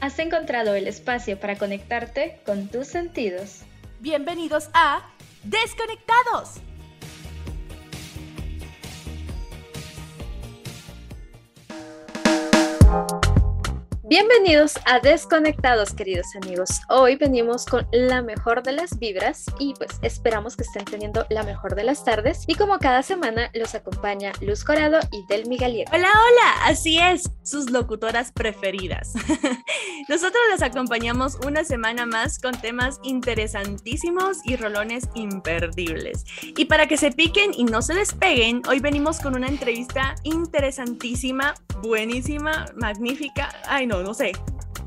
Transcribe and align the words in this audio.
Has 0.00 0.18
encontrado 0.18 0.74
el 0.74 0.88
espacio 0.88 1.38
para 1.38 1.58
conectarte 1.58 2.40
con 2.46 2.68
tus 2.68 2.86
sentidos. 2.86 3.60
Bienvenidos 4.00 4.70
a 4.72 5.06
Desconectados. 5.44 6.54
Bienvenidos 14.10 14.74
a 14.86 14.98
Desconectados, 14.98 15.94
queridos 15.94 16.26
amigos. 16.42 16.80
Hoy 16.88 17.14
venimos 17.14 17.64
con 17.64 17.86
la 17.92 18.22
mejor 18.22 18.64
de 18.64 18.72
las 18.72 18.98
vibras 18.98 19.44
y 19.60 19.72
pues 19.74 20.00
esperamos 20.02 20.56
que 20.56 20.64
estén 20.64 20.84
teniendo 20.84 21.24
la 21.30 21.44
mejor 21.44 21.76
de 21.76 21.84
las 21.84 22.04
tardes. 22.04 22.42
Y 22.48 22.56
como 22.56 22.80
cada 22.80 23.04
semana 23.04 23.52
los 23.54 23.76
acompaña 23.76 24.32
Luz 24.40 24.64
Corado 24.64 24.98
y 25.12 25.24
Del 25.28 25.46
Migaliego. 25.46 25.92
Hola, 25.94 26.08
hola, 26.08 26.64
así 26.64 26.98
es, 26.98 27.30
sus 27.44 27.70
locutoras 27.70 28.32
preferidas. 28.32 29.12
Nosotros 30.08 30.42
les 30.50 30.62
acompañamos 30.62 31.36
una 31.46 31.62
semana 31.62 32.04
más 32.04 32.40
con 32.40 32.60
temas 32.60 32.98
interesantísimos 33.04 34.38
y 34.44 34.56
rolones 34.56 35.08
imperdibles. 35.14 36.24
Y 36.42 36.64
para 36.64 36.88
que 36.88 36.96
se 36.96 37.12
piquen 37.12 37.52
y 37.54 37.62
no 37.62 37.80
se 37.80 37.94
despeguen, 37.94 38.62
hoy 38.68 38.80
venimos 38.80 39.20
con 39.20 39.36
una 39.36 39.46
entrevista 39.46 40.16
interesantísima, 40.24 41.54
buenísima, 41.80 42.66
magnífica. 42.74 43.50
Ay, 43.68 43.86
no, 43.86 43.99
no 44.02 44.14
sé, 44.14 44.32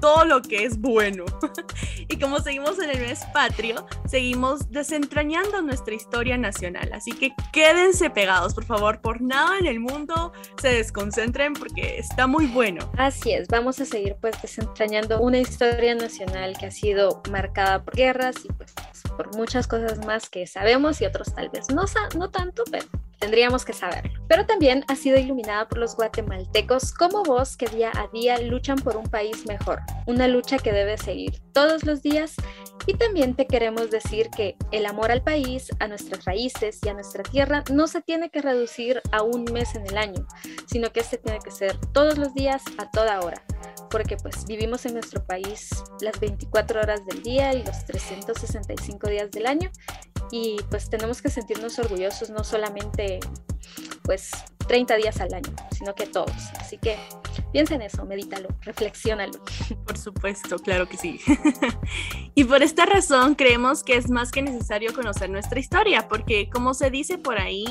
todo 0.04 0.26
lo 0.26 0.42
que 0.42 0.66
es 0.66 0.82
bueno. 0.82 1.24
y 2.10 2.20
como 2.20 2.40
seguimos 2.40 2.78
en 2.80 2.90
el 2.90 3.00
mes 3.00 3.22
patrio, 3.34 3.88
seguimos 4.06 4.70
desentrañando 4.70 5.62
nuestra 5.62 5.94
historia 5.94 6.38
nacional. 6.38 6.92
Así 6.92 7.14
que 7.14 7.34
quédense 7.54 8.10
pegados, 8.10 8.54
por 8.54 8.66
favor, 8.66 9.00
por 9.00 9.22
nada 9.22 9.58
en 9.60 9.66
el 9.66 9.80
mundo 9.80 10.34
se 10.62 10.74
desconcentren 10.74 11.54
porque 11.54 12.00
está 12.00 12.28
muy 12.28 12.48
bueno. 12.48 12.92
Así 12.98 13.32
es, 13.32 13.48
vamos 13.48 13.80
a 13.80 13.86
seguir 13.86 14.18
pues 14.20 14.42
desentrañando 14.42 15.22
una 15.22 15.38
historia 15.38 15.96
nacional 15.96 16.58
que 16.58 16.66
ha 16.66 16.72
sido 16.72 17.22
marcada 17.32 17.82
por 17.82 17.96
guerras 17.96 18.36
y 18.44 18.50
pues 18.52 18.74
por 19.16 19.34
muchas 19.38 19.68
cosas 19.68 20.06
más 20.06 20.30
que 20.30 20.48
sabemos 20.48 21.00
y 21.00 21.06
otros 21.06 21.34
tal 21.34 21.48
vez 21.50 21.70
no, 21.70 21.86
no 22.18 22.30
tanto, 22.30 22.64
pero 22.70 22.88
tendríamos 23.20 23.66
que 23.66 23.74
saberlo. 23.74 24.12
Pero 24.28 24.46
también 24.46 24.84
ha 24.88 24.96
sido 24.96 25.18
iluminada 25.18 25.68
por 25.68 25.78
los 25.78 25.96
guatemaltecos 25.96 26.94
como 26.94 27.24
vos 27.24 27.58
que 27.58 27.68
día 27.68 27.92
a 27.96 28.08
día 28.14 28.40
luchan 28.40 28.78
por 28.78 28.98
un 28.98 29.06
país 29.06 29.46
mejor, 29.48 29.82
una 30.08 30.28
lucha 30.28 30.58
que 30.58 30.72
debe 30.72 30.98
seguir 30.98 31.42
todos 31.54 31.84
los 31.84 32.02
días 32.02 32.36
y 32.86 32.96
también 32.96 33.36
te 33.36 33.48
queremos 33.48 33.90
decir 33.92 34.30
que 34.30 34.58
el 34.72 34.86
amor 34.86 35.12
al 35.12 35.24
país, 35.24 35.70
a 35.80 35.88
nuestras 35.88 36.26
raíces 36.26 36.80
y 36.84 36.90
a 36.90 36.94
nuestra 36.94 37.24
tierra 37.24 37.64
no 37.72 37.88
se 37.88 38.02
tiene 38.02 38.30
que 38.30 38.42
reducir 38.42 39.02
a 39.12 39.22
un 39.22 39.46
mes 39.46 39.76
en 39.76 39.88
el 39.88 39.98
año, 39.98 40.26
sino 40.68 40.92
que 40.92 41.00
este 41.00 41.18
tiene 41.18 41.40
que 41.40 41.52
ser 41.52 41.78
todos 41.94 42.18
los 42.18 42.34
días 42.34 42.64
a 42.78 42.90
toda 42.92 43.20
hora 43.22 43.44
porque 43.94 44.18
pues 44.18 44.46
vivimos 44.46 44.88
en 44.88 44.94
nuestro 44.94 45.24
país 45.24 45.70
las 46.02 46.20
24 46.20 46.82
horas 46.82 47.06
del 47.06 47.22
día 47.22 47.54
y 47.54 47.64
los 47.64 47.86
365 47.86 49.08
días 49.08 49.30
del 49.30 49.46
año 49.46 49.70
y 50.32 50.58
pues 50.70 50.90
tenemos 50.90 51.22
que 51.22 51.30
sentirnos 51.30 51.80
orgullosos 51.80 52.30
no 52.30 52.44
solamente 52.44 53.20
pues 54.04 54.32
30 54.68 54.96
días 54.98 55.20
al 55.20 55.34
año, 55.34 55.54
sino 55.72 55.96
que 55.96 56.06
todos. 56.06 56.32
Así 56.60 56.78
que 56.78 56.98
piensa 57.52 57.76
en 57.76 57.84
eso, 57.84 58.06
medítalo, 58.06 58.50
reflexiónalo. 58.62 59.40
Por 59.86 59.98
supuesto, 59.98 60.58
claro 60.60 60.88
que 60.88 60.98
sí. 60.98 61.20
y 62.36 62.44
por 62.44 62.64
esta 62.64 62.86
razón 62.86 63.36
creemos 63.36 63.84
que 63.84 63.96
es 63.96 64.10
más 64.10 64.32
que 64.32 64.42
necesario 64.42 64.94
conocer 64.94 65.30
nuestra 65.30 65.60
historia, 65.60 66.08
porque 66.08 66.50
como 66.50 66.74
se 66.74 66.90
dice 66.90 67.18
por 67.18 67.38
ahí, 67.40 67.66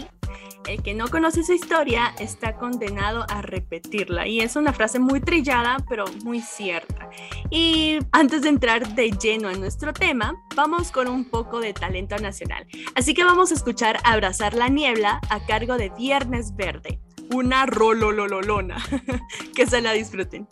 el 0.67 0.83
que 0.83 0.95
no 0.95 1.09
conoce 1.09 1.43
su 1.43 1.53
historia 1.53 2.15
está 2.19 2.57
condenado 2.57 3.25
a 3.29 3.43
repetirla. 3.43 4.27
Y 4.27 4.41
es 4.41 4.57
una 4.57 4.73
frase 4.73 4.99
muy 4.99 5.21
trillada, 5.21 5.79
pero 5.89 6.05
muy 6.25 6.41
cierta. 6.41 7.11
Y 7.51 7.99
antes 8.13 8.43
de 8.43 8.49
entrar 8.49 8.95
de 8.95 9.11
lleno 9.11 9.51
en 9.51 9.61
nuestro 9.61 9.93
tema, 9.93 10.35
vamos 10.55 10.91
con 10.91 11.09
un 11.09 11.25
poco 11.25 11.61
de 11.61 11.73
talento 11.73 12.17
nacional. 12.19 12.67
Así 12.95 13.15
que 13.15 13.25
vamos 13.25 13.51
a 13.51 13.55
escuchar 13.55 13.99
Abrazar 14.05 14.55
la 14.55 14.69
Niebla 14.69 15.21
a 15.29 15.45
cargo 15.47 15.77
de 15.77 15.91
Viernes 15.91 16.55
Verde. 16.55 16.92
Una 17.33 17.67
rololololona. 17.67 18.77
que 19.55 19.67
se 19.67 19.81
la 19.81 19.93
disfruten. 19.93 20.47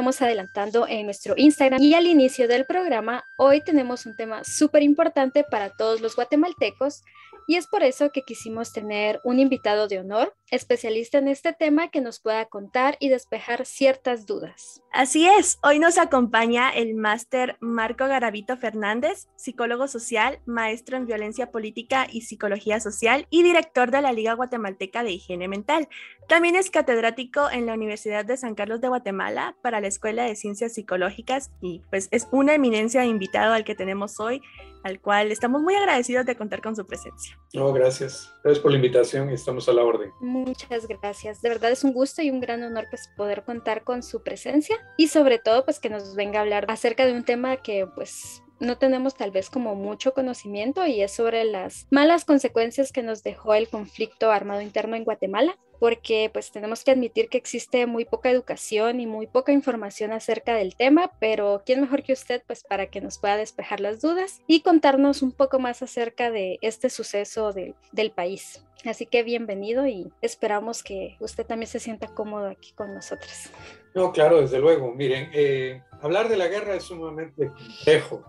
Veníamos 0.00 0.22
adelantando 0.22 0.86
en 0.88 1.04
nuestro 1.04 1.34
Instagram. 1.36 1.78
Y 1.78 1.92
al 1.92 2.06
inicio 2.06 2.48
del 2.48 2.64
programa, 2.64 3.22
hoy 3.36 3.60
tenemos 3.62 4.06
un 4.06 4.16
tema 4.16 4.42
súper 4.44 4.82
importante 4.82 5.44
para 5.44 5.68
todos 5.68 6.00
los 6.00 6.16
guatemaltecos 6.16 7.02
y 7.46 7.56
es 7.56 7.66
por 7.66 7.82
eso 7.82 8.10
que 8.10 8.22
quisimos 8.22 8.72
tener 8.72 9.20
un 9.24 9.38
invitado 9.40 9.88
de 9.88 9.98
honor, 9.98 10.34
especialista 10.50 11.18
en 11.18 11.28
este 11.28 11.52
tema, 11.52 11.88
que 11.88 12.00
nos 12.00 12.20
pueda 12.20 12.44
contar 12.46 12.96
y 13.00 13.08
despejar 13.08 13.66
ciertas 13.66 14.26
dudas. 14.26 14.82
Así 14.92 15.26
es, 15.26 15.58
hoy 15.62 15.78
nos 15.78 15.98
acompaña 15.98 16.70
el 16.70 16.94
máster 16.94 17.56
Marco 17.60 18.06
Garavito 18.06 18.56
Fernández, 18.56 19.28
psicólogo 19.36 19.88
social, 19.88 20.40
maestro 20.46 20.96
en 20.96 21.06
violencia 21.06 21.50
política 21.50 22.06
y 22.10 22.22
psicología 22.22 22.80
social 22.80 23.26
y 23.30 23.42
director 23.42 23.90
de 23.90 24.02
la 24.02 24.12
Liga 24.12 24.34
Guatemalteca 24.34 25.04
de 25.04 25.12
Higiene 25.12 25.48
Mental. 25.48 25.88
También 26.28 26.56
es 26.56 26.70
catedrático 26.70 27.50
en 27.50 27.66
la 27.66 27.74
Universidad 27.74 28.24
de 28.24 28.36
San 28.36 28.54
Carlos 28.54 28.80
de 28.80 28.88
Guatemala 28.88 29.56
para 29.62 29.80
la 29.80 29.88
Escuela 29.88 30.24
de 30.24 30.36
Ciencias 30.36 30.74
Psicológicas 30.74 31.50
y 31.60 31.82
pues 31.90 32.08
es 32.10 32.28
una 32.30 32.54
eminencia 32.54 33.04
invitado 33.04 33.52
al 33.52 33.64
que 33.64 33.74
tenemos 33.74 34.20
hoy 34.20 34.42
al 34.82 35.00
cual 35.00 35.30
estamos 35.30 35.60
muy 35.60 35.74
agradecidos 35.74 36.26
de 36.26 36.36
contar 36.36 36.62
con 36.62 36.74
su 36.74 36.86
presencia. 36.86 37.38
No, 37.52 37.72
gracias. 37.72 38.32
Gracias 38.42 38.62
por 38.62 38.70
la 38.70 38.78
invitación 38.78 39.30
y 39.30 39.34
estamos 39.34 39.68
a 39.68 39.72
la 39.72 39.82
orden. 39.82 40.10
Muchas 40.46 40.88
gracias. 40.88 41.42
De 41.42 41.48
verdad 41.48 41.70
es 41.70 41.84
un 41.84 41.92
gusto 41.92 42.22
y 42.22 42.30
un 42.30 42.40
gran 42.40 42.62
honor 42.62 42.86
pues 42.90 43.08
poder 43.16 43.44
contar 43.44 43.84
con 43.84 44.02
su 44.02 44.22
presencia 44.22 44.76
y 44.96 45.08
sobre 45.08 45.38
todo 45.38 45.64
pues 45.64 45.78
que 45.78 45.90
nos 45.90 46.14
venga 46.14 46.38
a 46.38 46.42
hablar 46.42 46.66
acerca 46.68 47.04
de 47.06 47.12
un 47.12 47.24
tema 47.24 47.58
que 47.58 47.86
pues 47.86 48.42
no 48.58 48.78
tenemos 48.78 49.14
tal 49.14 49.30
vez 49.30 49.50
como 49.50 49.74
mucho 49.74 50.12
conocimiento 50.12 50.86
y 50.86 51.02
es 51.02 51.12
sobre 51.12 51.44
las 51.44 51.86
malas 51.90 52.24
consecuencias 52.24 52.92
que 52.92 53.02
nos 53.02 53.22
dejó 53.22 53.54
el 53.54 53.68
conflicto 53.68 54.30
armado 54.30 54.60
interno 54.60 54.96
en 54.96 55.04
Guatemala 55.04 55.58
porque 55.80 56.30
pues 56.32 56.52
tenemos 56.52 56.84
que 56.84 56.92
admitir 56.92 57.28
que 57.28 57.38
existe 57.38 57.86
muy 57.86 58.04
poca 58.04 58.30
educación 58.30 59.00
y 59.00 59.06
muy 59.06 59.26
poca 59.26 59.50
información 59.50 60.12
acerca 60.12 60.54
del 60.54 60.76
tema, 60.76 61.10
pero 61.18 61.62
¿quién 61.64 61.80
mejor 61.80 62.02
que 62.02 62.12
usted 62.12 62.42
pues 62.46 62.62
para 62.62 62.86
que 62.86 63.00
nos 63.00 63.18
pueda 63.18 63.38
despejar 63.38 63.80
las 63.80 64.00
dudas 64.00 64.42
y 64.46 64.60
contarnos 64.60 65.22
un 65.22 65.32
poco 65.32 65.58
más 65.58 65.82
acerca 65.82 66.30
de 66.30 66.58
este 66.60 66.90
suceso 66.90 67.52
del 67.52 68.10
país? 68.12 68.62
Así 68.84 69.06
que 69.06 69.22
bienvenido 69.22 69.86
y 69.86 70.12
esperamos 70.20 70.82
que 70.82 71.16
usted 71.18 71.46
también 71.46 71.68
se 71.68 71.80
sienta 71.80 72.08
cómodo 72.08 72.48
aquí 72.48 72.72
con 72.72 72.94
nosotros. 72.94 73.50
No, 73.94 74.12
claro, 74.12 74.40
desde 74.40 74.58
luego. 74.58 74.94
Miren, 74.94 75.30
eh, 75.32 75.82
hablar 76.02 76.28
de 76.28 76.36
la 76.36 76.48
guerra 76.48 76.74
es 76.74 76.84
sumamente 76.84 77.48
complejo, 77.48 78.22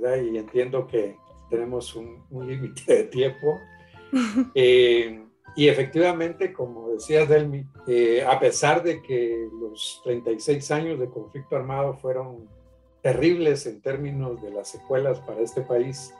¿verdad? 0.00 0.22
Y 0.22 0.36
entiendo 0.38 0.86
que 0.86 1.16
tenemos 1.50 1.94
un, 1.94 2.24
límite 2.46 2.94
de 2.94 3.04
tiempo. 3.04 3.58
Eh, 4.54 5.24
y 5.54 5.68
efectivamente, 5.68 6.52
como 6.52 6.88
decías, 6.90 7.28
Delmi, 7.28 7.66
eh, 7.86 8.24
a 8.26 8.40
pesar 8.40 8.82
de 8.82 9.02
que 9.02 9.48
los 9.60 10.00
36 10.04 10.70
años 10.70 10.98
de 10.98 11.08
conflicto 11.08 11.56
armado 11.56 11.94
fueron 11.94 12.48
terribles 13.02 13.66
en 13.66 13.82
términos 13.82 14.40
de 14.40 14.50
las 14.50 14.68
secuelas 14.68 15.20
para 15.20 15.40
este 15.40 15.60
país, 15.60 16.14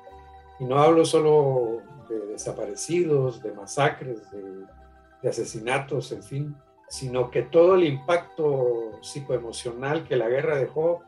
y 0.59 0.65
no 0.65 0.79
hablo 0.79 1.05
solo 1.05 1.79
de 2.09 2.27
desaparecidos, 2.27 3.43
de 3.43 3.53
masacres, 3.53 4.21
de, 4.31 5.29
asesinatos, 5.29 6.11
en 6.11 6.23
fin, 6.23 6.57
sino 6.89 7.31
que 7.31 7.43
todo 7.43 7.77
el 7.77 7.85
impacto 7.85 8.99
psicoemocional 9.03 10.07
que 10.07 10.17
la 10.17 10.29
guerra 10.29 10.57
dejó, 10.57 11.01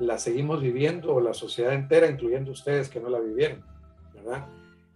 la 0.00 0.18
seguimos 0.18 0.60
viviendo, 0.60 1.20
la 1.20 1.34
sociedad 1.34 1.72
entera, 1.72 2.08
incluyendo 2.08 2.50
ustedes 2.50 2.88
que 2.88 2.98
no 2.98 3.08
la 3.08 3.20
vivieron, 3.20 3.64
¿verdad? 4.12 4.48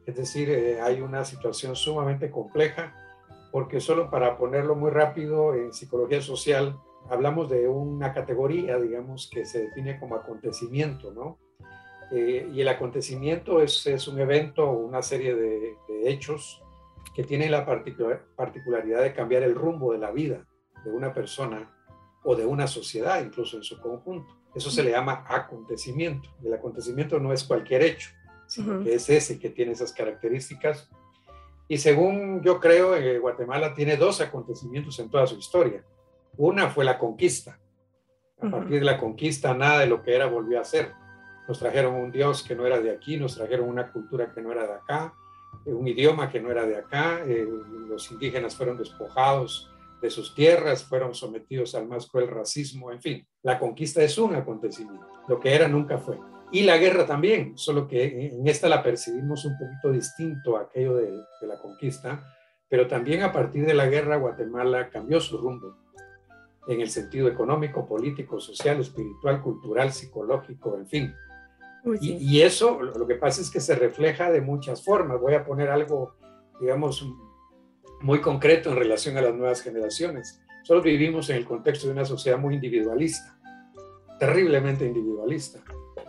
Es 0.09 0.17
decir, 0.17 0.49
eh, 0.49 0.81
hay 0.81 1.03
una 1.03 1.23
situación 1.23 1.77
sumamente 1.77 2.31
compleja, 2.31 2.95
porque 3.53 3.79
solo 3.79 4.11
para 4.11 4.39
ponerlo 4.39 4.75
muy 4.75 4.91
rápido, 4.91 5.53
en 5.55 5.75
psicología 5.75 6.23
social 6.23 6.79
hablamos 7.11 7.51
de 7.51 7.69
una 7.69 8.15
categoría, 8.15 8.79
digamos, 8.79 9.29
que 9.31 9.45
se 9.45 9.67
define 9.67 10.01
como 10.01 10.15
acontecimiento, 10.15 11.13
¿no? 11.13 11.39
Eh, 12.11 12.49
y 12.55 12.63
el 12.63 12.69
acontecimiento 12.69 13.61
es, 13.61 13.87
es, 13.87 14.09
un 14.09 14.19
evento 14.19 14.65
o 14.65 14.79
una 14.79 15.03
serie 15.03 15.35
de, 15.35 15.77
hechos 16.07 16.63
que 17.15 17.23
tienen 17.23 17.51
la 17.51 17.67
particularidad 17.67 19.03
de 19.03 19.13
cambiar 19.13 19.43
el 19.43 19.55
rumbo 19.55 19.93
de 19.93 19.99
la 19.99 20.11
vida 20.11 20.47
de 20.87 20.91
una 20.91 21.13
persona 21.13 21.71
o 22.25 22.35
de 22.35 22.47
una 22.47 22.67
sociedad, 22.67 23.23
incluso 23.23 23.59
en 23.59 23.63
su 23.63 23.79
conjunto. 23.79 24.39
Eso 24.55 24.71
se 24.71 24.83
le 24.83 24.93
llama 24.93 25.27
acontecimiento. 25.29 26.31
El 26.43 26.55
acontecimiento 26.55 27.21
no 27.21 27.35
es 27.35 27.45
cualquier 27.45 27.83
hecho, 27.83 28.09
sino 28.49 28.83
que 28.83 28.95
es 28.95 29.09
ese 29.11 29.39
que 29.39 29.51
tiene 29.51 29.73
esas 29.73 29.93
características. 29.93 30.91
Y 31.69 31.77
según 31.77 32.43
yo 32.43 32.59
creo, 32.59 32.97
eh, 32.97 33.19
Guatemala 33.19 33.75
tiene 33.75 33.97
dos 33.97 34.21
acontecimientos 34.21 34.99
en 34.99 35.11
toda 35.11 35.27
su 35.27 35.37
historia. 35.37 35.85
Una 36.37 36.71
fue 36.71 36.85
la 36.85 36.99
conquista. 36.99 37.61
A 38.41 38.51
partir 38.51 38.79
de 38.79 38.85
la 38.85 38.99
conquista, 38.99 39.53
nada 39.53 39.81
de 39.81 39.87
lo 39.87 40.03
que 40.03 40.15
era 40.15 40.27
volvió 40.27 40.61
a 40.61 40.65
ser. 40.65 40.93
Nos 41.47 41.59
trajeron 41.59 41.95
un 41.95 42.11
Dios 42.11 42.43
que 42.43 42.55
no 42.55 42.67
era 42.67 42.81
de 42.81 42.91
aquí, 42.91 43.17
nos 43.17 43.37
trajeron 43.37 43.69
una 43.69 43.93
cultura 43.93 44.33
que 44.33 44.41
no 44.41 44.53
era 44.53 44.67
de 44.67 44.75
acá, 44.75 45.15
eh, 45.67 45.73
un 45.73 45.87
idioma 45.87 46.31
que 46.31 46.41
no 46.41 46.51
era 46.51 46.65
de 46.65 46.77
acá. 46.77 47.23
Eh, 47.27 47.47
los 47.89 48.11
indígenas 48.11 48.57
fueron 48.57 48.79
despojados 48.79 49.71
de 50.01 50.09
sus 50.09 50.35
tierras, 50.35 50.85
fueron 50.85 51.15
sometidos 51.15 51.75
al 51.75 51.89
más 51.89 52.07
cruel 52.07 52.29
racismo, 52.29 52.93
en 52.93 53.03
fin. 53.03 53.27
La 53.43 53.59
conquista 53.59 54.03
es 54.03 54.17
un 54.17 54.35
acontecimiento. 54.37 55.07
Lo 55.27 55.39
que 55.39 55.55
era 55.55 55.69
nunca 55.69 55.99
fue 55.99 56.19
y 56.51 56.63
la 56.63 56.79
guerra 56.79 57.05
también, 57.05 57.59
solo 57.59 57.87
que 57.87 58.29
en 58.29 58.47
esta 58.47 58.69
la 58.69 58.83
percibimos 58.83 59.45
un 59.45 59.59
poquito 59.59 59.91
distinto 59.91 60.57
a 60.57 60.63
aquello 60.63 60.97
de, 60.97 61.13
la 61.43 61.59
conquista, 61.61 62.25
pero 62.69 62.87
también 62.87 63.23
a 63.23 63.33
partir 63.33 63.67
de 63.67 63.75
la 63.75 63.87
guerra 63.87 64.17
Guatemala 64.17 64.89
cambió 64.89 65.21
su 65.21 65.37
rumbo 65.37 65.77
en 66.67 66.81
el 66.81 66.91
sentido 66.91 67.29
económico, 67.29 67.87
político, 67.87 68.41
social, 68.41 68.81
espiritual, 68.81 69.43
cultural, 69.43 69.93
psicológico, 69.93 70.77
en 70.77 70.87
fin. 70.87 71.15
Y, 72.01 72.13
y, 72.13 72.43
eso 72.43 72.83
lo 72.83 73.07
que 73.07 73.15
pasa 73.15 73.41
es 73.41 73.51
que 73.51 73.61
se 73.61 73.75
refleja 73.75 74.31
de 74.31 74.43
muchas 74.43 74.85
formas. 74.85 75.21
Voy 75.21 75.35
a 75.35 75.45
poner 75.45 75.71
algo, 75.71 76.17
digamos, 76.61 77.07
muy 78.03 78.21
concreto 78.21 78.71
en 78.71 78.77
relación 78.77 79.17
a 79.17 79.23
las 79.23 79.35
nuevas 79.35 79.63
generaciones. 79.63 80.43
Nosotros 80.61 80.85
vivimos 80.85 81.31
en 81.31 81.37
el 81.37 81.47
contexto 81.47 81.87
de 81.87 81.95
una 81.95 82.05
sociedad 82.05 82.39
muy 82.39 82.57
individualista, 82.57 83.39
terriblemente 84.19 84.85
individualista 84.85 85.63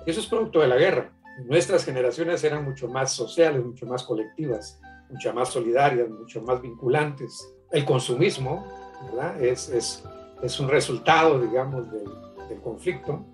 eso 0.10 0.20
es 0.20 0.28
producto 0.28 0.60
de 0.60 0.68
la 0.68 0.78
guerra. 0.78 1.12
Nuestras 1.46 1.86
generaciones 1.86 2.44
eran 2.44 2.66
mucho 2.66 2.88
más 2.88 3.14
sociales, 3.14 3.64
mucho 3.64 3.86
más 3.86 4.04
colectivas, 4.04 4.80
mucho 5.10 5.34
más 5.34 5.50
solidarias, 5.50 6.10
mucho 6.10 6.42
más 6.42 6.62
vinculantes. 6.62 7.54
El 7.72 7.86
consumismo 7.86 8.66
¿verdad? 9.06 9.42
Es, 9.42 9.70
es, 9.70 10.04
es 10.42 10.60
un 10.60 10.70
resultado, 10.70 11.40
digamos, 11.40 11.90
del, 11.92 12.10
del 12.50 12.60
conflicto. 12.62 13.26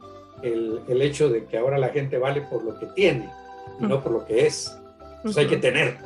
El, 0.41 0.81
el, 0.87 1.01
hecho 1.01 1.29
de 1.29 1.45
que 1.45 1.57
ahora 1.57 1.77
la 1.77 1.89
gente 1.89 2.17
vale 2.17 2.41
por 2.41 2.63
lo 2.63 2.77
que 2.77 2.85
tiene 2.87 3.29
y 3.79 3.85
no 3.85 4.03
por 4.03 4.11
lo 4.11 4.25
que 4.25 4.45
es. 4.45 4.77
Entonces 5.17 5.37
hay 5.37 5.47
que 5.47 5.57
tener. 5.57 5.97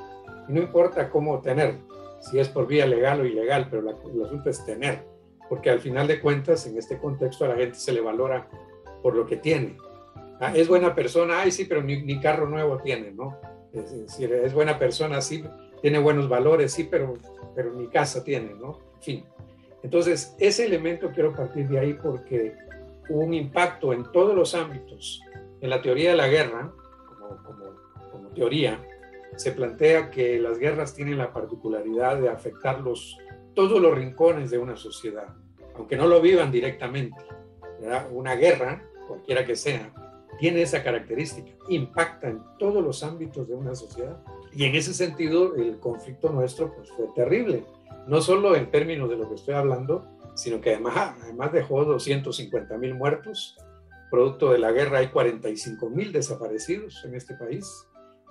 Y 0.47 0.53
no 0.53 0.61
importa 0.61 1.09
cómo 1.09 1.39
tener, 1.41 1.75
si 2.21 2.39
es 2.39 2.47
por 2.47 2.67
vía 2.67 2.85
legal 2.85 3.19
o 3.19 3.25
ilegal, 3.25 3.67
pero 3.69 3.81
la, 3.81 3.91
el 3.91 4.23
asunto 4.23 4.49
es 4.49 4.63
tener. 4.65 5.03
Porque 5.49 5.69
al 5.69 5.79
final 5.79 6.07
de 6.07 6.21
cuentas, 6.21 6.65
en 6.67 6.77
este 6.77 6.97
contexto, 6.99 7.43
a 7.43 7.49
la 7.49 7.55
gente 7.55 7.75
se 7.75 7.91
le 7.91 8.01
valora 8.01 8.47
por 9.01 9.15
lo 9.15 9.25
que 9.25 9.37
tiene 9.37 9.75
Ah, 10.39 10.53
es 10.55 10.67
buena 10.69 10.95
persona, 10.95 11.41
ay 11.41 11.51
sí, 11.51 11.65
pero 11.65 11.83
ni, 11.83 12.19
carro 12.21 12.47
nuevo 12.47 12.77
tiene, 12.77 13.11
¿no? 13.11 13.37
Es 13.73 13.91
decir, 13.91 14.31
es 14.33 14.53
buena 14.53 14.79
persona, 14.79 15.21
sí, 15.21 15.43
tiene 15.81 15.99
buenos 15.99 16.29
valores, 16.29 16.71
sí, 16.71 16.87
pero, 16.89 17.15
pero 17.55 17.73
ni 17.73 17.87
casa 17.87 18.23
tiene, 18.23 18.53
¿no? 18.53 18.79
En 18.95 19.01
fin. 19.01 19.25
Entonces, 19.83 20.35
ese 20.39 20.65
elemento 20.65 21.11
quiero 21.13 21.35
partir 21.35 21.67
de 21.67 21.79
ahí 21.79 21.93
porque 21.93 22.55
hubo 23.09 23.19
un 23.19 23.33
impacto 23.33 23.91
en 23.91 24.03
todos 24.11 24.33
los 24.33 24.55
ámbitos. 24.55 25.21
En 25.61 25.69
la 25.69 25.81
teoría 25.81 26.11
de 26.11 26.17
la 26.17 26.27
guerra, 26.27 26.71
como, 27.07 27.69
como, 28.11 28.29
teoría, 28.29 28.81
se 29.35 29.51
plantea 29.51 30.09
que 30.09 30.39
las 30.39 30.57
guerras 30.57 30.93
tienen 30.93 31.17
la 31.17 31.33
particularidad 31.33 32.17
de 32.17 32.29
afectar 32.29 32.79
los, 32.79 33.17
todos 33.53 33.81
los 33.81 33.93
rincones 33.93 34.51
de 34.51 34.57
una 34.57 34.77
sociedad, 34.77 35.27
aunque 35.75 35.97
no 35.97 36.07
lo 36.07 36.21
vivan 36.21 36.49
directamente. 36.51 37.21
Una 38.11 38.35
guerra, 38.35 38.83
cualquiera 39.07 39.45
que 39.45 39.55
sea, 39.55 39.93
tiene 40.39 40.61
esa 40.61 40.83
característica, 40.83 41.51
impacta 41.67 42.29
en 42.29 42.41
todos 42.57 42.83
los 42.83 43.03
ámbitos 43.03 43.47
de 43.47 43.55
una 43.55 43.75
sociedad. 43.75 44.23
Y 44.53 44.65
en 44.65 44.75
ese 44.75 44.93
sentido, 44.93 45.55
el 45.55 45.79
conflicto 45.79 46.29
nuestro 46.29 46.73
pues, 46.73 46.89
fue 46.91 47.07
terrible, 47.15 47.65
no 48.07 48.21
solo 48.21 48.55
en 48.55 48.71
términos 48.71 49.09
de 49.09 49.17
lo 49.17 49.27
que 49.27 49.35
estoy 49.35 49.55
hablando, 49.55 50.07
sino 50.35 50.61
que 50.61 50.71
además, 50.73 51.15
además 51.21 51.51
dejó 51.51 51.83
250 51.83 52.77
mil 52.77 52.95
muertos. 52.95 53.57
Producto 54.09 54.51
de 54.51 54.59
la 54.59 54.71
guerra 54.71 54.99
hay 54.99 55.09
45 55.09 55.89
mil 55.89 56.11
desaparecidos 56.11 57.03
en 57.05 57.15
este 57.15 57.35
país. 57.35 57.85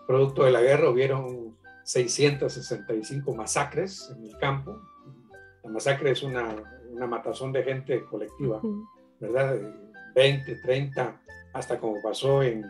Producto 0.06 0.44
de 0.44 0.50
la 0.50 0.62
guerra 0.62 0.90
hubieron 0.90 1.56
665 1.84 3.34
masacres 3.34 4.10
en 4.16 4.24
el 4.24 4.36
campo. 4.38 4.80
La 5.62 5.70
masacre 5.70 6.10
es 6.10 6.22
una, 6.22 6.56
una 6.90 7.06
matazón 7.06 7.52
de 7.52 7.62
gente 7.62 8.04
colectiva, 8.06 8.60
¿verdad? 9.20 9.56
20, 10.14 10.56
30, 10.56 11.20
hasta 11.52 11.78
como 11.78 12.00
pasó 12.02 12.42
en, 12.42 12.64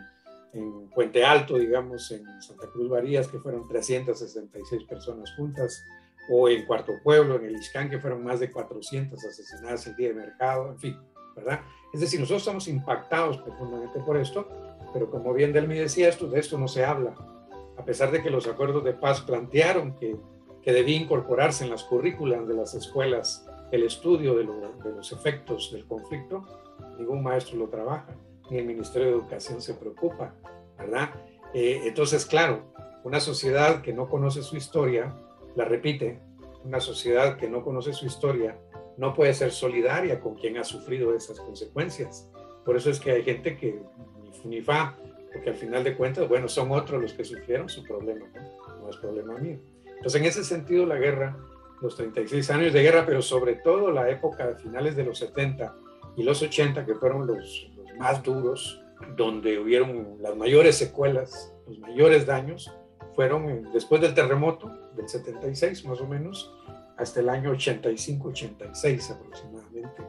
en 0.53 0.89
Puente 0.89 1.23
Alto, 1.23 1.57
digamos, 1.57 2.11
en 2.11 2.23
Santa 2.41 2.67
Cruz 2.67 2.89
Varías, 2.89 3.27
que 3.27 3.39
fueron 3.39 3.67
366 3.67 4.83
personas 4.83 5.33
juntas, 5.35 5.83
o 6.31 6.47
en 6.47 6.65
Cuarto 6.65 6.93
Pueblo, 7.03 7.35
en 7.35 7.45
el 7.45 7.55
Iscán, 7.55 7.89
que 7.89 7.99
fueron 7.99 8.23
más 8.23 8.39
de 8.39 8.51
400 8.51 9.23
asesinadas 9.23 9.87
el 9.87 9.95
día 9.95 10.09
de 10.09 10.15
mercado, 10.15 10.69
en 10.69 10.79
fin, 10.79 10.97
¿verdad? 11.35 11.61
Es 11.91 12.01
decir, 12.01 12.19
nosotros 12.19 12.43
estamos 12.43 12.67
impactados 12.67 13.37
profundamente 13.39 13.99
por 13.99 14.15
esto, 14.15 14.47
pero 14.93 15.09
como 15.09 15.33
bien 15.33 15.53
Delmi 15.53 15.75
decía, 15.75 16.07
esto, 16.07 16.27
de 16.27 16.39
esto 16.39 16.57
no 16.57 16.67
se 16.67 16.85
habla. 16.85 17.15
A 17.77 17.83
pesar 17.83 18.11
de 18.11 18.21
que 18.21 18.29
los 18.29 18.47
acuerdos 18.47 18.83
de 18.83 18.93
paz 18.93 19.21
plantearon 19.21 19.95
que, 19.95 20.17
que 20.61 20.71
debía 20.71 20.97
incorporarse 20.97 21.63
en 21.63 21.71
las 21.71 21.83
currículas 21.83 22.47
de 22.47 22.53
las 22.53 22.75
escuelas 22.75 23.47
el 23.71 23.83
estudio 23.83 24.35
de, 24.35 24.45
de 24.45 24.95
los 24.95 25.11
efectos 25.11 25.71
del 25.71 25.85
conflicto, 25.85 26.45
ningún 26.97 27.23
maestro 27.23 27.57
lo 27.57 27.69
trabaja 27.69 28.15
ni 28.49 28.57
el 28.57 28.65
Ministerio 28.65 29.07
de 29.07 29.13
Educación 29.13 29.61
se 29.61 29.73
preocupa, 29.73 30.33
¿verdad? 30.77 31.09
Eh, 31.53 31.81
entonces, 31.85 32.25
claro, 32.25 32.63
una 33.03 33.19
sociedad 33.19 33.81
que 33.81 33.93
no 33.93 34.09
conoce 34.09 34.41
su 34.43 34.57
historia, 34.57 35.15
la 35.55 35.65
repite, 35.65 36.19
una 36.63 36.79
sociedad 36.79 37.37
que 37.37 37.49
no 37.49 37.63
conoce 37.63 37.93
su 37.93 38.05
historia 38.05 38.57
no 38.97 39.13
puede 39.13 39.33
ser 39.33 39.51
solidaria 39.51 40.19
con 40.19 40.35
quien 40.35 40.57
ha 40.57 40.63
sufrido 40.65 41.15
esas 41.15 41.39
consecuencias. 41.39 42.29
Por 42.65 42.75
eso 42.75 42.89
es 42.89 42.99
que 42.99 43.11
hay 43.11 43.23
gente 43.23 43.55
que 43.55 43.81
ni 44.43 44.61
fa, 44.61 44.97
porque 45.31 45.49
al 45.49 45.55
final 45.55 45.83
de 45.85 45.95
cuentas, 45.95 46.27
bueno, 46.27 46.49
son 46.49 46.71
otros 46.71 47.01
los 47.01 47.13
que 47.13 47.23
sufrieron 47.23 47.69
su 47.69 47.83
problema, 47.83 48.25
¿no? 48.35 48.81
no 48.81 48.89
es 48.89 48.97
problema 48.97 49.37
mío. 49.37 49.57
Entonces, 49.85 50.21
en 50.21 50.27
ese 50.27 50.43
sentido, 50.43 50.85
la 50.85 50.97
guerra, 50.97 51.37
los 51.81 51.95
36 51.95 52.49
años 52.49 52.73
de 52.73 52.81
guerra, 52.81 53.05
pero 53.05 53.21
sobre 53.21 53.55
todo 53.55 53.89
la 53.91 54.09
época 54.09 54.47
de 54.47 54.55
finales 54.55 54.97
de 54.97 55.05
los 55.05 55.17
70 55.19 55.75
y 56.17 56.23
los 56.23 56.41
80, 56.41 56.85
que 56.85 56.95
fueron 56.95 57.25
los, 57.25 57.71
más 57.99 58.23
duros, 58.23 58.81
donde 59.15 59.59
hubieron 59.59 60.17
las 60.19 60.35
mayores 60.35 60.77
secuelas, 60.77 61.53
los 61.67 61.77
mayores 61.79 62.25
daños, 62.25 62.71
fueron 63.15 63.71
después 63.73 64.01
del 64.01 64.13
terremoto 64.13 64.71
del 64.95 65.07
76 65.07 65.85
más 65.85 65.99
o 66.01 66.07
menos, 66.07 66.51
hasta 66.97 67.19
el 67.19 67.29
año 67.29 67.51
85-86 67.53 69.11
aproximadamente, 69.11 70.03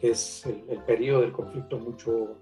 que 0.00 0.10
es 0.10 0.44
el, 0.46 0.64
el, 0.68 0.78
periodo 0.84 1.22
del 1.22 1.32
conflicto 1.32 1.78
mucho 1.78 2.38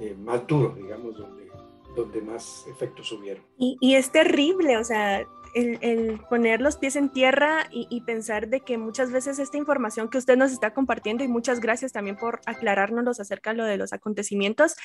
eh, 0.00 0.14
más 0.18 0.46
duro, 0.46 0.74
digamos, 0.74 1.16
donde, 1.16 1.48
donde 1.94 2.20
más 2.20 2.64
efectos 2.68 3.10
hubieron. 3.12 3.44
Y, 3.58 3.76
y 3.80 3.94
es 3.94 4.10
terrible, 4.10 4.76
o 4.76 4.84
sea, 4.84 5.24
el, 5.54 6.20
poner 6.28 6.60
los 6.60 6.76
pies 6.76 6.96
en 6.96 7.10
tierra 7.10 7.68
y, 7.70 7.86
y, 7.90 8.02
pensar 8.02 8.48
de 8.48 8.60
que 8.60 8.76
muchas 8.76 9.12
veces 9.12 9.38
esta 9.38 9.56
información 9.56 10.08
que 10.08 10.18
usted 10.18 10.36
nos 10.36 10.52
está 10.52 10.74
compartiendo, 10.74 11.24
y 11.24 11.28
muchas 11.28 11.60
gracias 11.60 11.92
también 11.92 12.16
por 12.16 12.40
aclararnos 12.46 13.20
acerca 13.20 13.50
de 13.50 13.56
lo 13.56 13.64
de 13.64 13.76
los 13.76 13.92
acontecimientos, 13.92 14.76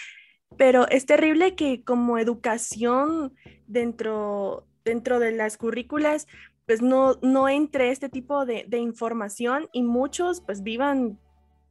pero 0.58 0.88
es 0.90 1.06
terrible 1.06 1.56
que 1.56 1.84
como 1.84 2.18
educación 2.18 3.34
dentro, 3.68 4.68
dentro 4.84 5.20
de 5.20 5.32
las 5.32 5.58
currículas, 5.58 6.28
pues 6.66 6.82
no, 6.82 7.18
no 7.22 7.50
entre 7.50 7.92
este 7.92 8.10
tipo 8.10 8.46
de, 8.46 8.66
de 8.68 8.78
información 8.78 9.68
y 9.74 9.84
muchos 9.84 10.42
pues 10.42 10.62
vivan 10.64 11.20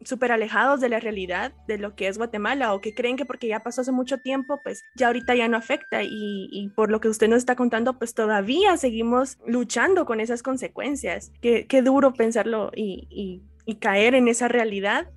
súper 0.05 0.33
alejados 0.33 0.81
de 0.81 0.88
la 0.88 1.00
realidad 1.00 1.52
de 1.67 1.78
lo 1.78 1.95
que 1.95 2.09
es 2.09 2.19
Guatemala 2.19 2.73
o 2.75 2.81
que 2.81 2.95
creen 2.95 3.17
que 3.17 3.25
porque 3.25 3.49
ya 3.49 3.62
pasó 3.62 3.81
hace 3.81 3.93
mucho 3.93 4.19
tiempo, 4.19 4.61
pues 4.62 4.85
ya 4.95 5.09
ahorita 5.09 5.35
ya 5.35 5.49
no 5.49 5.57
afecta 5.57 6.02
y, 6.02 6.49
y 6.50 6.69
por 6.69 6.90
lo 6.90 7.00
que 7.00 7.09
usted 7.09 7.28
nos 7.28 7.38
está 7.38 7.57
contando, 7.57 7.99
pues 7.99 8.14
todavía 8.14 8.76
seguimos 8.76 9.38
luchando 9.47 10.07
con 10.07 10.21
esas 10.21 10.43
consecuencias. 10.43 11.33
Qué, 11.40 11.67
qué 11.67 11.83
duro 11.83 12.12
pensarlo 12.14 12.71
y, 12.75 13.09
y, 13.11 13.43
caer 13.81 14.14
en 14.14 14.28
esa 14.28 14.49
realidad 14.49 15.11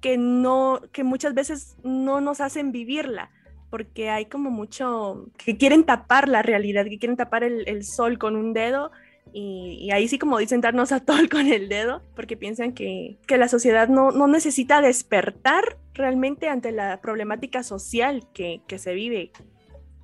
que 0.00 0.16
no, 0.16 0.80
que 0.90 1.04
muchas 1.04 1.34
veces 1.34 1.76
no 1.84 2.22
nos 2.22 2.40
hacen 2.40 2.72
vivirla 2.72 3.30
porque 3.68 4.08
hay 4.08 4.24
como 4.24 4.50
mucho 4.50 5.26
que 5.36 5.58
quieren 5.58 5.84
tapar 5.84 6.26
la 6.26 6.40
realidad, 6.40 6.86
que 6.86 6.98
quieren 6.98 7.18
tapar 7.18 7.44
el 7.44 7.84
sol 7.84 8.18
con 8.18 8.36
un 8.36 8.54
dedo 8.54 8.90
y, 9.32 9.78
y, 9.80 9.90
ahí 9.90 10.08
sí, 10.08 10.18
como 10.18 10.38
dicen, 10.38 10.60
darnos 10.60 10.92
a 10.92 11.00
tol 11.00 11.28
con 11.30 11.46
el 11.46 11.68
dedo, 11.68 12.02
porque 12.14 12.36
piensan 12.36 12.72
que, 12.72 13.18
que 13.26 13.38
la 13.38 13.48
sociedad 13.48 13.88
no, 13.88 14.10
no, 14.10 14.26
necesita 14.26 14.80
despertar 14.80 15.78
realmente 15.94 16.48
ante 16.48 16.72
la 16.72 17.00
problemática 17.00 17.62
social 17.62 18.26
que, 18.32 18.62
que, 18.66 18.78
se 18.78 18.94
vive. 18.94 19.32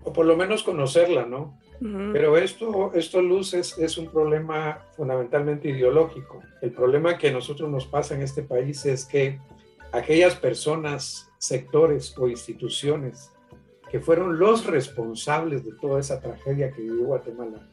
O 0.05 0.13
por 0.13 0.27
lo 0.27 0.37
menos 0.37 0.63
conocerla, 0.63 1.27
¿no? 1.27 1.59
Uh 1.81 1.85
-huh. 1.85 2.13
Pero 2.13 2.37
esto, 2.37 2.93
esto 2.95 3.21
Luz, 3.21 3.55
es, 3.55 3.77
es, 3.79 3.99
un 3.99 4.09
problema 4.09 4.83
fundamentalmente 4.97 5.69
ideológico. 5.69 6.43
El 6.63 6.73
problema 6.73 7.19
que 7.19 7.29
a 7.29 7.33
nosotros 7.33 7.71
nos 7.71 7.87
pasa 7.87 8.15
en 8.15 8.23
este 8.23 8.43
país 8.43 8.87
es 8.87 9.05
que 9.05 9.39
aquellas 9.93 10.35
personas, 10.37 11.31
sectores 11.39 12.17
o 12.19 12.29
instituciones 12.29 13.31
que 13.91 14.01
fueron 14.01 14.39
los 14.39 14.67
responsables 14.67 15.65
de 15.65 15.73
toda 15.73 16.01
esa 16.01 16.21
tragedia 16.21 16.71
que 16.71 16.83
vivió 16.83 17.07
Guatemala, 17.07 17.67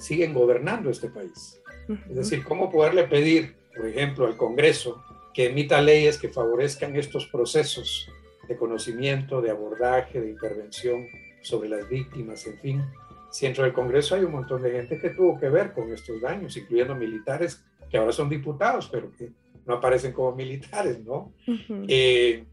siguen 0.00 0.34
gobernando 0.34 0.90
este 0.90 1.08
país. 1.08 1.60
Es 2.08 2.16
decir, 2.16 2.44
¿cómo 2.44 2.70
poderle 2.70 3.04
pedir, 3.04 3.56
por 3.76 3.86
ejemplo, 3.86 4.26
al 4.26 4.36
Congreso 4.36 5.02
que 5.34 5.46
emita 5.46 5.80
leyes 5.80 6.18
que 6.18 6.28
favorezcan 6.28 6.96
estos 6.96 7.26
procesos 7.26 8.08
de 8.48 8.56
conocimiento, 8.56 9.40
de 9.40 9.50
abordaje, 9.50 10.20
de 10.20 10.30
intervención 10.30 11.06
sobre 11.42 11.68
las 11.68 11.88
víctimas, 11.88 12.46
en 12.46 12.58
fin? 12.58 12.84
Si 13.30 13.46
dentro 13.46 13.64
del 13.64 13.72
Congreso 13.72 14.14
hay 14.14 14.24
un 14.24 14.32
montón 14.32 14.62
de 14.62 14.70
gente 14.72 14.98
que 14.98 15.10
tuvo 15.10 15.38
que 15.38 15.48
ver 15.48 15.72
con 15.72 15.92
estos 15.92 16.20
daños, 16.20 16.56
incluyendo 16.56 16.94
militares 16.94 17.64
que 17.90 17.98
ahora 17.98 18.12
son 18.12 18.28
diputados, 18.28 18.88
pero 18.90 19.10
que 19.12 19.30
no 19.66 19.74
aparecen 19.74 20.12
como 20.12 20.34
militares, 20.34 21.00
¿no? 21.04 21.32
Uh 21.46 21.52
-huh. 21.52 21.84
eh, 21.88 22.44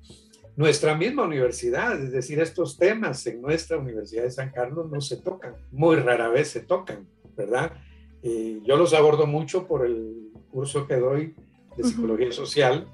nuestra 0.57 0.95
misma 0.95 1.23
universidad, 1.23 2.01
es 2.01 2.11
decir, 2.11 2.39
estos 2.39 2.77
temas 2.77 3.25
en 3.27 3.39
nuestra 3.41 3.77
Universidad 3.77 4.23
de 4.23 4.31
San 4.31 4.49
Carlos 4.49 4.89
no 4.89 4.99
se 5.01 5.17
tocan, 5.17 5.55
muy 5.71 5.97
rara 5.97 6.29
vez 6.29 6.49
se 6.49 6.61
tocan. 6.61 7.07
¿Verdad? 7.37 7.71
Eh, 8.23 8.59
yo 8.65 8.75
los 8.75 8.93
abordo 8.93 9.27
mucho 9.27 9.67
por 9.67 9.85
el 9.85 10.31
curso 10.51 10.87
que 10.87 10.95
doy 10.95 11.35
de 11.77 11.83
psicología 11.83 12.27
uh 12.27 12.31
-huh. 12.31 12.33
social, 12.33 12.87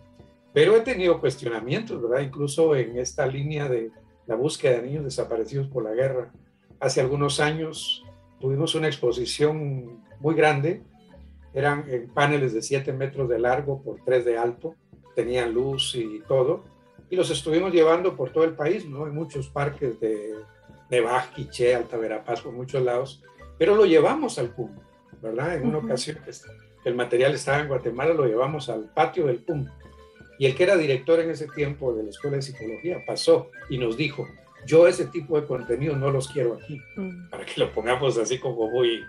pero 0.53 0.75
he 0.75 0.81
tenido 0.81 1.19
cuestionamientos, 1.19 2.01
¿verdad? 2.01 2.19
Incluso 2.19 2.75
en 2.75 2.97
esta 2.97 3.25
línea 3.25 3.67
de 3.67 3.91
la 4.27 4.35
búsqueda 4.35 4.77
de 4.77 4.83
niños 4.83 5.03
desaparecidos 5.05 5.67
por 5.67 5.83
la 5.83 5.93
guerra. 5.93 6.31
Hace 6.79 7.01
algunos 7.01 7.39
años 7.39 8.03
tuvimos 8.39 8.75
una 8.75 8.87
exposición 8.87 10.03
muy 10.19 10.35
grande, 10.35 10.83
eran 11.53 11.85
en 11.89 12.09
paneles 12.09 12.53
de 12.53 12.61
7 12.61 12.93
metros 12.93 13.29
de 13.29 13.39
largo 13.39 13.81
por 13.81 14.01
3 14.03 14.25
de 14.25 14.37
alto, 14.37 14.75
tenían 15.15 15.53
luz 15.53 15.95
y 15.95 16.21
todo, 16.27 16.65
y 17.09 17.15
los 17.15 17.29
estuvimos 17.29 17.71
llevando 17.71 18.15
por 18.15 18.31
todo 18.31 18.43
el 18.43 18.55
país, 18.55 18.87
¿no? 18.87 19.05
En 19.07 19.13
muchos 19.13 19.47
parques 19.49 19.99
de 19.99 20.33
Nevaj, 20.89 21.33
Quiché, 21.33 21.75
Alta 21.75 21.97
Verapaz, 21.97 22.41
por 22.41 22.53
muchos 22.53 22.81
lados, 22.83 23.23
pero 23.63 23.77
lo 23.77 23.85
llevamos 23.85 24.37
al 24.39 24.49
PUM, 24.49 24.71
¿verdad? 25.21 25.55
En 25.55 25.65
una 25.65 25.77
uh 25.77 25.81
-huh. 25.81 25.85
ocasión 25.85 26.17
que 26.25 26.89
el 26.89 26.95
material 26.95 27.33
estaba 27.33 27.61
en 27.61 27.69
Guatemala, 27.69 28.13
lo 28.13 28.25
llevamos 28.25 28.67
al 28.67 28.91
patio 28.93 29.27
del 29.27 29.37
PUM. 29.37 29.69
Y 30.37 30.47
el 30.47 30.53
que 30.53 30.63
era 30.63 30.75
director 30.75 31.21
en 31.21 31.29
ese 31.29 31.47
tiempo 31.47 31.93
de 31.93 32.03
la 32.03 32.09
Escuela 32.09 32.35
de 32.35 32.41
Psicología 32.41 32.97
pasó 33.07 33.51
y 33.69 33.77
nos 33.77 33.95
dijo, 33.95 34.27
yo 34.65 34.85
ese 34.85 35.05
tipo 35.05 35.39
de 35.39 35.47
contenido 35.47 35.95
no 35.95 36.11
los 36.11 36.27
quiero 36.27 36.55
aquí, 36.55 36.77
uh 36.97 37.01
-huh. 37.03 37.29
para 37.29 37.45
que 37.45 37.53
lo 37.61 37.71
pongamos 37.71 38.17
así 38.17 38.37
como 38.37 38.69
muy, 38.69 38.99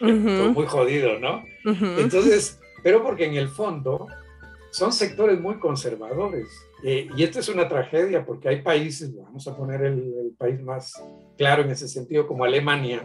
uh 0.00 0.06
-huh. 0.06 0.52
muy 0.54 0.66
jodido, 0.66 1.18
¿no? 1.18 1.42
Entonces, 1.98 2.60
pero 2.84 3.02
porque 3.02 3.24
en 3.24 3.34
el 3.34 3.48
fondo 3.48 4.06
son 4.70 4.92
sectores 4.92 5.40
muy 5.40 5.56
conservadores. 5.58 6.46
Eh, 6.84 7.08
y 7.16 7.24
esta 7.24 7.40
es 7.40 7.48
una 7.48 7.66
tragedia 7.66 8.24
porque 8.24 8.50
hay 8.50 8.62
países, 8.62 9.12
vamos 9.16 9.48
a 9.48 9.56
poner 9.56 9.80
el, 9.82 9.98
el 9.98 10.30
país 10.38 10.62
más 10.62 10.92
claro 11.36 11.62
en 11.64 11.70
ese 11.70 11.88
sentido, 11.88 12.28
como 12.28 12.44
Alemania, 12.44 13.04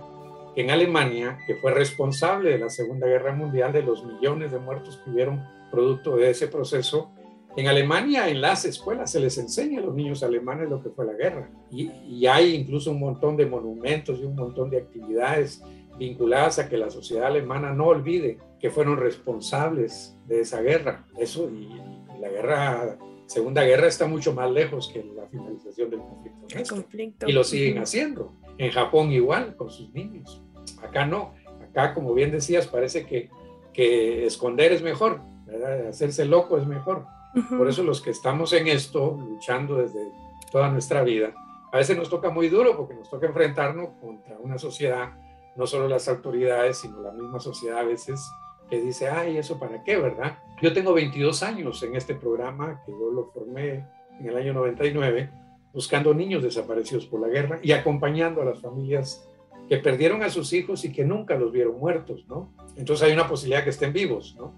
en 0.55 0.69
Alemania, 0.69 1.39
que 1.47 1.55
fue 1.55 1.73
responsable 1.73 2.51
de 2.51 2.59
la 2.59 2.69
Segunda 2.69 3.07
Guerra 3.07 3.33
Mundial, 3.33 3.71
de 3.71 3.83
los 3.83 4.03
millones 4.05 4.51
de 4.51 4.59
muertos 4.59 4.99
que 5.03 5.09
hubieron 5.09 5.43
producto 5.71 6.17
de 6.17 6.29
ese 6.29 6.47
proceso, 6.47 7.11
en 7.57 7.67
Alemania, 7.67 8.29
en 8.29 8.39
las 8.39 8.63
escuelas, 8.63 9.11
se 9.11 9.19
les 9.19 9.37
enseña 9.37 9.79
a 9.79 9.83
los 9.83 9.93
niños 9.93 10.23
alemanes 10.23 10.69
lo 10.69 10.81
que 10.81 10.89
fue 10.89 11.05
la 11.05 11.13
guerra. 11.13 11.49
Y, 11.69 11.91
y, 12.07 12.25
hay 12.25 12.55
incluso 12.55 12.91
un 12.91 12.99
montón 12.99 13.35
de 13.35 13.45
monumentos 13.45 14.19
y 14.19 14.23
un 14.23 14.35
montón 14.35 14.69
de 14.69 14.77
actividades 14.77 15.61
vinculadas 15.97 16.59
a 16.59 16.69
que 16.69 16.77
la 16.77 16.89
sociedad 16.89 17.27
alemana 17.27 17.73
no 17.73 17.87
olvide 17.87 18.37
que 18.59 18.69
fueron 18.69 18.97
responsables 18.97 20.17
de 20.27 20.41
esa 20.41 20.61
guerra. 20.61 21.05
Eso 21.17 21.49
y, 21.49 21.63
y 21.65 22.21
la 22.21 22.29
guerra, 22.29 22.97
Segunda 23.25 23.63
Guerra 23.63 23.87
está 23.87 24.07
mucho 24.07 24.33
más 24.33 24.49
lejos 24.49 24.89
que 24.93 25.03
la 25.03 25.27
finalización 25.27 25.89
del 25.89 25.99
conflicto. 25.99 26.57
El 26.57 26.67
conflicto. 26.67 27.27
Y 27.27 27.33
lo 27.33 27.43
siguen 27.43 27.79
haciendo. 27.79 28.31
En 28.61 28.71
Japón 28.71 29.11
igual, 29.11 29.55
con 29.55 29.71
sus 29.71 29.91
niños. 29.91 30.39
Acá 30.83 31.07
no. 31.07 31.33
Acá, 31.67 31.95
como 31.95 32.13
bien 32.13 32.29
decías, 32.29 32.67
parece 32.67 33.07
que, 33.07 33.31
que 33.73 34.27
esconder 34.27 34.71
es 34.71 34.83
mejor, 34.83 35.21
¿verdad? 35.47 35.87
hacerse 35.87 36.25
loco 36.25 36.59
es 36.59 36.67
mejor. 36.67 37.07
Uh 37.33 37.39
-huh. 37.39 37.57
Por 37.57 37.67
eso 37.67 37.81
los 37.81 38.01
que 38.01 38.11
estamos 38.11 38.53
en 38.53 38.67
esto, 38.67 39.17
luchando 39.19 39.77
desde 39.77 40.11
toda 40.51 40.69
nuestra 40.69 41.01
vida, 41.01 41.33
a 41.71 41.77
veces 41.77 41.97
nos 41.97 42.07
toca 42.07 42.29
muy 42.29 42.49
duro 42.49 42.77
porque 42.77 42.93
nos 42.93 43.09
toca 43.09 43.25
enfrentarnos 43.25 43.89
contra 43.99 44.37
una 44.37 44.59
sociedad, 44.59 45.09
no 45.55 45.65
solo 45.65 45.87
las 45.87 46.07
autoridades, 46.07 46.77
sino 46.77 47.01
la 47.01 47.13
misma 47.13 47.39
sociedad 47.39 47.79
a 47.79 47.83
veces 47.83 48.21
que 48.69 48.79
dice, 48.79 49.09
ay, 49.09 49.37
¿eso 49.37 49.57
para 49.57 49.83
qué, 49.83 49.97
verdad? 49.97 50.37
Yo 50.61 50.71
tengo 50.71 50.93
22 50.93 51.41
años 51.41 51.81
en 51.81 51.95
este 51.95 52.13
programa, 52.13 52.79
que 52.85 52.91
yo 52.91 53.09
lo 53.09 53.25
formé 53.31 53.87
en 54.19 54.29
el 54.29 54.37
año 54.37 54.53
99, 54.53 55.31
buscando 55.73 56.13
niños 56.13 56.43
desaparecidos 56.43 57.05
por 57.05 57.21
la 57.21 57.27
guerra 57.27 57.59
y 57.61 57.71
acompañando 57.71 58.41
a 58.41 58.45
las 58.45 58.59
familias 58.59 59.27
que 59.69 59.77
perdieron 59.77 60.21
a 60.23 60.29
sus 60.29 60.51
hijos 60.53 60.83
y 60.83 60.91
que 60.91 61.05
nunca 61.05 61.35
los 61.35 61.51
vieron 61.51 61.79
muertos, 61.79 62.25
¿no? 62.27 62.53
Entonces 62.75 63.07
hay 63.07 63.13
una 63.13 63.27
posibilidad 63.27 63.63
que 63.63 63.69
estén 63.69 63.93
vivos, 63.93 64.35
¿no? 64.37 64.53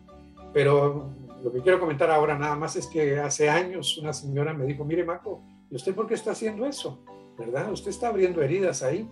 Pero 0.53 1.11
lo 1.43 1.51
que 1.51 1.61
quiero 1.61 1.79
comentar 1.79 2.09
ahora 2.09 2.37
nada 2.37 2.55
más 2.55 2.75
es 2.75 2.87
que 2.87 3.19
hace 3.19 3.49
años 3.49 3.97
una 3.97 4.13
señora 4.13 4.53
me 4.53 4.65
dijo, 4.65 4.85
mire 4.85 5.03
Marco, 5.03 5.41
¿y 5.69 5.75
usted 5.75 5.93
por 5.93 6.07
qué 6.07 6.13
está 6.15 6.31
haciendo 6.31 6.65
eso? 6.65 6.99
¿Verdad? 7.37 7.71
Usted 7.71 7.89
está 7.89 8.07
abriendo 8.07 8.41
heridas 8.41 8.81
ahí. 8.81 9.07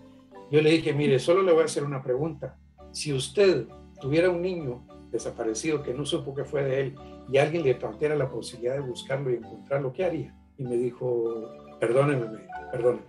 Yo 0.50 0.62
le 0.62 0.72
dije, 0.72 0.94
mire, 0.94 1.20
solo 1.20 1.44
le 1.44 1.52
voy 1.52 1.64
a 1.64 1.66
hacer 1.66 1.84
una 1.84 2.02
pregunta. 2.02 2.58
Si 2.92 3.14
usted 3.14 3.68
tuviera 4.00 4.30
un 4.30 4.42
niño 4.42 4.84
desaparecido 5.12 5.84
que 5.84 5.94
no 5.94 6.06
supo 6.06 6.34
que 6.34 6.46
fue 6.46 6.64
de 6.64 6.82
él 6.82 6.96
y 7.32 7.38
alguien 7.38 7.64
le 7.64 7.76
planteara 7.76 8.16
la 8.16 8.30
posibilidad 8.30 8.76
de 8.76 8.82
buscarlo 8.82 9.30
y 9.30 9.36
encontrarlo, 9.36 9.94
¿qué 9.94 10.06
haría? 10.06 10.36
Y 10.58 10.64
me 10.64 10.78
dijo, 10.78 11.52
perdóneme, 11.82 12.28
perdóneme, 12.72 13.04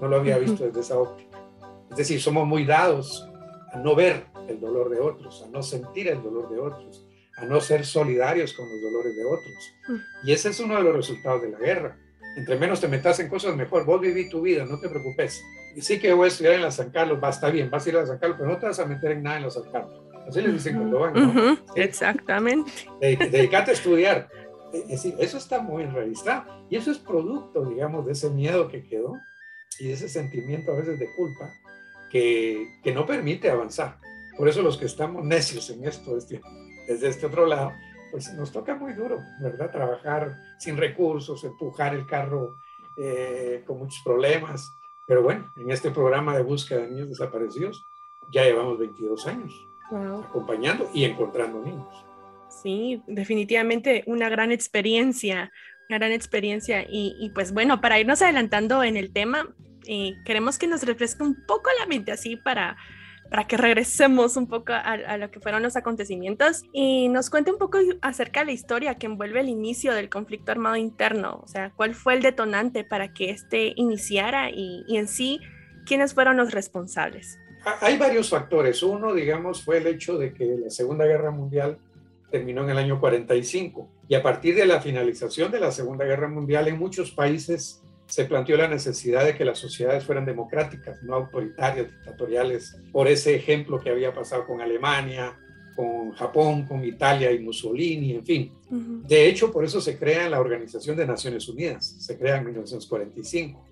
no 0.00 0.08
lo 0.08 0.16
había 0.16 0.38
visto 0.38 0.64
desde 0.64 0.80
esa 0.80 0.96
óptica. 0.98 1.38
Es 1.90 1.96
decir, 1.96 2.20
somos 2.20 2.46
muy 2.46 2.64
dados 2.64 3.28
a 3.72 3.78
no 3.78 3.94
ver 3.94 4.24
el 4.48 4.60
dolor 4.60 4.88
de 4.88 5.00
otros, 5.00 5.42
a 5.42 5.50
no 5.50 5.62
sentir 5.62 6.08
el 6.08 6.22
dolor 6.22 6.48
de 6.48 6.58
otros, 6.58 7.06
a 7.36 7.44
no 7.44 7.60
ser 7.60 7.84
solidarios 7.84 8.54
con 8.54 8.66
los 8.68 8.80
dolores 8.80 9.16
de 9.16 9.24
otros. 9.24 10.02
Y 10.24 10.32
ese 10.32 10.50
es 10.50 10.60
uno 10.60 10.76
de 10.76 10.82
los 10.84 10.94
resultados 10.96 11.42
de 11.42 11.50
la 11.50 11.58
guerra. 11.58 11.98
Entre 12.36 12.56
menos 12.56 12.80
te 12.80 12.88
metas 12.88 13.18
en 13.20 13.28
cosas 13.28 13.56
mejor, 13.56 13.84
vos 13.84 14.00
viví 14.00 14.30
tu 14.30 14.40
vida, 14.40 14.64
no 14.64 14.78
te 14.80 14.88
preocupes. 14.88 15.42
Y 15.76 15.82
sí 15.82 15.98
que 15.98 16.12
voy 16.12 16.26
a 16.26 16.28
estudiar 16.28 16.54
en 16.54 16.62
la 16.62 16.70
San 16.70 16.90
Carlos, 16.90 17.18
va, 17.22 17.30
está 17.30 17.50
bien, 17.50 17.70
vas 17.70 17.84
a 17.84 17.88
ir 17.88 17.96
a 17.96 18.00
la 18.00 18.06
San 18.06 18.18
Carlos, 18.18 18.38
pero 18.38 18.50
no 18.50 18.58
te 18.58 18.66
vas 18.66 18.78
a 18.78 18.86
meter 18.86 19.12
en 19.12 19.22
nada 19.22 19.36
en 19.38 19.42
la 19.42 19.50
San 19.50 19.70
Carlos. 19.70 20.00
Así 20.28 20.40
les 20.40 20.52
dicen 20.52 20.76
cuando 20.76 21.00
van, 21.00 21.14
¿no? 21.14 21.20
Uh 21.20 21.34
-huh. 21.34 21.58
Exactamente. 21.74 22.70
Dedicate 23.00 23.72
a 23.72 23.74
estudiar. 23.74 24.28
Es 24.72 24.88
decir, 24.88 25.14
eso 25.18 25.38
está 25.38 25.60
muy 25.60 25.82
enraizado. 25.82 26.66
Y 26.70 26.76
eso 26.76 26.90
es 26.90 26.98
producto, 26.98 27.64
digamos, 27.64 28.06
de 28.06 28.12
ese 28.12 28.30
miedo 28.30 28.68
que 28.68 28.84
quedó 28.84 29.14
y 29.78 29.88
de 29.88 29.92
ese 29.94 30.08
sentimiento 30.08 30.72
a 30.72 30.76
veces 30.76 30.98
de 30.98 31.12
culpa 31.14 31.52
que, 32.10 32.80
que 32.82 32.92
no 32.92 33.06
permite 33.06 33.50
avanzar. 33.50 33.98
Por 34.36 34.48
eso 34.48 34.62
los 34.62 34.78
que 34.78 34.86
estamos 34.86 35.24
necios 35.24 35.68
en 35.70 35.84
esto, 35.84 36.16
este, 36.16 36.40
desde 36.88 37.08
este 37.08 37.26
otro 37.26 37.46
lado, 37.46 37.72
pues 38.10 38.32
nos 38.34 38.52
toca 38.52 38.74
muy 38.74 38.92
duro, 38.92 39.22
¿verdad? 39.40 39.70
Trabajar 39.70 40.38
sin 40.58 40.76
recursos, 40.76 41.44
empujar 41.44 41.94
el 41.94 42.06
carro 42.06 42.56
eh, 42.96 43.62
con 43.66 43.78
muchos 43.78 44.00
problemas. 44.04 44.76
Pero 45.06 45.22
bueno, 45.22 45.50
en 45.56 45.70
este 45.70 45.90
programa 45.90 46.36
de 46.36 46.42
búsqueda 46.42 46.80
de 46.80 46.88
niños 46.88 47.08
desaparecidos 47.08 47.86
ya 48.30 48.44
llevamos 48.44 48.78
22 48.78 49.26
años 49.26 49.66
acompañando 50.28 50.88
y 50.94 51.04
encontrando 51.04 51.60
niños. 51.60 52.04
Sí, 52.62 53.02
definitivamente 53.06 54.04
una 54.06 54.28
gran 54.28 54.52
experiencia, 54.52 55.50
una 55.88 55.98
gran 55.98 56.12
experiencia. 56.12 56.86
Y, 56.88 57.30
pues 57.34 57.52
bueno, 57.52 57.80
para 57.80 57.98
irnos 57.98 58.22
adelantando 58.22 58.84
en 58.84 58.96
el 58.96 59.12
tema, 59.12 59.48
eh, 59.86 60.14
queremos 60.24 60.58
que 60.58 60.68
nos 60.68 60.84
refresque 60.84 61.24
un 61.24 61.44
poco 61.46 61.70
la 61.80 61.86
mente 61.86 62.12
así 62.12 62.36
para, 62.36 62.76
para 63.30 63.48
que 63.48 63.56
regresemos 63.56 64.36
un 64.36 64.46
poco 64.46 64.72
a, 64.74 65.16
lo 65.16 65.30
que 65.32 65.40
fueron 65.40 65.62
los 65.62 65.74
acontecimientos 65.74 66.62
y 66.72 67.08
nos 67.08 67.30
cuente 67.30 67.50
un 67.50 67.58
poco 67.58 67.78
acerca 68.00 68.40
de 68.40 68.46
la 68.46 68.52
historia 68.52 68.94
que 68.94 69.06
envuelve 69.06 69.40
el 69.40 69.48
inicio 69.48 69.92
del 69.92 70.08
conflicto 70.08 70.52
armado 70.52 70.76
interno, 70.76 71.40
o 71.42 71.48
sea, 71.48 71.72
cuál 71.74 71.94
fue 71.94 72.14
el 72.14 72.22
detonante 72.22 72.84
para 72.84 73.12
que 73.12 73.30
este 73.30 73.72
iniciara 73.74 74.50
y, 74.50 74.84
y 74.86 74.98
en 74.98 75.08
sí, 75.08 75.40
quiénes 75.84 76.14
fueron 76.14 76.36
los 76.36 76.52
responsables. 76.52 77.40
Hay 77.80 77.96
varios 77.96 78.28
factores. 78.28 78.82
Uno, 78.82 79.14
digamos, 79.14 79.64
fue 79.64 79.78
el 79.78 79.86
hecho 79.86 80.18
de 80.18 80.32
que 80.32 80.44
la 80.44 80.70
Segunda 80.70 81.06
Guerra 81.06 81.30
Mundial 81.30 81.78
terminó 82.32 82.64
en 82.64 82.70
el 82.70 82.78
año 82.78 82.98
45 82.98 83.88
y 84.08 84.14
a 84.14 84.22
partir 84.22 84.56
de 84.56 84.66
la 84.66 84.80
finalización 84.80 85.52
de 85.52 85.60
la 85.60 85.70
Segunda 85.70 86.04
Guerra 86.04 86.28
Mundial 86.28 86.66
en 86.66 86.78
muchos 86.78 87.12
países 87.12 87.82
se 88.06 88.24
planteó 88.24 88.56
la 88.56 88.68
necesidad 88.68 89.24
de 89.24 89.36
que 89.36 89.44
las 89.44 89.58
sociedades 89.58 90.04
fueran 90.04 90.24
democráticas, 90.24 91.02
no 91.02 91.14
autoritarias, 91.14 91.86
dictatoriales, 91.86 92.76
por 92.90 93.06
ese 93.06 93.34
ejemplo 93.34 93.78
que 93.78 93.90
había 93.90 94.12
pasado 94.12 94.46
con 94.46 94.60
Alemania, 94.60 95.38
con 95.76 96.12
Japón, 96.12 96.66
con 96.66 96.84
Italia 96.84 97.32
y 97.32 97.38
Mussolini, 97.38 98.12
en 98.12 98.24
fin. 98.24 98.52
De 99.06 99.26
hecho, 99.26 99.50
por 99.50 99.64
eso 99.64 99.80
se 99.80 99.96
crea 99.96 100.28
la 100.28 100.40
Organización 100.40 100.96
de 100.96 101.06
Naciones 101.06 101.48
Unidas, 101.48 101.86
se 101.86 102.18
crea 102.18 102.36
en 102.36 102.44
1945. 102.44 103.64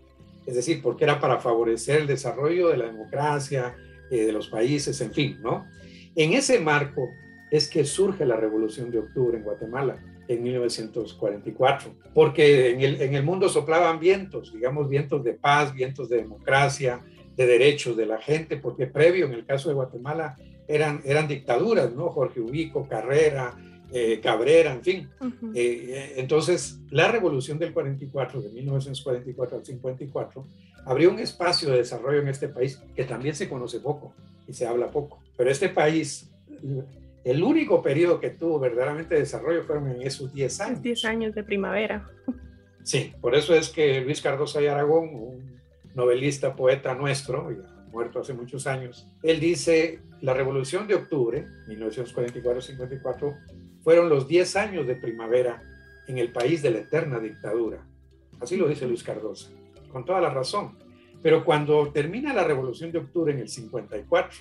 Es 0.47 0.55
decir, 0.55 0.81
porque 0.83 1.05
era 1.05 1.21
para 1.21 1.39
favorecer 1.39 2.01
el 2.01 2.07
desarrollo 2.07 2.69
de 2.69 2.79
la 2.79 2.87
democracia, 2.87 3.77
eh, 4.11 4.25
de 4.25 4.33
los 4.33 4.49
países, 4.49 4.99
en 5.03 5.13
fin, 5.13 5.39
¿no? 5.43 5.67
En 6.17 6.33
ese 6.33 6.59
marco 6.59 7.09
es 7.51 7.69
que 7.69 7.85
surge 7.85 8.25
la 8.25 8.37
Revolución 8.37 8.91
de 8.91 9.01
Octubre 9.01 9.37
en 9.37 9.45
Guatemala 9.45 10.03
en 10.29 10.43
1944, 10.43 11.93
porque 12.15 12.71
en 12.71 12.81
el, 12.81 13.03
en 13.03 13.15
el 13.15 13.25
mundo 13.25 13.49
soplaban 13.49 13.99
vientos, 13.99 14.53
digamos, 14.53 14.89
vientos 14.89 15.25
de 15.25 15.35
paz, 15.35 15.75
vientos 15.75 16.09
de 16.09 16.19
democracia, 16.19 17.01
de 17.37 17.47
derechos 17.47 17.97
de 17.97 18.07
la 18.07 18.19
gente, 18.19 18.57
porque 18.57 18.87
previo, 18.87 19.27
en 19.27 19.33
el 19.33 19.45
caso 19.45 19.69
de 19.69 19.75
Guatemala, 19.75 20.37
eran, 20.69 21.01
eran 21.05 21.27
dictaduras, 21.27 21.93
¿no? 21.93 22.11
Jorge 22.11 22.41
Ubico, 22.41 22.87
Carrera, 22.89 23.57
eh, 23.93 24.21
Cabrera, 24.23 24.73
en 24.73 24.83
fin. 24.83 25.09
Eh, 25.21 25.87
eh, 25.89 26.15
entonces, 26.17 26.79
la 26.91 27.11
revolución 27.11 27.59
del 27.59 27.73
44, 27.73 28.41
de 28.41 28.51
1944 28.51 29.59
al 29.59 29.65
54, 29.65 30.47
abrió 30.85 31.11
un 31.11 31.19
espacio 31.19 31.71
de 31.71 31.79
desarrollo 31.79 32.21
en 32.21 32.29
este 32.29 32.49
país 32.49 32.81
que 32.95 33.05
también 33.05 33.35
se 33.35 33.49
conoce 33.49 33.81
poco 33.81 34.15
y 34.47 34.53
se 34.53 34.67
habla 34.67 34.91
poco. 34.91 35.19
Pero 35.37 35.51
este 35.51 35.71
país 35.71 36.31
el 37.25 37.43
único 37.43 37.83
periodo 37.83 38.21
que 38.21 38.31
tuvo 38.31 38.59
verdaderamente 38.59 39.15
desarrollo 39.15 39.63
fueron 39.65 39.91
en 39.91 40.03
esos 40.03 40.33
10 40.33 40.61
años. 40.61 40.83
10 40.83 41.05
años 41.05 41.35
de 41.35 41.43
primavera. 41.43 42.09
Sí, 42.83 43.13
por 43.21 43.35
eso 43.35 43.55
es 43.55 43.69
que 43.69 44.01
Luis 44.01 44.23
Cardoso 44.23 44.61
y 44.61 44.67
Aragón, 44.67 45.11
un 45.15 45.61
novelista, 45.95 46.57
poeta 46.57 46.95
nuestro, 46.95 47.51
muerto 47.93 48.21
hace 48.21 48.33
muchos 48.33 48.67
años, 48.67 49.07
él 49.23 49.39
dice, 49.39 50.01
la 50.23 50.33
revolución 50.33 50.87
de 50.87 50.95
octubre, 50.95 51.47
1944-54, 51.69 53.37
fueron 53.83 54.09
los 54.09 54.27
10 54.29 54.57
años 54.57 54.87
de 54.87 54.95
primavera 54.95 55.63
en 56.07 56.19
el 56.19 56.33
país 56.33 56.63
de 56.63 56.71
la 56.71 56.79
eterna 56.79 57.19
dictadura. 57.19 57.87
Así 58.41 58.57
lo 58.57 58.69
dice 58.69 58.87
Luis 58.87 59.03
Cardoso, 59.03 59.51
con 59.93 60.05
toda 60.05 60.21
la 60.21 60.31
razón. 60.31 60.79
Pero 61.23 61.45
cuando 61.45 61.93
termina 61.93 62.33
la 62.33 62.45
revolución 62.45 62.91
de 62.93 62.99
octubre 62.99 63.33
en 63.33 63.41
el 63.41 63.49
54, 63.49 64.39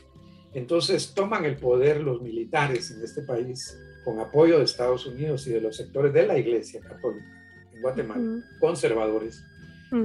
entonces 0.53 1.13
toman 1.13 1.45
el 1.45 1.55
poder 1.55 2.01
los 2.01 2.21
militares 2.21 2.91
en 2.91 3.03
este 3.03 3.21
país 3.21 3.77
con 4.03 4.19
apoyo 4.19 4.57
de 4.57 4.65
Estados 4.65 5.05
Unidos 5.05 5.45
y 5.47 5.51
de 5.51 5.61
los 5.61 5.75
sectores 5.75 6.13
de 6.13 6.25
la 6.25 6.37
Iglesia 6.37 6.81
Católica 6.81 7.25
en 7.73 7.81
Guatemala, 7.81 8.43
conservadores, 8.59 9.43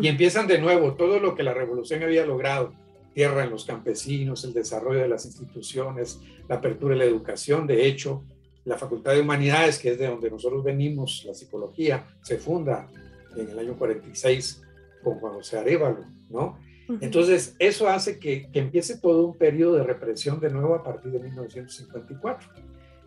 y 0.00 0.09
empiezan 0.09 0.46
de 0.46 0.59
nuevo 0.59 0.94
todo 0.94 1.18
lo 1.20 1.35
que 1.35 1.42
la 1.42 1.52
revolución 1.52 2.02
había 2.02 2.24
logrado, 2.24 2.74
tierra 3.12 3.44
en 3.44 3.50
los 3.50 3.64
campesinos, 3.64 4.44
el 4.44 4.52
desarrollo 4.52 5.00
de 5.00 5.09
las 5.09 5.24
instituciones, 5.24 6.20
la 6.48 6.57
apertura 6.57 6.94
de 6.94 7.00
la 7.00 7.04
educación, 7.04 7.66
de 7.66 7.87
hecho, 7.87 8.24
la 8.64 8.78
Facultad 8.78 9.12
de 9.12 9.20
Humanidades, 9.20 9.78
que 9.78 9.90
es 9.90 9.98
de 9.98 10.09
donde 10.09 10.30
nosotros 10.30 10.64
venimos, 10.64 11.24
la 11.26 11.35
psicología, 11.35 12.07
se 12.22 12.38
funda 12.38 12.88
en 13.37 13.48
el 13.50 13.59
año 13.59 13.76
46 13.76 14.62
con 15.02 15.20
Juan 15.20 15.35
José 15.35 15.59
Arevalo, 15.59 16.04
¿no? 16.30 16.59
Entonces, 17.01 17.57
eso 17.59 17.88
hace 17.88 18.18
que, 18.18 18.49
empiece 18.53 18.99
todo 18.99 19.27
un 19.27 19.37
periodo 19.37 19.77
de 19.77 19.85
represión 19.85 20.40
de 20.40 20.51
nuevo 20.51 20.75
a 20.75 20.85
partir 20.85 21.12
de 21.12 21.18
1954. 21.18 22.49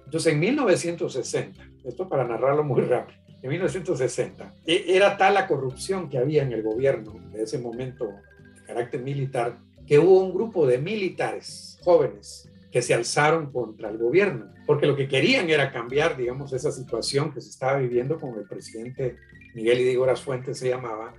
Entonces, 0.05 0.33
en 0.33 0.39
1960, 0.39 1.61
esto 1.83 2.09
para 2.09 2.27
narrarlo 2.27 2.63
muy 2.63 2.81
rápido, 2.81 3.19
en 3.41 3.49
1960, 3.49 4.55
e, 4.65 4.85
era 4.87 5.17
tal 5.17 5.35
la 5.35 5.47
corrupción 5.47 6.09
que 6.09 6.17
había 6.17 6.43
en 6.43 6.53
el 6.53 6.63
gobierno 6.63 7.15
de 7.31 7.43
ese 7.43 7.59
momento 7.59 8.05
de 8.05 8.63
carácter 8.65 9.01
militar, 9.01 9.57
que 9.85 9.99
hubo 9.99 10.21
un 10.21 10.33
grupo 10.33 10.65
de 10.65 10.79
militares 10.79 11.77
jóvenes 11.83 12.49
que 12.71 12.81
se 12.81 12.93
alzaron 12.93 13.51
contra 13.51 13.89
el 13.89 13.97
gobierno, 13.97 14.51
porque 14.65 14.87
lo 14.87 14.95
que 14.95 15.07
querían 15.07 15.49
era 15.49 15.71
cambiar, 15.71 16.17
digamos, 16.17 16.51
esa 16.51 16.71
situación 16.71 17.31
que 17.31 17.41
se 17.41 17.49
estaba 17.49 17.77
viviendo 17.77 18.19
con 18.19 18.37
el 18.37 18.45
presidente 18.45 19.17
Miguel 19.53 19.81
Idígoras 19.81 20.21
Fuentes, 20.21 20.57
se 20.57 20.69
llamaba, 20.69 21.13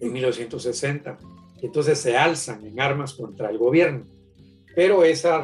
en 0.00 0.12
1960 0.12 1.18
entonces 1.66 1.98
se 1.98 2.16
alzan 2.16 2.64
en 2.66 2.80
armas 2.80 3.14
contra 3.14 3.50
el 3.50 3.58
gobierno. 3.58 4.06
Pero 4.74 5.04
esa, 5.04 5.40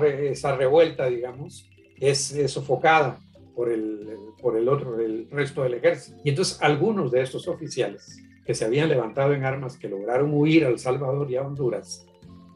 revuelta, 0.56 1.06
digamos, 1.06 1.68
es, 1.98 2.34
sofocada 2.48 3.18
por 3.54 3.70
el, 3.70 4.08
por 4.40 4.56
el 4.56 4.68
otro, 4.68 4.98
el 4.98 5.28
resto 5.30 5.62
del 5.62 5.74
ejército. 5.74 6.18
Y 6.24 6.30
entonces 6.30 6.58
algunos 6.60 7.10
de 7.10 7.22
estos 7.22 7.46
oficiales 7.48 8.18
que 8.44 8.54
se 8.54 8.64
habían 8.64 8.88
levantado 8.88 9.32
en 9.32 9.44
armas, 9.44 9.76
que 9.76 9.88
lograron 9.88 10.34
huir 10.34 10.64
al 10.64 10.78
Salvador 10.78 11.30
y 11.30 11.36
a 11.36 11.42
Honduras, 11.42 12.06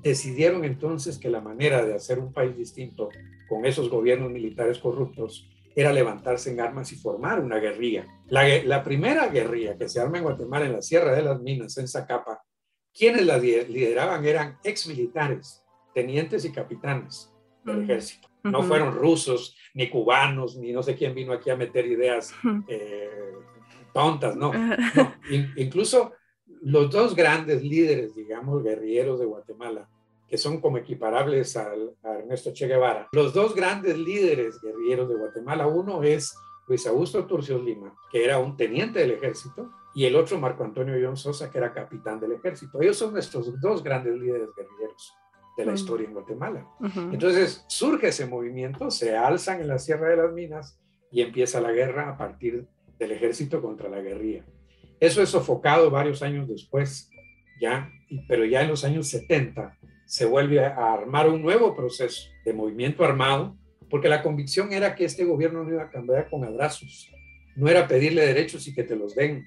decidieron 0.02 0.64
entonces 0.64 1.18
que 1.18 1.30
la 1.30 1.40
manera 1.40 1.84
de 1.84 1.94
hacer 1.94 2.18
un 2.18 2.32
país 2.32 2.56
distinto 2.56 3.08
con 3.48 3.64
esos 3.64 3.88
gobiernos 3.88 4.30
militares 4.30 4.78
corruptos 4.78 5.48
era 5.76 5.92
levantarse 5.92 6.52
en 6.52 6.60
armas 6.60 6.92
y 6.92 6.96
formar 6.96 7.40
una 7.40 7.58
guerrilla. 7.58 8.06
La, 8.28 8.44
la 8.64 8.84
primera 8.84 9.28
guerrilla 9.28 9.76
que 9.76 9.88
se 9.88 10.00
arma 10.00 10.18
en 10.18 10.24
Guatemala 10.24 10.66
en 10.66 10.72
la 10.72 10.82
Sierra 10.82 11.12
de 11.12 11.22
las 11.22 11.40
Minas, 11.40 11.76
en 11.78 11.88
Zacapa, 11.88 12.42
quienes 12.94 13.26
la 13.26 13.38
lideraban 13.38 14.24
eran 14.24 14.58
ex 14.62 14.86
militares, 14.86 15.64
tenientes 15.92 16.44
y 16.44 16.52
capitanes 16.52 17.32
del 17.64 17.82
ejército. 17.82 18.28
No 18.44 18.62
fueron 18.62 18.94
rusos, 18.94 19.56
ni 19.72 19.88
cubanos, 19.88 20.56
ni 20.56 20.70
no 20.72 20.82
sé 20.82 20.94
quién 20.94 21.14
vino 21.14 21.32
aquí 21.32 21.50
a 21.50 21.56
meter 21.56 21.86
ideas 21.86 22.34
eh, 22.68 23.32
tontas, 23.92 24.36
no. 24.36 24.52
incluso 25.56 26.12
los 26.60 26.90
dos 26.90 27.14
grandes 27.14 27.62
líderes, 27.62 28.14
digamos, 28.14 28.62
guerrilleros 28.62 29.18
de 29.18 29.26
Guatemala, 29.26 29.88
que 30.28 30.36
son 30.36 30.60
como 30.60 30.78
equiparables 30.78 31.56
a 31.56 31.72
Ernesto 32.04 32.52
Che 32.52 32.66
Guevara, 32.66 33.08
los 33.12 33.32
dos 33.32 33.54
grandes 33.54 33.96
líderes 33.96 34.60
guerrilleros 34.60 35.08
de 35.08 35.16
Guatemala, 35.16 35.66
uno 35.66 36.02
es 36.02 36.34
Luis 36.68 36.86
Augusto 36.86 37.26
Turcios 37.26 37.62
Lima, 37.62 37.94
que 38.10 38.24
era 38.24 38.38
un 38.38 38.56
teniente 38.56 38.98
del 38.98 39.12
ejército, 39.12 39.70
y 39.94 40.04
el 40.04 40.16
otro 40.16 40.38
Marco 40.38 40.64
Antonio 40.64 40.94
John 41.00 41.16
Sosa, 41.16 41.50
que 41.50 41.58
era 41.58 41.72
capitán 41.72 42.20
del 42.20 42.32
ejército. 42.32 42.80
Ellos 42.82 42.96
son 42.96 43.12
nuestros 43.12 43.60
dos 43.60 43.82
grandes 43.82 44.14
líderes 44.14 44.48
guerrilleros 44.56 45.14
de 45.56 45.64
la 45.64 45.74
historia 45.74 46.08
en 46.08 46.14
Guatemala. 46.14 46.66
Entonces 47.12 47.64
surge 47.68 48.08
ese 48.08 48.26
movimiento, 48.26 48.90
se 48.90 49.16
alzan 49.16 49.60
en 49.60 49.68
la 49.68 49.78
Sierra 49.78 50.08
de 50.08 50.16
las 50.16 50.32
Minas 50.32 50.80
y 51.12 51.22
empieza 51.22 51.60
la 51.60 51.70
guerra 51.70 52.10
a 52.10 52.18
partir 52.18 52.66
del 52.98 53.12
ejército 53.12 53.62
contra 53.62 53.88
la 53.88 54.00
guerrilla. 54.00 54.44
Eso 54.98 55.22
es 55.22 55.28
sofocado 55.28 55.90
varios 55.90 56.22
años 56.22 56.48
después, 56.48 57.08
ya, 57.60 57.88
pero 58.26 58.44
ya 58.44 58.62
en 58.62 58.68
los 58.68 58.84
años 58.84 59.08
70 59.08 59.78
se 60.06 60.24
vuelve 60.24 60.64
a 60.64 60.92
armar 60.92 61.28
un 61.28 61.40
nuevo 61.40 61.74
proceso 61.74 62.28
de 62.44 62.52
movimiento 62.52 63.04
armado, 63.04 63.56
porque 63.88 64.08
la 64.08 64.22
convicción 64.22 64.72
era 64.72 64.94
que 64.94 65.04
este 65.04 65.24
gobierno 65.24 65.62
no 65.62 65.70
iba 65.70 65.84
a 65.84 65.90
cambiar 65.90 66.28
con 66.28 66.44
abrazos, 66.44 67.10
no 67.54 67.68
era 67.68 67.86
pedirle 67.86 68.26
derechos 68.26 68.66
y 68.66 68.74
que 68.74 68.82
te 68.82 68.96
los 68.96 69.14
den, 69.14 69.44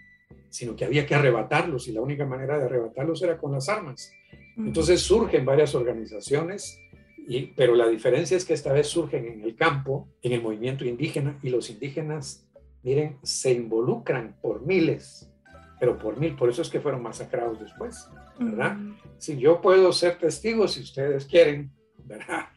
sino 0.58 0.76
que 0.76 0.86
había 0.86 1.06
que 1.06 1.14
arrebatarlos 1.14 1.88
y 1.88 1.92
la 1.92 2.02
única 2.02 2.26
manera 2.26 2.58
de 2.58 2.66
arrebatarlos 2.66 3.22
era 3.22 3.38
con 3.38 3.52
las 3.52 3.70
armas. 3.70 4.12
Entonces 4.58 5.02
surgen 5.02 5.46
varias 5.46 5.76
organizaciones, 5.76 6.80
y, 7.28 7.54
pero 7.56 7.76
la 7.76 7.88
diferencia 7.88 8.36
es 8.36 8.44
que 8.44 8.56
esta 8.56 8.74
vez 8.74 8.88
surgen 8.88 9.28
en 9.28 9.44
el 9.44 9.56
campo, 9.56 10.10
en 10.24 10.32
el 10.32 10.42
movimiento 10.42 10.84
indígena, 10.84 11.38
y 11.44 11.50
los 11.50 11.70
indígenas, 11.70 12.50
miren, 12.82 13.20
se 13.22 13.54
involucran 13.54 14.36
por 14.42 14.66
miles, 14.66 15.32
pero 15.80 16.00
por 16.00 16.18
mil, 16.18 16.36
por 16.36 16.50
eso 16.50 16.64
es 16.64 16.70
que 16.72 16.82
fueron 16.82 17.04
masacrados 17.04 17.60
después, 17.60 18.10
¿verdad? 18.40 18.78
Si 19.20 19.38
yo 19.38 19.62
puedo 19.62 19.92
ser 19.92 20.18
testigo, 20.18 20.68
si 20.68 20.82
ustedes 20.82 21.28
quieren, 21.28 21.72
¿verdad? 22.04 22.48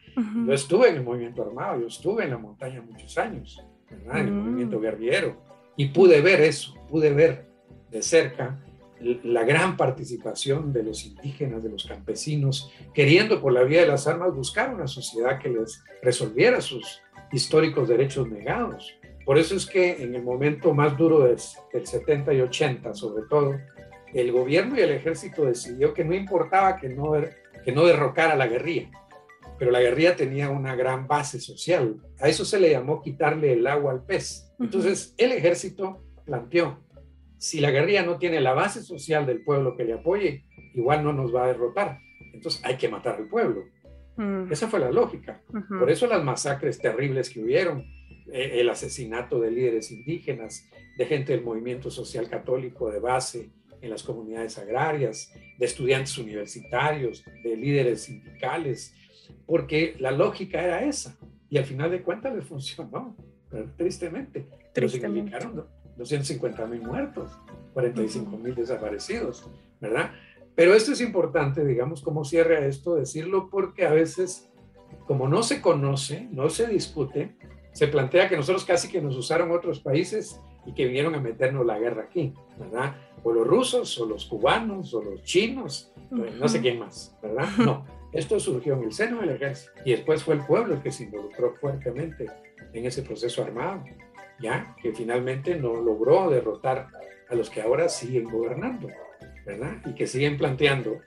Yo 0.47 0.53
estuve 0.53 0.89
en 0.89 0.95
el 0.95 1.03
movimiento 1.03 1.43
armado, 1.43 1.81
yo 1.81 1.85
estuve 1.85 2.23
en 2.23 2.31
la 2.31 2.39
montaña 2.39 2.81
muchos 2.81 3.15
años, 3.19 3.63
¿verdad? 3.91 4.21
el 4.21 4.31
mm. 4.31 4.39
movimiento 4.39 4.79
guerrillero. 4.79 5.39
Y 5.77 5.89
pude 5.89 6.19
ver 6.21 6.41
eso, 6.41 6.73
pude 6.89 7.13
ver 7.13 7.50
de 7.91 8.01
cerca 8.01 8.59
la 9.23 9.43
gran 9.43 9.77
participación 9.77 10.71
de 10.71 10.83
los 10.83 11.05
indígenas, 11.05 11.63
de 11.63 11.69
los 11.69 11.85
campesinos, 11.85 12.71
queriendo 12.93 13.41
por 13.41 13.53
la 13.53 13.63
vía 13.63 13.81
de 13.81 13.87
las 13.87 14.07
armas 14.07 14.35
buscar 14.35 14.73
una 14.73 14.87
sociedad 14.87 15.39
que 15.39 15.49
les 15.49 15.83
resolviera 16.01 16.61
sus 16.61 17.01
históricos 17.31 17.87
derechos 17.87 18.29
negados. 18.29 18.93
Por 19.25 19.37
eso 19.37 19.55
es 19.55 19.65
que 19.65 20.03
en 20.03 20.15
el 20.15 20.23
momento 20.23 20.73
más 20.73 20.97
duro 20.97 21.21
del, 21.21 21.39
70 21.39 22.33
y 22.33 22.41
80, 22.41 22.93
sobre 22.93 23.23
todo, 23.29 23.55
el 24.13 24.31
gobierno 24.31 24.77
y 24.77 24.81
el 24.81 24.91
ejército 24.91 25.45
decidió 25.45 25.93
que 25.93 26.03
no 26.03 26.13
importaba 26.13 26.77
que 26.77 26.89
no, 26.89 27.13
que 27.63 27.71
no 27.71 27.85
derrocara 27.85 28.35
la 28.35 28.47
guerrilla, 28.47 28.91
pero 29.57 29.71
la 29.71 29.79
guerrilla 29.79 30.15
tenía 30.15 30.49
una 30.49 30.75
gran 30.75 31.07
base 31.07 31.39
social. 31.39 31.95
A 32.19 32.27
eso 32.27 32.43
se 32.43 32.59
le 32.59 32.71
llamó 32.71 33.01
quitarle 33.01 33.53
el 33.53 33.65
agua 33.67 33.93
al 33.93 34.03
pez. 34.03 34.51
Entonces, 34.59 35.13
el 35.17 35.31
ejército 35.31 36.03
planteó, 36.25 36.79
si 37.41 37.59
la 37.59 37.71
guerrilla 37.71 38.03
no 38.03 38.19
tiene 38.19 38.39
la 38.39 38.53
base 38.53 38.83
social 38.83 39.25
del 39.25 39.43
pueblo 39.43 39.75
que 39.75 39.83
le 39.83 39.93
apoye, 39.93 40.45
igual 40.75 41.03
no 41.03 41.11
nos 41.11 41.33
va 41.33 41.45
a 41.45 41.47
derrotar. 41.47 41.97
Entonces 42.33 42.61
hay 42.63 42.77
que 42.77 42.87
matar 42.87 43.15
al 43.15 43.27
pueblo. 43.27 43.63
Mm. 44.15 44.51
Esa 44.51 44.67
fue 44.67 44.79
la 44.79 44.91
lógica. 44.91 45.41
Por 45.67 45.89
eso 45.89 46.05
las 46.05 46.23
masacres 46.23 46.77
terribles 46.77 47.31
que 47.31 47.41
hubieron, 47.41 47.79
eh, 48.31 48.59
el 48.59 48.69
asesinato 48.69 49.39
de 49.39 49.49
líderes 49.49 49.91
indígenas, 49.91 50.69
de 50.99 51.05
gente 51.07 51.33
del 51.33 51.43
movimiento 51.43 51.89
social 51.89 52.29
católico 52.29 52.91
de 52.91 52.99
base 52.99 53.49
en 53.81 53.89
las 53.89 54.03
comunidades 54.03 54.59
agrarias, 54.59 55.33
de 55.57 55.65
estudiantes 55.65 56.15
universitarios, 56.19 57.25
de 57.43 57.57
líderes 57.57 58.03
sindicales, 58.03 58.93
porque 59.47 59.95
la 59.97 60.11
lógica 60.11 60.63
era 60.63 60.85
esa. 60.85 61.17
Y 61.49 61.57
al 61.57 61.65
final 61.65 61.89
de 61.89 62.03
cuentas 62.03 62.35
le 62.35 62.43
funcionó, 62.43 63.17
tristemente. 63.77 64.45
Pero 64.75 64.87
significaron 64.87 65.65
250 66.01 66.65
mil 66.65 66.81
muertos, 66.81 67.31
45 67.73 68.35
mil 68.37 68.55
desaparecidos, 68.55 69.47
¿verdad? 69.79 70.11
Pero 70.55 70.73
esto 70.73 70.93
es 70.93 71.01
importante, 71.01 71.63
digamos, 71.63 72.01
como 72.01 72.25
cierre 72.25 72.67
esto, 72.67 72.95
decirlo, 72.95 73.49
porque 73.49 73.85
a 73.85 73.91
veces, 73.91 74.49
como 75.05 75.29
no 75.29 75.43
se 75.43 75.61
conoce, 75.61 76.27
no 76.31 76.49
se 76.49 76.67
discute, 76.67 77.35
se 77.71 77.87
plantea 77.87 78.27
que 78.27 78.35
nosotros 78.35 78.65
casi 78.65 78.89
que 78.89 78.99
nos 78.99 79.15
usaron 79.15 79.51
otros 79.51 79.79
países 79.79 80.39
y 80.65 80.73
que 80.73 80.85
vinieron 80.85 81.13
a 81.13 81.19
meternos 81.19 81.65
la 81.65 81.77
guerra 81.77 82.03
aquí, 82.03 82.33
¿verdad? 82.59 82.95
O 83.23 83.31
los 83.31 83.45
rusos, 83.45 83.97
o 83.99 84.05
los 84.07 84.25
cubanos, 84.25 84.95
o 84.95 85.03
los 85.03 85.23
chinos, 85.23 85.93
no 86.09 86.47
sé 86.47 86.61
quién 86.61 86.79
más, 86.79 87.15
¿verdad? 87.21 87.47
No, 87.59 87.85
esto 88.11 88.39
surgió 88.39 88.73
en 88.73 88.83
el 88.85 88.91
seno 88.91 89.21
del 89.21 89.29
ejército 89.29 89.71
y 89.85 89.91
después 89.91 90.23
fue 90.23 90.33
el 90.33 90.45
pueblo 90.45 90.73
el 90.73 90.81
que 90.81 90.91
se 90.91 91.03
involucró 91.03 91.53
fuertemente 91.53 92.25
en 92.73 92.85
ese 92.85 93.03
proceso 93.03 93.43
armado 93.43 93.83
ya 94.41 94.75
que 94.81 94.93
finalmente 94.93 95.55
no 95.55 95.75
logró 95.75 96.29
derrotar 96.29 96.87
a 97.29 97.35
los 97.35 97.49
que 97.49 97.61
ahora 97.61 97.87
siguen 97.87 98.25
gobernando, 98.25 98.89
¿verdad? 99.45 99.81
Y 99.85 99.93
que 99.93 100.07
siguen 100.07 100.37
planteando 100.37 100.99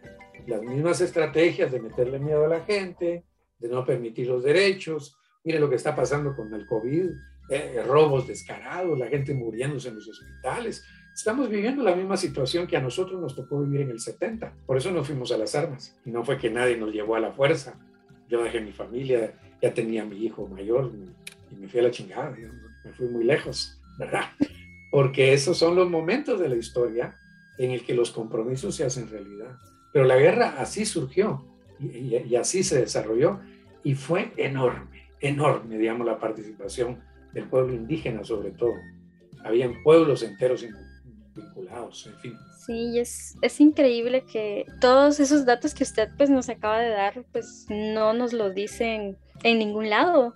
las 0.47 0.63
mismas 0.63 1.01
estrategias 1.01 1.73
de 1.73 1.81
meterle 1.81 2.19
miedo 2.19 2.45
a 2.45 2.49
la 2.49 2.61
gente, 2.61 3.25
de 3.59 3.69
no 3.69 3.85
permitir 3.85 4.29
los 4.29 4.43
derechos. 4.43 5.17
Mire 5.45 5.59
lo 5.59 5.69
que 5.69 5.77
está 5.77 5.95
pasando 5.95 6.35
con 6.35 6.53
el 6.55 6.67
COVID, 6.67 7.11
eh, 7.51 7.83
robos 7.87 8.27
descarados, 8.27 8.99
la 8.99 9.09
gente 9.09 9.35
muriéndose 9.35 9.89
en 9.89 9.97
los 9.97 10.09
hospitales. 10.09 10.85
Estamos 11.15 11.49
viviendo 11.49 11.83
la 11.83 11.95
misma 11.95 12.17
situación 12.17 12.67
que 12.67 12.77
a 12.77 12.81
nosotros 12.81 13.21
nos 13.21 13.37
tocó 13.37 13.61
vivir 13.61 13.83
en 13.83 13.91
el 13.91 14.01
70. 14.01 14.55
Por 14.67 14.77
eso 14.77 14.91
nos 14.91 15.07
fuimos 15.07 15.31
a 15.31 15.39
las 15.39 15.55
armas. 15.55 15.97
Y 16.05 16.11
no 16.11 16.25
fue 16.25 16.39
que 16.39 16.51
nadie 16.51 16.77
nos 16.77 16.93
llevó 16.93 17.17
a 17.17 17.21
la 17.21 17.33
fuerza. 17.33 17.79
Yo 18.29 18.43
dejé 18.43 18.61
mi 18.61 18.73
familia, 18.73 19.33
ya 19.61 19.73
tenía 19.73 20.05
mi 20.05 20.25
hijo 20.25 20.49
mayor 20.49 20.91
y 21.51 21.55
me 21.55 21.69
fui 21.69 21.81
a 21.81 21.85
la 21.85 21.91
chingada. 21.91 22.35
Me 22.85 22.93
fui 22.93 23.07
muy 23.09 23.25
lejos, 23.25 23.81
¿verdad? 23.99 24.25
Porque 24.91 25.33
esos 25.33 25.59
son 25.59 25.75
los 25.75 25.89
momentos 25.91 26.39
de 26.41 26.49
la 26.49 26.57
historia 26.57 27.17
en 27.59 27.71
el 27.71 27.85
que 27.85 27.95
los 27.95 28.11
compromisos 28.11 28.75
se 28.77 28.85
hacen 28.85 29.09
realidad. 29.09 29.57
Pero 29.93 30.05
la 30.05 30.17
guerra 30.17 30.57
así 30.59 30.85
surgió 30.85 31.45
y, 31.81 32.35
así 32.37 32.63
se 32.63 32.81
desarrolló 32.81 33.41
y 33.83 33.95
fue 33.95 34.33
enorme, 34.37 35.09
enorme, 35.21 35.79
digamos, 35.79 36.07
la 36.07 36.19
participación 36.19 37.01
del 37.33 37.49
pueblo 37.49 37.75
indígena 37.75 38.25
sobre 38.25 38.51
todo. 38.51 38.75
Habían 39.45 39.83
pueblos 39.83 40.23
enteros 40.23 40.65
vinculados, 41.35 42.07
en 42.07 42.19
fin. 42.19 42.39
Sí, 42.65 42.99
es, 42.99 43.37
es 43.43 43.61
increíble 43.61 44.25
que 44.25 44.65
todos 44.81 45.21
esos 45.21 45.45
datos 45.45 45.75
que 45.75 45.85
usted 45.85 46.09
pues 46.17 46.31
nos 46.31 46.49
acaba 46.49 46.81
de 46.81 46.89
dar, 46.89 47.25
pues 47.31 47.67
no 47.69 48.15
nos 48.15 48.33
lo 48.33 48.51
dicen 48.51 49.19
en 49.43 49.59
ningún 49.59 49.91
lado. 49.91 50.35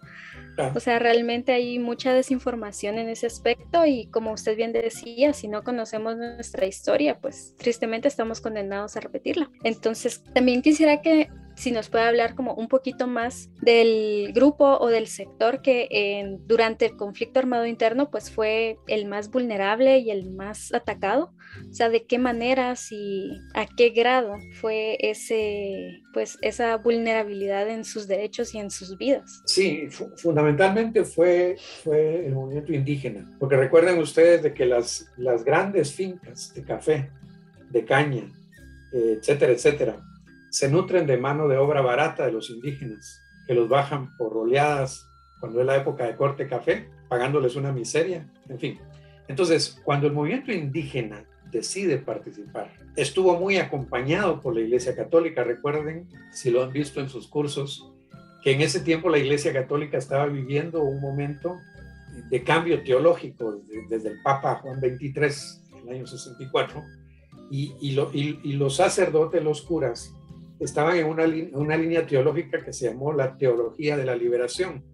O 0.74 0.80
sea, 0.80 0.98
realmente 0.98 1.52
hay 1.52 1.78
mucha 1.78 2.12
desinformación 2.12 2.98
en 2.98 3.08
ese 3.08 3.26
aspecto 3.26 3.86
y 3.86 4.06
como 4.06 4.32
usted 4.32 4.56
bien 4.56 4.72
decía, 4.72 5.32
si 5.32 5.48
no 5.48 5.62
conocemos 5.62 6.16
nuestra 6.16 6.66
historia, 6.66 7.18
pues 7.20 7.54
tristemente 7.56 8.08
estamos 8.08 8.40
condenados 8.40 8.96
a 8.96 9.00
repetirla. 9.00 9.50
Entonces, 9.62 10.22
también 10.34 10.62
quisiera 10.62 11.00
que 11.00 11.28
si 11.58 11.72
nos 11.72 11.88
puede 11.88 12.04
hablar 12.04 12.36
como 12.36 12.54
un 12.54 12.68
poquito 12.68 13.08
más 13.08 13.50
del 13.60 14.32
grupo 14.32 14.78
o 14.78 14.88
del 14.88 15.08
sector 15.08 15.60
que 15.60 16.38
durante 16.46 16.86
el 16.86 16.96
conflicto 16.96 17.40
armado 17.40 17.66
interno 17.66 18.10
pues 18.10 18.30
fue 18.30 18.78
el 18.86 19.06
más 19.06 19.30
vulnerable 19.30 19.98
y 19.98 20.10
el 20.10 20.30
más 20.30 20.72
atacado, 20.72 21.32
o 21.68 21.74
sea, 21.74 21.88
de 21.88 22.06
qué 22.06 22.18
maneras 22.18 22.92
y 22.92 23.40
a 23.54 23.66
qué 23.66 23.90
grado 23.90 24.36
fue 24.60 24.96
ese 25.00 26.00
pues 26.14 26.38
esa 26.42 26.76
vulnerabilidad 26.76 27.68
en 27.68 27.84
sus 27.84 28.06
derechos 28.06 28.54
y 28.54 28.58
en 28.58 28.70
sus 28.70 28.96
vidas. 28.96 29.42
Sí, 29.46 29.88
fundamentalmente 30.16 31.04
fue, 31.04 31.56
fue 31.82 32.26
el 32.26 32.34
movimiento 32.34 32.72
indígena, 32.72 33.36
porque 33.40 33.56
recuerden 33.56 33.98
ustedes 33.98 34.42
de 34.42 34.54
que 34.54 34.64
las, 34.64 35.10
las 35.16 35.44
grandes 35.44 35.92
fincas 35.92 36.54
de 36.54 36.62
café, 36.62 37.10
de 37.70 37.84
caña, 37.84 38.32
etcétera, 38.92 39.52
etcétera, 39.52 40.07
se 40.50 40.70
nutren 40.70 41.06
de 41.06 41.16
mano 41.16 41.48
de 41.48 41.56
obra 41.56 41.80
barata 41.80 42.26
de 42.26 42.32
los 42.32 42.50
indígenas, 42.50 43.22
que 43.46 43.54
los 43.54 43.68
bajan 43.68 44.16
por 44.16 44.36
oleadas 44.36 45.08
cuando 45.40 45.60
es 45.60 45.66
la 45.66 45.76
época 45.76 46.04
de 46.04 46.16
corte 46.16 46.48
café, 46.48 46.88
pagándoles 47.08 47.56
una 47.56 47.72
miseria, 47.72 48.30
en 48.48 48.58
fin. 48.58 48.78
Entonces, 49.28 49.80
cuando 49.84 50.06
el 50.06 50.12
movimiento 50.12 50.52
indígena 50.52 51.24
decide 51.50 51.98
participar, 51.98 52.72
estuvo 52.96 53.38
muy 53.38 53.56
acompañado 53.56 54.40
por 54.40 54.54
la 54.54 54.60
Iglesia 54.60 54.96
Católica. 54.96 55.44
Recuerden, 55.44 56.08
si 56.32 56.50
lo 56.50 56.62
han 56.62 56.72
visto 56.72 57.00
en 57.00 57.08
sus 57.08 57.28
cursos, 57.28 57.92
que 58.42 58.52
en 58.52 58.60
ese 58.60 58.80
tiempo 58.80 59.08
la 59.08 59.18
Iglesia 59.18 59.52
Católica 59.52 59.98
estaba 59.98 60.26
viviendo 60.26 60.82
un 60.82 61.00
momento 61.00 61.58
de 62.30 62.42
cambio 62.42 62.82
teológico 62.82 63.60
desde 63.88 64.10
el 64.10 64.22
Papa 64.22 64.56
Juan 64.56 64.80
XXIII 64.80 65.78
en 65.78 65.88
el 65.88 65.94
año 65.96 66.06
64 66.06 66.84
y, 67.50 67.74
y 67.80 68.52
los 68.54 68.76
sacerdotes, 68.76 69.42
los 69.42 69.62
curas, 69.62 70.12
estaban 70.60 70.96
en 70.96 71.06
una, 71.06 71.24
una 71.52 71.76
línea 71.76 72.06
teológica 72.06 72.64
que 72.64 72.72
se 72.72 72.90
llamó 72.90 73.12
la 73.12 73.36
teología 73.36 73.96
de 73.96 74.04
la 74.04 74.16
liberación, 74.16 74.84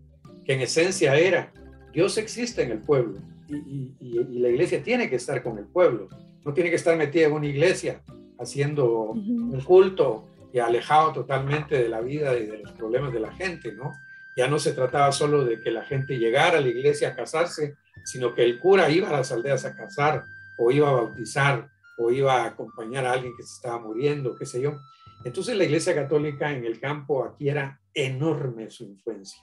que 0.44 0.54
en 0.54 0.60
esencia 0.60 1.16
era, 1.16 1.52
Dios 1.92 2.18
existe 2.18 2.62
en 2.62 2.72
el 2.72 2.78
pueblo 2.78 3.20
y, 3.48 3.94
y, 4.00 4.38
la 4.38 4.48
iglesia 4.48 4.82
tiene 4.82 5.08
que 5.08 5.16
estar 5.16 5.42
con 5.42 5.58
el 5.58 5.66
pueblo, 5.66 6.08
no 6.44 6.52
tiene 6.52 6.70
que 6.70 6.76
estar 6.76 6.96
metida 6.96 7.26
en 7.26 7.32
una 7.32 7.46
iglesia 7.46 8.02
haciendo 8.38 9.10
un 9.10 9.60
culto 9.60 10.26
y 10.52 10.58
alejado 10.58 11.12
totalmente 11.12 11.82
de 11.82 11.88
la 11.88 12.00
vida 12.00 12.36
y 12.36 12.46
de 12.46 12.58
los 12.58 12.72
problemas 12.72 13.12
de 13.12 13.20
la 13.20 13.32
gente, 13.32 13.72
¿no? 13.72 13.92
Ya 14.36 14.48
no 14.48 14.58
se 14.58 14.72
trataba 14.72 15.12
solo 15.12 15.44
de 15.44 15.60
que 15.60 15.70
la 15.70 15.84
gente 15.84 16.18
llegara 16.18 16.58
a 16.58 16.60
la 16.60 16.68
iglesia 16.68 17.08
a 17.08 17.16
casarse, 17.16 17.76
sino 18.04 18.34
que 18.34 18.44
el 18.44 18.58
cura 18.58 18.90
iba 18.90 19.08
a 19.08 19.12
las 19.12 19.30
aldeas 19.30 19.64
a 19.64 19.76
casar 19.76 20.24
o 20.58 20.70
iba 20.70 20.88
a 20.88 20.92
bautizar 20.92 21.68
o 21.96 22.10
iba 22.10 22.42
a 22.42 22.46
acompañar 22.46 23.06
a 23.06 23.12
alguien 23.12 23.32
que 23.36 23.44
se 23.44 23.54
estaba 23.54 23.80
muriendo, 23.80 24.34
qué 24.36 24.46
sé 24.46 24.60
yo. 24.60 24.80
Entonces 25.24 25.56
la 25.56 25.64
Iglesia 25.64 25.94
Católica 25.94 26.52
en 26.52 26.64
el 26.64 26.78
campo 26.78 27.24
aquí 27.24 27.48
era 27.48 27.80
enorme 27.94 28.70
su 28.70 28.84
influencia. 28.84 29.42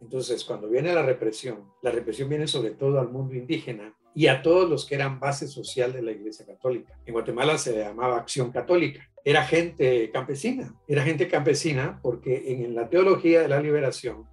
Entonces 0.00 0.44
cuando 0.44 0.68
viene 0.68 0.92
la 0.92 1.02
represión, 1.02 1.70
la 1.80 1.92
represión 1.92 2.28
viene 2.28 2.48
sobre 2.48 2.72
todo 2.72 2.98
al 2.98 3.08
mundo 3.08 3.34
indígena 3.34 3.94
y 4.14 4.26
a 4.26 4.42
todos 4.42 4.68
los 4.68 4.84
que 4.84 4.96
eran 4.96 5.20
base 5.20 5.46
social 5.46 5.92
de 5.92 6.02
la 6.02 6.10
Iglesia 6.10 6.44
Católica. 6.44 6.98
En 7.06 7.12
Guatemala 7.12 7.56
se 7.56 7.78
llamaba 7.78 8.18
Acción 8.18 8.50
Católica. 8.50 9.08
Era 9.24 9.44
gente 9.44 10.10
campesina, 10.10 10.74
era 10.88 11.02
gente 11.02 11.28
campesina 11.28 12.00
porque 12.02 12.52
en 12.52 12.74
la 12.74 12.88
teología 12.88 13.42
de 13.42 13.48
la 13.48 13.60
liberación, 13.60 14.26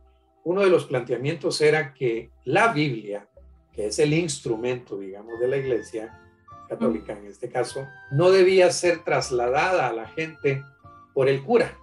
uno 0.44 0.62
de 0.62 0.70
los 0.70 0.86
planteamientos 0.86 1.62
era 1.62 1.94
que 1.94 2.32
la 2.46 2.74
Biblia, 2.74 3.30
que 3.72 3.86
es 3.86 4.00
el 4.00 4.14
instrumento, 4.14 4.98
digamos, 4.98 5.40
de 5.40 5.48
la 5.48 5.58
Iglesia 5.58 6.20
Católica 6.68 7.14
en 7.14 7.28
este 7.28 7.50
caso, 7.50 7.88
no 8.12 8.32
debía 8.32 8.72
ser 8.72 9.04
trasladada 9.04 9.88
a 9.88 9.94
la 9.94 10.08
gente 10.08 10.64
por 11.20 11.28
el 11.28 11.44
cura, 11.44 11.78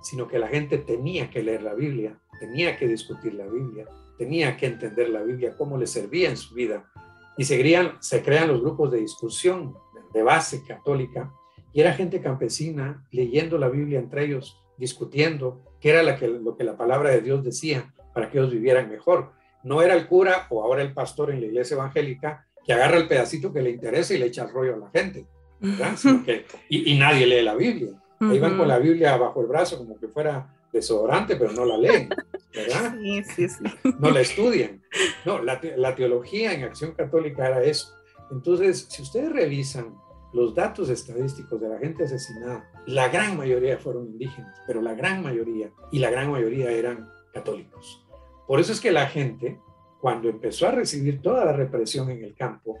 sino 0.00 0.26
que 0.26 0.38
la 0.38 0.48
gente 0.48 0.78
tenía 0.78 1.28
que 1.28 1.42
leer 1.42 1.60
la 1.60 1.74
Biblia, 1.74 2.18
tenía 2.38 2.78
que 2.78 2.88
discutir 2.88 3.34
la 3.34 3.46
Biblia, 3.46 3.86
tenía 4.16 4.56
que 4.56 4.64
entender 4.64 5.10
la 5.10 5.20
Biblia, 5.20 5.54
cómo 5.54 5.76
le 5.76 5.86
servía 5.86 6.30
en 6.30 6.38
su 6.38 6.54
vida. 6.54 6.90
Y 7.36 7.44
se 7.44 7.60
crean, 7.60 7.98
se 8.00 8.22
crean 8.22 8.48
los 8.48 8.62
grupos 8.62 8.90
de 8.90 9.00
discusión 9.00 9.76
de 10.14 10.22
base 10.22 10.64
católica, 10.66 11.30
y 11.74 11.82
era 11.82 11.92
gente 11.92 12.22
campesina 12.22 13.06
leyendo 13.10 13.58
la 13.58 13.68
Biblia 13.68 13.98
entre 13.98 14.24
ellos, 14.24 14.58
discutiendo 14.78 15.60
qué 15.78 15.90
era 15.90 16.02
lo 16.02 16.56
que 16.56 16.64
la 16.64 16.78
palabra 16.78 17.10
de 17.10 17.20
Dios 17.20 17.44
decía 17.44 17.92
para 18.14 18.30
que 18.30 18.38
ellos 18.38 18.50
vivieran 18.50 18.88
mejor. 18.88 19.32
no 19.62 19.82
era 19.82 19.92
el 19.92 20.06
cura 20.06 20.46
o 20.48 20.64
ahora 20.64 20.80
el 20.80 20.94
pastor 20.94 21.32
en 21.32 21.42
la 21.42 21.48
iglesia 21.48 21.74
evangélica 21.74 22.46
que 22.64 22.72
agarra 22.72 22.96
el 22.96 23.08
pedacito 23.08 23.52
que 23.52 23.60
le 23.60 23.72
interesa 23.72 24.14
y 24.14 24.18
le 24.18 24.28
echa 24.28 24.44
el 24.44 24.54
rollo 24.54 24.74
a 24.76 24.78
la 24.78 24.88
gente, 24.88 25.26
y, 26.70 26.98
nadie 26.98 27.26
lee 27.26 27.42
la 27.42 27.54
Biblia. 27.54 27.90
Ahí 28.20 28.38
van 28.38 28.58
con 28.58 28.68
la 28.68 28.78
Biblia 28.78 29.16
bajo 29.16 29.40
el 29.40 29.46
brazo 29.46 29.78
como 29.78 29.98
que 29.98 30.08
fuera 30.08 30.54
desodorante, 30.72 31.36
pero 31.36 31.52
no 31.52 31.64
la 31.64 31.78
leen, 31.78 32.08
¿verdad? 32.54 32.94
Sí, 33.00 33.24
sí, 33.24 33.48
sí. 33.48 33.64
No 33.98 34.10
la 34.10 34.20
estudian. 34.20 34.82
No, 35.24 35.42
la, 35.42 35.60
la 35.76 35.94
teología 35.94 36.52
en 36.52 36.64
acción 36.64 36.92
católica 36.92 37.48
era 37.48 37.62
eso. 37.62 37.94
Entonces, 38.30 38.86
si 38.90 39.02
ustedes 39.02 39.32
revisan 39.32 39.94
los 40.32 40.54
datos 40.54 40.88
estadísticos 40.90 41.60
de 41.60 41.68
la 41.68 41.78
gente 41.78 42.04
asesinada, 42.04 42.70
la 42.86 43.08
gran 43.08 43.36
mayoría 43.36 43.78
fueron 43.78 44.06
indígenas, 44.06 44.60
pero 44.66 44.80
la 44.80 44.94
gran 44.94 45.22
mayoría, 45.22 45.70
y 45.90 45.98
la 45.98 46.10
gran 46.10 46.30
mayoría 46.30 46.70
eran 46.70 47.08
católicos. 47.32 48.06
Por 48.46 48.60
eso 48.60 48.72
es 48.72 48.80
que 48.80 48.92
la 48.92 49.06
gente, 49.06 49.58
cuando 50.00 50.28
empezó 50.28 50.68
a 50.68 50.72
recibir 50.72 51.22
toda 51.22 51.44
la 51.44 51.52
represión 51.52 52.10
en 52.10 52.22
el 52.22 52.34
campo, 52.34 52.78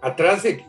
atrás 0.00 0.42
de, 0.42 0.64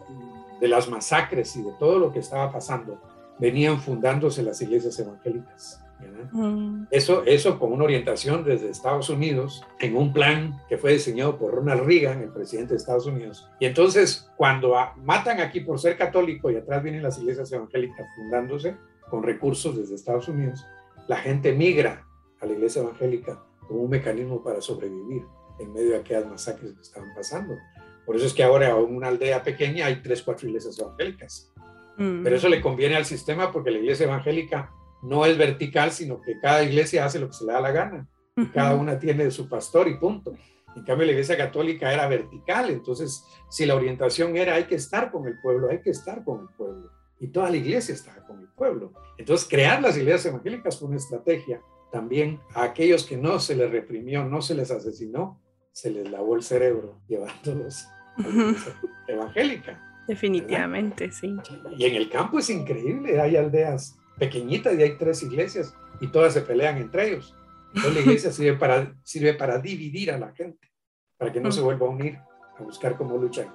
de 0.60 0.68
las 0.68 0.90
masacres 0.90 1.56
y 1.56 1.64
de 1.64 1.72
todo 1.80 2.00
lo 2.00 2.12
que 2.12 2.20
estaba 2.20 2.52
pasando, 2.52 3.00
venían 3.40 3.80
fundándose 3.80 4.44
las 4.44 4.62
iglesias 4.62 5.00
evangélicas. 5.00 5.84
Mm. 6.32 6.88
Eso, 6.92 7.24
eso 7.26 7.60
con 7.60 7.72
una 7.72 7.86
orientación 7.86 8.44
desde 8.44 8.70
Estados 8.70 9.10
Unidos, 9.10 9.64
en 9.80 9.96
un 9.96 10.14
plan 10.14 10.60
que 10.68 10.78
fue 10.78 10.94
diseñado 10.94 11.38
por 11.38 11.54
Ronald 11.54 11.86
Reagan, 11.86 12.22
el 12.22 12.32
presidente 12.32 12.74
de 12.74 12.78
Estados 12.78 13.06
Unidos. 13.06 13.50
Y 13.60 13.66
entonces, 13.66 14.30
cuando 14.36 14.76
matan 14.98 15.40
aquí 15.40 15.62
por 15.62 15.80
ser 15.80 15.98
católico 15.98 16.52
y 16.52 16.56
atrás 16.56 16.84
vienen 16.84 17.04
las 17.04 17.18
iglesias 17.20 17.52
evangélicas 17.52 18.06
fundándose 18.16 18.76
con 19.10 19.24
recursos 19.24 19.78
desde 19.78 19.96
Estados 19.96 20.28
Unidos, 20.28 20.66
la 21.08 21.18
gente 21.18 21.54
migra 21.54 22.06
a 22.40 22.46
la 22.46 22.54
iglesia 22.54 22.82
evangélica 22.82 23.42
como 23.68 23.82
un 23.82 23.90
mecanismo 23.90 24.44
para 24.44 24.62
sobrevivir 24.62 25.24
en 25.60 25.72
medio 25.72 25.92
de 25.92 25.98
aquellas 25.98 26.26
masacres 26.26 26.74
que 26.74 26.82
estaban 26.82 27.14
pasando. 27.16 27.58
Por 28.06 28.16
eso 28.16 28.26
es 28.26 28.34
que 28.34 28.44
ahora 28.44 28.70
en 28.70 28.96
una 28.96 29.08
aldea 29.08 29.44
pequeña 29.44 29.86
hay 29.86 30.02
tres, 30.02 30.22
cuatro 30.22 30.48
iglesias 30.48 30.78
evangélicas. 30.80 31.54
Mm. 31.98 32.24
Pero 32.24 32.36
eso 32.36 32.50
le 32.50 32.62
conviene 32.62 32.96
al 32.96 33.06
sistema 33.06 33.52
porque 33.52 33.72
la 33.72 33.80
iglesia 33.80 34.06
evangélica 34.06 34.72
no 35.04 35.26
es 35.26 35.38
vertical, 35.38 35.92
sino 35.92 36.22
que 36.22 36.40
cada 36.40 36.64
iglesia 36.64 37.06
hace 37.06 37.20
lo 37.20 37.28
que 37.28 37.34
se 37.34 37.46
le 37.46 37.54
da 37.54 37.62
la 37.62 37.72
gana. 37.72 38.08
Cada 38.54 38.76
una 38.76 38.98
tiene 38.98 39.30
su 39.30 39.48
pastor 39.48 39.88
y 39.88 39.98
punto. 39.98 40.34
En 40.76 40.84
cambio, 40.84 41.06
la 41.06 41.12
iglesia 41.12 41.38
católica 41.38 41.94
era 41.94 42.08
vertical. 42.08 42.70
Entonces, 42.72 43.24
si 43.50 43.66
la 43.66 43.76
orientación 43.76 44.36
era 44.36 44.56
hay 44.56 44.64
que 44.64 44.76
estar 44.76 45.12
con 45.12 45.28
el 45.28 45.40
pueblo, 45.40 45.70
hay 45.70 45.82
que 45.82 45.92
estar 45.92 46.24
con 46.24 46.42
el 46.42 46.48
pueblo. 46.56 46.90
Y 47.20 47.28
toda 47.28 47.50
la 47.50 47.58
iglesia 47.58 47.94
estaba 47.94 48.26
con 48.26 48.40
el 48.40 48.48
pueblo. 48.48 48.94
Entonces, 49.18 49.48
crear 49.48 49.82
las 49.82 49.98
iglesias 49.98 50.26
evangélicas 50.26 50.80
fue 50.80 50.88
una 50.88 50.98
estrategia. 50.98 51.62
También 51.92 52.40
a 52.56 52.64
aquellos 52.64 53.06
que 53.06 53.18
no 53.18 53.40
se 53.40 53.56
les 53.56 53.70
reprimió, 53.70 54.26
no 54.26 54.42
se 54.42 54.56
les 54.56 54.72
asesinó, 54.72 55.40
se 55.72 55.92
les 55.92 56.10
lavó 56.10 56.36
el 56.36 56.44
cerebro 56.44 57.02
llevándolos 57.08 57.86
a 58.18 58.22
la 58.22 58.30
iglesia 58.30 58.74
evangélica. 59.08 59.93
Definitivamente, 60.08 61.12
sí. 61.12 61.36
Y 61.78 61.86
en 61.86 61.96
el 61.96 62.10
campo 62.10 62.40
es 62.40 62.50
increíble. 62.50 63.20
Hay 63.22 63.38
aldeas 63.38 63.98
pequeñita 64.18 64.74
y 64.74 64.82
hay 64.84 64.98
tres 64.98 65.24
iglesias 65.24 65.76
y 66.02 66.08
todas 66.08 66.34
se 66.34 66.42
pelean 66.42 66.78
entre 66.78 67.10
ellos. 67.10 67.36
Entonces 67.70 67.94
la 67.94 68.00
iglesia 68.02 68.32
sirve 68.34 68.58
para, 68.58 68.94
sirve 69.04 69.34
para 69.34 69.58
dividir 69.60 70.12
a 70.12 70.18
la 70.18 70.32
gente, 70.34 70.72
para 71.18 71.32
que 71.32 71.40
no 71.40 71.52
se 71.52 71.62
mm. 71.62 71.64
vuelva 71.64 71.88
a 71.88 71.90
unir, 71.90 72.18
a 72.60 72.64
buscar 72.64 72.98
cómo 72.98 73.18
luchar 73.18 73.48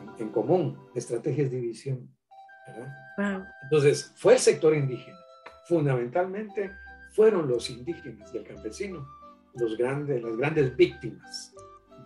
en, 0.00 0.26
en 0.26 0.28
común. 0.30 0.78
estrategia 0.94 1.44
es 1.44 1.50
división. 1.50 2.10
Entonces, 3.62 4.12
fue 4.16 4.34
el 4.34 4.38
sector 4.40 4.74
indígena. 4.74 5.16
Fundamentalmente 5.68 6.72
fueron 7.12 7.48
los 7.48 7.70
indígenas 7.70 8.32
y 8.34 8.38
el 8.38 8.44
campesino 8.44 9.06
los 9.56 9.76
grandes, 9.76 10.22
las 10.22 10.36
grandes 10.36 10.76
víctimas 10.76 11.54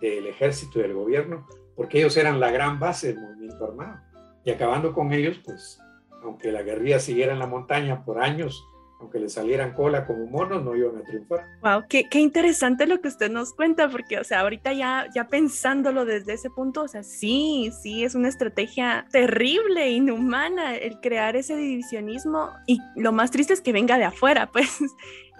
del 0.00 0.26
ejército 0.26 0.78
y 0.78 0.82
del 0.82 0.94
gobierno, 0.94 1.46
porque 1.80 1.96
ellos 1.96 2.14
eran 2.18 2.38
la 2.40 2.50
gran 2.50 2.78
base 2.78 3.06
del 3.06 3.22
movimiento 3.22 3.64
armado. 3.64 4.00
Y 4.44 4.50
acabando 4.50 4.92
con 4.92 5.14
ellos, 5.14 5.40
pues 5.42 5.80
aunque 6.22 6.52
la 6.52 6.60
guerrilla 6.60 6.98
siguiera 6.98 7.32
en 7.32 7.38
la 7.38 7.46
montaña 7.46 8.04
por 8.04 8.22
años, 8.22 8.62
aunque 9.00 9.18
le 9.18 9.30
salieran 9.30 9.72
cola 9.72 10.06
como 10.06 10.26
monos, 10.26 10.62
no 10.62 10.76
iban 10.76 10.98
a 10.98 11.04
triunfar. 11.04 11.40
Wow, 11.62 11.84
qué, 11.88 12.04
qué, 12.10 12.18
interesante 12.18 12.86
lo 12.86 13.00
que 13.00 13.08
usted 13.08 13.30
nos 13.30 13.54
cuenta, 13.54 13.88
porque, 13.88 14.18
o 14.18 14.24
sea, 14.24 14.40
ahorita 14.40 14.74
ya, 14.74 15.06
ya 15.14 15.28
pensándolo 15.28 16.04
desde 16.04 16.34
ese 16.34 16.50
punto, 16.50 16.82
o 16.82 16.88
sea, 16.88 17.02
sí, 17.02 17.72
sí, 17.82 18.04
es 18.04 18.14
una 18.14 18.28
estrategia 18.28 19.06
terrible, 19.10 19.88
inhumana, 19.88 20.76
el 20.76 21.00
crear 21.00 21.34
ese 21.34 21.56
divisionismo, 21.56 22.50
y 22.66 22.78
lo 22.94 23.12
más 23.12 23.30
triste 23.30 23.54
es 23.54 23.62
que 23.62 23.72
venga 23.72 23.96
de 23.96 24.04
afuera, 24.04 24.50
pues, 24.52 24.80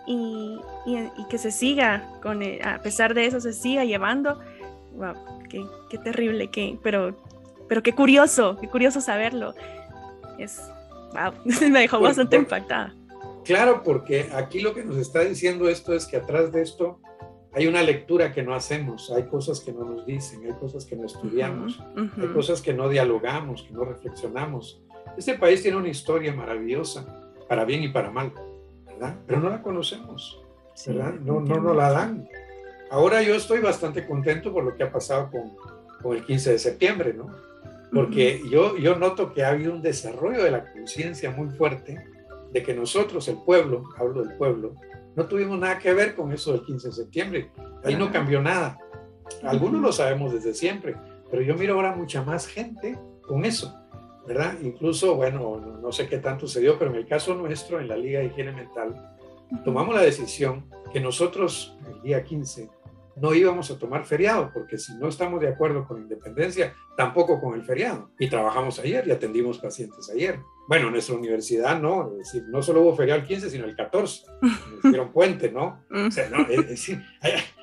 y, 0.07 0.59
y, 0.87 1.25
que 1.29 1.37
se 1.37 1.51
siga, 1.51 2.09
con 2.23 2.43
a 2.65 2.81
pesar 2.81 3.13
de 3.13 3.27
eso, 3.27 3.43
se 3.43 3.53
siga 3.53 3.85
llevando. 3.85 4.41
Wow, 4.93 5.40
qué, 5.51 5.65
qué 5.91 5.99
terrible, 5.99 6.49
qué, 6.49 6.79
pero, 6.83 7.17
pero 7.69 7.83
qué 7.83 7.93
curioso, 7.93 8.57
qué 8.61 8.69
curioso 8.69 9.01
saberlo 9.01 9.55
es, 10.39 10.61
wow, 11.13 11.33
me 11.71 11.81
dejó 11.81 12.01
bastante 12.01 12.37
impactada. 12.37 12.95
Claro, 13.45 13.83
porque 13.83 14.31
aquí 14.33 14.61
lo 14.61 14.75
que 14.75 14.85
nos 14.85 14.97
está 14.97 15.21
diciendo 15.21 15.69
esto 15.69 15.95
es 15.95 16.07
que 16.07 16.17
atrás 16.17 16.53
de 16.53 16.63
esto 16.63 17.01
hay 17.53 17.67
una 17.67 17.83
lectura 17.83 18.33
que 18.33 18.43
no 18.43 18.55
hacemos, 18.55 19.11
hay 19.11 19.25
cosas 19.25 19.61
que 19.61 19.73
no 19.73 19.85
nos 19.85 20.07
dicen, 20.07 20.45
hay 20.45 20.53
cosas 20.53 20.85
que 20.85 20.95
no 20.95 21.07
estudiamos, 21.07 21.81
hay 21.97 22.29
cosas 22.29 22.63
que 22.63 22.73
no 22.73 22.89
dialogamos, 22.89 23.63
que 23.65 23.73
no 23.73 23.85
reflexionamos. 23.85 24.83
Este 25.17 25.35
país 25.35 25.63
tiene 25.63 25.77
una 25.77 25.89
historia 25.89 26.33
maravillosa, 26.33 27.05
para 27.49 27.65
bien 27.65 27.83
y 27.83 27.89
para 27.89 28.11
mal, 28.11 28.33
¿verdad? 28.87 29.17
Pero 29.27 29.41
no 29.41 29.51
la 29.51 29.63
conocemos, 29.63 30.41
¿verdad? 30.87 31.15
No, 31.15 31.41
no 31.41 31.61
nos 31.61 31.77
la 31.77 31.91
dan. 31.91 32.29
Ahora 32.91 33.23
yo 33.23 33.35
estoy 33.35 33.61
bastante 33.61 34.07
contento 34.07 34.53
por 34.53 34.65
lo 34.65 34.77
que 34.77 34.83
ha 34.83 34.93
pasado 34.93 35.31
con, 35.31 35.53
con 36.03 36.17
el 36.17 36.25
15 36.25 36.53
de 36.53 36.59
septiembre, 36.59 37.15
¿no? 37.15 37.29
porque 37.93 38.41
yo, 38.49 38.77
yo 38.77 38.97
noto 38.97 39.33
que 39.33 39.43
ha 39.43 39.49
habido 39.49 39.73
un 39.73 39.83
desarrollo 39.83 40.45
de 40.45 40.51
la 40.51 40.73
conciencia 40.73 41.31
muy 41.31 41.49
fuerte 41.51 42.05
de 42.53 42.63
que 42.63 42.75
nosotros, 42.75 43.27
el 43.29 43.39
pueblo, 43.39 43.85
hablo 43.99 44.23
del 44.23 44.37
pueblo, 44.37 44.75
no 45.17 45.27
tuvimos 45.27 45.59
nada 45.59 45.79
que 45.79 45.93
ver 45.93 46.15
con 46.15 46.33
eso 46.33 46.53
del 46.53 46.63
15 46.63 46.89
de 46.89 46.95
septiembre. 46.95 47.51
Ahí 47.85 47.97
no 47.97 48.13
cambió 48.13 48.41
nada. 48.41 48.79
Algunos 49.43 49.81
lo 49.81 49.93
sabemos 49.93 50.33
desde 50.33 50.55
siempre, 50.55 50.97
pero 51.31 51.43
yo 51.43 51.55
miro 51.55 51.75
ahora 51.75 51.95
mucha 51.95 52.23
más 52.23 52.47
gente 52.47 52.99
con 53.23 53.45
eso, 53.45 53.75
¿verdad? 54.27 54.55
Incluso, 54.63 55.15
bueno, 55.17 55.79
no 55.81 55.93
sé 55.93 56.09
qué 56.09 56.19
tanto 56.19 56.47
se 56.47 56.61
dio, 56.61 56.79
pero 56.79 56.91
en 56.91 56.97
el 56.97 57.07
caso 57.07 57.35
nuestro, 57.35 57.81
en 57.81 57.89
la 57.89 57.97
Liga 57.97 58.21
de 58.21 58.27
Higiene 58.27 58.53
Mental, 58.53 59.17
tomamos 59.65 59.95
la 59.95 60.03
decisión 60.03 60.65
que 60.93 61.01
nosotros, 61.01 61.77
el 61.93 62.03
día 62.03 62.25
15, 62.25 62.69
no 63.17 63.35
íbamos 63.35 63.71
a 63.71 63.79
tomar 63.79 64.05
feriado, 64.05 64.51
porque 64.53 64.79
si 64.79 64.95
no 64.97 65.09
estamos 65.09 65.41
de 65.41 65.49
acuerdo 65.49 65.87
con 65.87 66.01
independencia, 66.01 66.75
tampoco 66.97 67.41
con 67.41 67.55
el 67.55 67.65
feriado. 67.65 68.11
Y 68.19 68.29
trabajamos 68.29 68.79
ayer 68.79 69.07
y 69.07 69.11
atendimos 69.11 69.59
pacientes 69.59 70.11
ayer. 70.11 70.41
Bueno, 70.69 70.87
en 70.87 70.93
nuestra 70.93 71.15
universidad 71.15 71.81
no, 71.81 72.13
es 72.13 72.19
decir, 72.19 72.45
no 72.49 72.63
solo 72.63 72.83
hubo 72.83 72.97
feriado 72.97 73.21
el 73.21 73.27
15, 73.27 73.51
sino 73.51 73.65
el 73.65 73.77
14. 73.77 74.27
Nos 74.41 74.83
dieron 74.83 75.13
puente, 75.13 75.51
¿no? 75.51 75.85
O 75.91 76.11
sea, 76.11 76.29
no, 76.31 76.47
es 76.49 76.69
decir, 76.69 77.03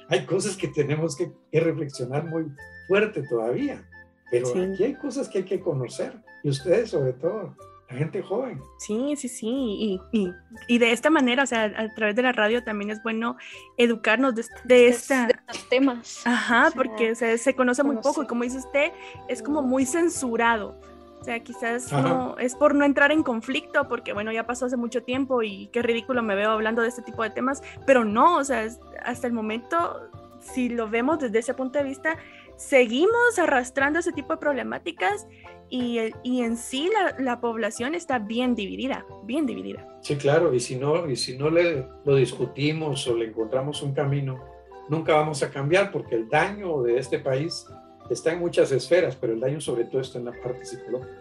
hay, 0.10 0.26
cosas 0.26 0.58
que 0.58 0.68
tenemos 0.68 1.16
que, 1.16 1.32
reflexionar 1.60 2.26
muy 2.26 2.46
fuerte 2.88 3.24
todavía. 3.30 3.88
Pero 4.30 4.50
aquí 4.50 4.84
hay 4.84 4.96
cosas 4.96 5.30
que 5.30 5.40
hay 5.40 5.46
que 5.46 5.62
conocer, 5.62 6.14
y 6.44 6.50
ustedes 6.50 6.90
sobre 6.90 7.14
todo 7.14 7.56
la 7.90 7.98
gente 7.98 8.22
joven. 8.22 8.62
Sí, 8.80 9.16
sí, 9.16 9.30
sí. 9.30 9.48
Y, 9.48 10.02
y, 10.12 10.34
y, 10.68 10.78
de 10.78 10.92
esta 10.92 11.10
manera, 11.10 11.44
o 11.44 11.46
sea, 11.46 11.66
a 11.66 11.94
través 11.96 12.16
de 12.16 12.22
la 12.22 12.34
radio 12.34 12.64
también 12.64 12.92
es 12.92 13.02
bueno 13.02 13.38
educarnos 13.78 14.36
de, 14.36 14.46
de, 14.66 14.88
esta... 14.88 15.28
estos 15.28 15.70
temas. 15.70 16.22
Ajá, 16.26 16.70
porque 16.76 17.16
se 17.16 17.56
conoce 17.56 17.84
muy 17.84 17.98
poco 17.98 18.24
y 18.24 18.28
como 18.28 18.44
dice 18.44 18.58
usted, 18.58 18.92
es 19.30 19.42
como 19.42 19.62
muy 19.62 19.86
censurado. 19.86 20.76
O 21.20 21.24
sea, 21.24 21.40
quizás 21.40 21.92
no, 21.92 22.38
es 22.38 22.56
por 22.56 22.76
no 22.76 22.86
entrar 22.86 23.12
en 23.12 23.24
conflicto, 23.24 23.88
porque 23.88 24.14
bueno, 24.14 24.32
ya 24.32 24.46
pasó 24.46 24.68
hace 24.68 24.78
mucho 24.78 25.04
tiempo 25.04 25.42
y 25.42 25.68
qué 25.74 25.82
ridículo 25.82 26.22
me 26.22 26.36
veo 26.36 26.52
hablando 26.52 26.82
de 26.82 26.90
este 26.90 27.02
tipo 27.02 27.24
de 27.24 27.32
temas, 27.32 27.64
pero 27.86 28.06
no, 28.06 28.38
o 28.38 28.44
sea, 28.44 28.68
hasta 29.04 29.28
el 29.28 29.34
momento, 29.34 30.10
si 30.40 30.70
lo 30.70 30.90
vemos 30.90 31.20
desde 31.20 31.40
ese 31.40 31.54
punto 31.54 31.80
de 31.80 31.86
vista, 31.86 32.18
seguimos 32.58 33.40
arrastrando 33.40 34.00
ese 34.00 34.12
tipo 34.12 34.34
de 34.34 34.38
problemáticas 34.38 35.28
y, 35.70 36.00
y 36.24 36.42
en 36.42 36.58
sí 36.58 36.90
la, 36.92 37.16
la, 37.24 37.40
población 37.40 37.96
está 37.96 38.20
bien 38.20 38.56
dividida, 38.56 39.06
bien 39.24 39.46
dividida. 39.46 39.88
Sí, 40.02 40.16
claro, 40.16 40.54
y 40.54 40.60
si 40.60 40.76
no, 40.76 41.10
y 41.10 41.16
si 41.16 41.38
no 41.38 41.50
le, 41.50 41.86
lo 42.04 42.16
discutimos 42.16 43.08
o 43.08 43.16
le 43.16 43.26
encontramos 43.26 43.82
un 43.82 43.94
camino, 43.94 44.44
nunca 44.90 45.14
vamos 45.14 45.44
a 45.44 45.50
cambiar 45.50 45.92
porque 45.92 46.16
el 46.16 46.30
daño 46.30 46.82
de 46.82 46.98
este 46.98 47.20
país 47.20 47.68
está 48.10 48.34
en 48.34 48.40
muchas 48.40 48.72
esferas, 48.72 49.16
pero 49.16 49.34
el 49.34 49.40
daño 49.40 49.62
sobre 49.62 49.86
todo 49.86 50.02
está 50.02 50.18
en 50.20 50.26
la 50.26 50.32
parte 50.32 50.66
psicológica. 50.66 51.14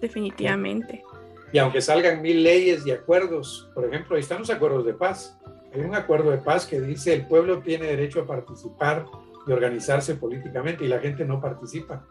Definitivamente. 0.00 1.02
Y 1.52 1.58
aunque 1.58 1.82
salgan 1.82 2.22
mil 2.22 2.42
leyes 2.42 2.86
y 2.86 2.90
acuerdos, 2.90 3.70
por 3.74 3.84
ejemplo, 3.84 4.16
ahí 4.16 4.22
están 4.22 4.38
los 4.38 4.50
acuerdos 4.50 4.86
de 4.86 4.94
paz. 4.94 5.38
Hay 5.74 5.80
un 5.80 5.94
acuerdo 5.94 6.30
de 6.30 6.38
paz 6.38 6.66
que 6.66 6.80
dice 6.80 7.12
el 7.12 7.26
pueblo 7.26 7.60
tiene 7.60 7.86
derecho 7.86 8.22
a 8.22 8.26
participar 8.26 9.04
y 9.46 9.52
organizarse 9.52 10.14
políticamente 10.14 10.84
y 10.84 10.88
la 10.88 11.00
gente 11.00 11.24
no 11.24 11.40
participa 11.40 12.06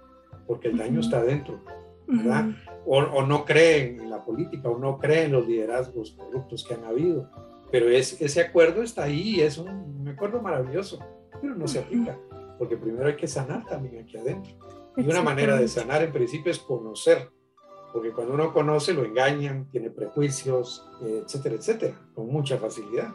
porque 0.48 0.70
el 0.70 0.78
daño 0.78 1.00
está 1.00 1.24
dentro, 1.24 1.62
¿verdad? 2.08 2.50
o, 2.86 3.24
no 3.24 3.46
creen 3.46 4.02
en 4.02 4.10
la 4.10 4.24
política 4.24 4.70
o 4.70 4.78
no 4.78 4.98
creen 4.98 5.26
en 5.26 5.32
los 5.34 5.48
liderazgos 5.48 6.12
corruptos 6.12 6.64
que 6.64 6.74
han 6.74 6.84
habido. 6.84 7.30
Pero 7.72 7.90
es, 7.90 8.22
ese 8.22 8.42
acuerdo 8.42 8.84
está 8.84 9.04
ahí, 9.04 9.40
es 9.40 9.58
un, 9.58 10.08
acuerdo 10.08 10.42
maravilloso. 10.42 11.00
pero 11.42 11.56
no 11.56 11.68
se 11.68 11.80
aplica, 11.80 12.18
porque 12.58 12.76
primero 12.76 13.08
hay 13.08 13.16
que 13.16 13.28
sanar 13.28 13.66
también 13.66 14.04
aquí 14.04 14.18
adentro. 14.18 14.54
Y 14.98 15.08
una 15.08 15.22
manera 15.22 15.56
de 15.56 15.68
sanar 15.68 16.04
en 16.04 16.12
principio 16.12 16.52
es 16.52 16.60
conocer, 16.60 17.30
porque 17.94 18.12
cuando 18.12 18.34
uno 18.34 18.52
conoce 18.52 18.94
lo 18.94 19.06
engañan, 19.06 19.70
tiene 19.70 19.90
prejuicios, 19.90 20.86
etcétera, 21.02 21.56
etcétera, 21.56 21.96
con 22.14 22.28
mucha 22.28 22.58
facilidad. 22.58 23.14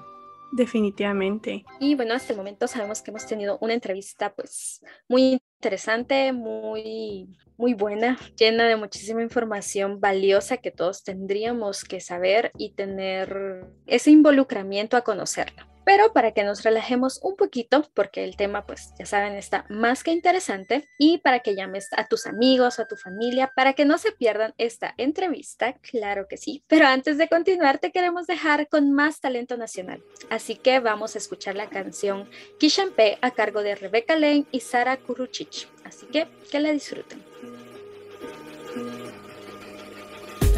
Definitivamente. 0.52 1.64
Y 1.80 1.94
bueno, 1.94 2.14
hasta 2.14 2.32
el 2.32 2.38
momento 2.38 2.66
sabemos 2.68 3.02
que 3.02 3.10
hemos 3.10 3.26
tenido 3.26 3.58
una 3.60 3.74
entrevista 3.74 4.32
pues 4.34 4.80
muy 5.08 5.40
interesante, 5.58 6.32
muy, 6.32 7.36
muy 7.56 7.74
buena, 7.74 8.18
llena 8.38 8.68
de 8.68 8.76
muchísima 8.76 9.22
información 9.22 10.00
valiosa 10.00 10.58
que 10.58 10.70
todos 10.70 11.02
tendríamos 11.02 11.84
que 11.84 12.00
saber 12.00 12.52
y 12.56 12.72
tener 12.74 13.66
ese 13.86 14.10
involucramiento 14.10 14.96
a 14.96 15.02
conocerla. 15.02 15.68
Pero 15.86 16.12
para 16.12 16.32
que 16.32 16.42
nos 16.42 16.64
relajemos 16.64 17.20
un 17.22 17.36
poquito, 17.36 17.88
porque 17.94 18.24
el 18.24 18.36
tema, 18.36 18.66
pues 18.66 18.92
ya 18.98 19.06
saben, 19.06 19.34
está 19.34 19.64
más 19.70 20.02
que 20.02 20.10
interesante, 20.10 20.88
y 20.98 21.18
para 21.18 21.40
que 21.40 21.54
llames 21.54 21.88
a 21.96 22.08
tus 22.08 22.26
amigos 22.26 22.80
a 22.80 22.88
tu 22.88 22.96
familia, 22.96 23.52
para 23.54 23.72
que 23.72 23.84
no 23.84 23.96
se 23.96 24.10
pierdan 24.10 24.52
esta 24.58 24.94
entrevista, 24.96 25.74
claro 25.74 26.26
que 26.28 26.38
sí. 26.38 26.64
Pero 26.66 26.88
antes 26.88 27.18
de 27.18 27.28
continuar, 27.28 27.78
te 27.78 27.92
queremos 27.92 28.26
dejar 28.26 28.68
con 28.68 28.92
más 28.92 29.20
talento 29.20 29.56
nacional. 29.56 30.02
Así 30.28 30.56
que 30.56 30.80
vamos 30.80 31.14
a 31.14 31.18
escuchar 31.18 31.54
la 31.54 31.68
canción 31.68 32.28
Kishampe 32.58 33.18
a 33.22 33.30
cargo 33.30 33.62
de 33.62 33.76
Rebecca 33.76 34.16
Lane 34.16 34.46
y 34.50 34.60
Sara 34.60 34.96
Kuruchich. 34.96 35.68
Así 35.84 36.06
que 36.06 36.26
que 36.50 36.58
la 36.58 36.72
disfruten. 36.72 37.22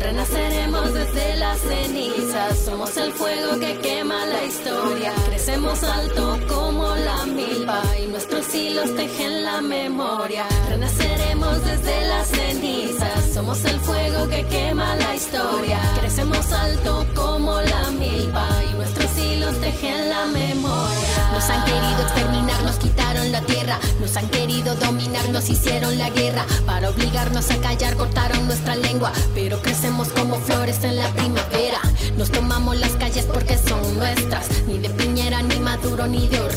Renaceremos 0.00 0.94
desde 0.94 1.36
las 1.36 1.58
cenizas, 1.60 2.58
somos 2.64 2.96
el 2.96 3.12
fuego 3.12 3.58
que 3.58 3.78
quema 3.78 4.26
la 4.26 4.44
historia. 4.44 5.12
Crecemos 5.26 5.82
alto 5.82 6.38
como 6.48 6.94
la 6.94 7.26
milpa 7.26 7.82
y 8.00 8.06
nuestros 8.06 8.54
hilos 8.54 8.94
tejen 8.94 9.44
la 9.44 9.60
memoria. 9.60 10.46
Renaceremos 10.68 11.64
desde 11.64 12.08
las 12.08 12.28
cenizas, 12.28 13.24
somos 13.34 13.64
el 13.64 13.80
fuego 13.80 14.28
que 14.28 14.46
quema 14.46 14.94
la 14.96 15.16
historia. 15.16 15.80
Crecemos 16.00 16.52
alto 16.52 17.04
como 17.14 17.60
la 17.60 17.90
milpa 17.90 18.48
y 18.70 18.74
nuestros 18.74 19.18
hilos 19.18 19.60
tejen 19.60 20.08
la 20.08 20.26
memoria. 20.26 21.07
Nos 21.38 21.50
han 21.50 21.64
querido 21.64 22.02
exterminar, 22.02 22.62
nos 22.64 22.76
quitaron 22.78 23.30
la 23.30 23.40
tierra, 23.42 23.78
nos 24.00 24.16
han 24.16 24.28
querido 24.28 24.74
dominar, 24.74 25.28
nos 25.28 25.48
hicieron 25.48 25.96
la 25.96 26.10
guerra. 26.10 26.44
Para 26.66 26.90
obligarnos 26.90 27.48
a 27.52 27.56
callar, 27.58 27.96
cortaron 27.96 28.44
nuestra 28.48 28.74
lengua, 28.74 29.12
pero 29.36 29.62
crecemos 29.62 30.08
como 30.08 30.34
flores 30.40 30.82
en 30.82 30.96
la 30.96 31.06
primavera. 31.10 31.78
Nos 32.16 32.32
tomamos 32.32 32.76
las 32.80 32.90
calles 32.96 33.24
porque 33.32 33.56
son 33.56 33.96
nuestras. 33.96 34.48
Ni 34.66 34.78
de 34.78 34.90
Piñera, 34.90 35.40
ni 35.42 35.60
Maduro, 35.60 36.08
ni 36.08 36.26
de. 36.26 36.47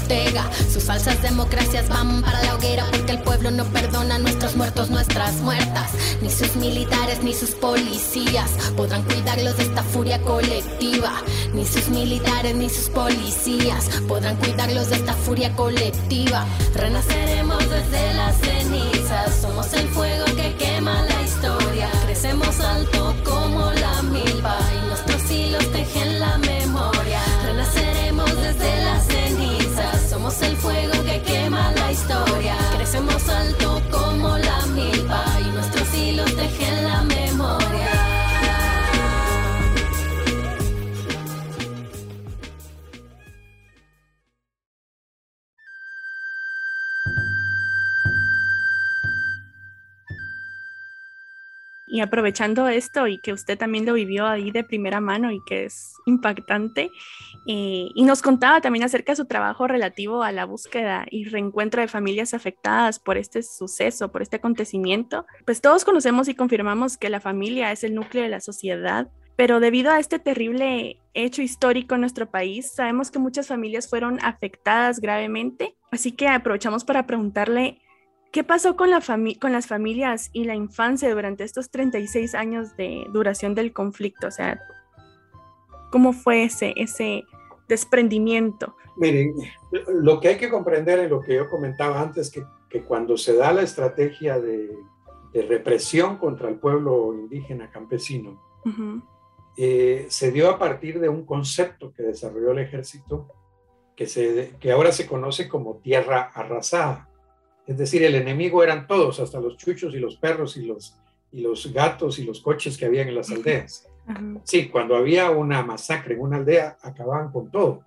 Falsas 0.85 1.21
democracias 1.21 1.87
van 1.89 2.21
para 2.21 2.41
la 2.43 2.55
hoguera 2.55 2.85
porque 2.91 3.13
el 3.13 3.19
pueblo 3.19 3.51
no 3.51 3.65
perdona 3.65 4.17
nuestros 4.17 4.55
muertos, 4.55 4.89
nuestras 4.89 5.35
muertas. 5.41 5.91
Ni 6.21 6.29
sus 6.29 6.55
militares, 6.55 7.23
ni 7.23 7.33
sus 7.33 7.51
policías 7.51 8.49
podrán 8.75 9.03
cuidarlos 9.03 9.57
de 9.57 9.63
esta 9.63 9.83
furia 9.83 10.21
colectiva. 10.21 11.13
Ni 11.53 11.65
sus 11.65 11.89
militares, 11.89 12.55
ni 12.55 12.69
sus 12.69 12.89
policías 12.89 13.89
podrán 14.07 14.35
cuidarlos 14.37 14.89
de 14.89 14.95
esta 14.95 15.13
furia 15.13 15.55
colectiva. 15.55 16.45
Renaceremos 16.73 17.59
desde 17.69 18.13
las 18.15 18.37
cenizas. 18.37 19.35
Somos 19.41 19.71
el 19.73 19.87
fuego 19.89 20.25
que 20.35 20.55
quema 20.55 21.03
la 21.03 21.21
historia. 21.21 21.89
Crecemos 22.05 22.59
alto 22.59 23.15
como 23.23 23.40
Aprovechando 52.01 52.67
esto 52.67 53.07
y 53.07 53.19
que 53.19 53.33
usted 53.33 53.57
también 53.57 53.85
lo 53.85 53.93
vivió 53.93 54.27
ahí 54.27 54.51
de 54.51 54.63
primera 54.63 54.99
mano 54.99 55.31
y 55.31 55.41
que 55.45 55.65
es 55.65 55.93
impactante, 56.05 56.91
eh, 57.47 57.89
y 57.93 58.03
nos 58.03 58.21
contaba 58.21 58.61
también 58.61 58.83
acerca 58.83 59.11
de 59.11 59.17
su 59.17 59.25
trabajo 59.25 59.67
relativo 59.67 60.23
a 60.23 60.31
la 60.31 60.45
búsqueda 60.45 61.05
y 61.09 61.25
reencuentro 61.25 61.81
de 61.81 61.87
familias 61.87 62.33
afectadas 62.33 62.99
por 62.99 63.17
este 63.17 63.43
suceso, 63.43 64.11
por 64.11 64.21
este 64.21 64.37
acontecimiento, 64.37 65.25
pues 65.45 65.61
todos 65.61 65.85
conocemos 65.85 66.27
y 66.27 66.35
confirmamos 66.35 66.97
que 66.97 67.09
la 67.09 67.19
familia 67.19 67.71
es 67.71 67.83
el 67.83 67.95
núcleo 67.95 68.23
de 68.23 68.29
la 68.29 68.41
sociedad, 68.41 69.09
pero 69.35 69.59
debido 69.59 69.91
a 69.91 69.99
este 69.99 70.19
terrible 70.19 70.99
hecho 71.13 71.41
histórico 71.41 71.95
en 71.95 72.01
nuestro 72.01 72.29
país, 72.29 72.71
sabemos 72.71 73.11
que 73.11 73.19
muchas 73.19 73.47
familias 73.47 73.89
fueron 73.89 74.19
afectadas 74.23 74.99
gravemente, 74.99 75.75
así 75.91 76.11
que 76.11 76.27
aprovechamos 76.27 76.83
para 76.83 77.07
preguntarle 77.07 77.79
¿Qué 78.31 78.45
pasó 78.45 78.77
con, 78.77 78.89
la 78.89 79.01
con 79.41 79.51
las 79.51 79.67
familias 79.67 80.29
y 80.31 80.45
la 80.45 80.55
infancia 80.55 81.13
durante 81.13 81.43
estos 81.43 81.69
36 81.69 82.33
años 82.33 82.77
de 82.77 83.03
duración 83.11 83.55
del 83.55 83.73
conflicto? 83.73 84.27
O 84.27 84.31
sea, 84.31 84.61
¿cómo 85.91 86.13
fue 86.13 86.45
ese, 86.45 86.73
ese 86.77 87.23
desprendimiento? 87.67 88.75
Miren, 88.95 89.33
lo 89.87 90.19
que 90.19 90.29
hay 90.29 90.37
que 90.37 90.49
comprender 90.49 90.99
en 90.99 91.09
lo 91.09 91.21
que 91.21 91.35
yo 91.35 91.49
comentaba 91.49 92.01
antes, 92.01 92.31
que, 92.31 92.43
que 92.69 92.83
cuando 92.83 93.17
se 93.17 93.35
da 93.35 93.51
la 93.51 93.63
estrategia 93.63 94.39
de, 94.39 94.77
de, 95.33 95.41
represión 95.43 96.17
contra 96.17 96.47
el 96.47 96.55
pueblo 96.55 97.13
indígena 97.13 97.69
campesino, 97.69 98.41
eh, 99.57 100.05
se 100.09 100.31
dio 100.31 100.49
a 100.49 100.57
partir 100.57 100.99
de 100.99 101.09
un 101.09 101.25
concepto 101.25 101.91
que 101.93 102.03
desarrolló 102.03 102.51
el 102.51 102.59
ejército, 102.59 103.27
que, 103.95 104.07
se, 104.07 104.55
que 104.59 104.71
ahora 104.71 104.91
se 104.91 105.07
conoce 105.07 105.49
como 105.49 105.77
tierra 105.77 106.31
arrasada. 106.33 107.09
Es 107.71 107.77
decir, 107.77 108.03
el 108.03 108.15
enemigo 108.15 108.61
eran 108.63 108.85
todos, 108.85 109.21
hasta 109.21 109.39
los 109.39 109.55
chuchos 109.55 109.95
y 109.95 109.99
los 109.99 110.17
perros 110.17 110.57
y 110.57 110.65
los, 110.65 110.97
y 111.31 111.39
los 111.39 111.71
gatos 111.71 112.19
y 112.19 112.25
los 112.25 112.41
coches 112.41 112.77
que 112.77 112.85
habían 112.85 113.07
en 113.07 113.15
las 113.15 113.31
aldeas. 113.31 113.87
Sí, 114.43 114.67
cuando 114.67 114.97
había 114.97 115.29
una 115.29 115.63
masacre 115.63 116.15
en 116.15 116.19
una 116.19 116.35
aldea, 116.35 116.77
acababan 116.81 117.31
con 117.31 117.49
todo, 117.49 117.85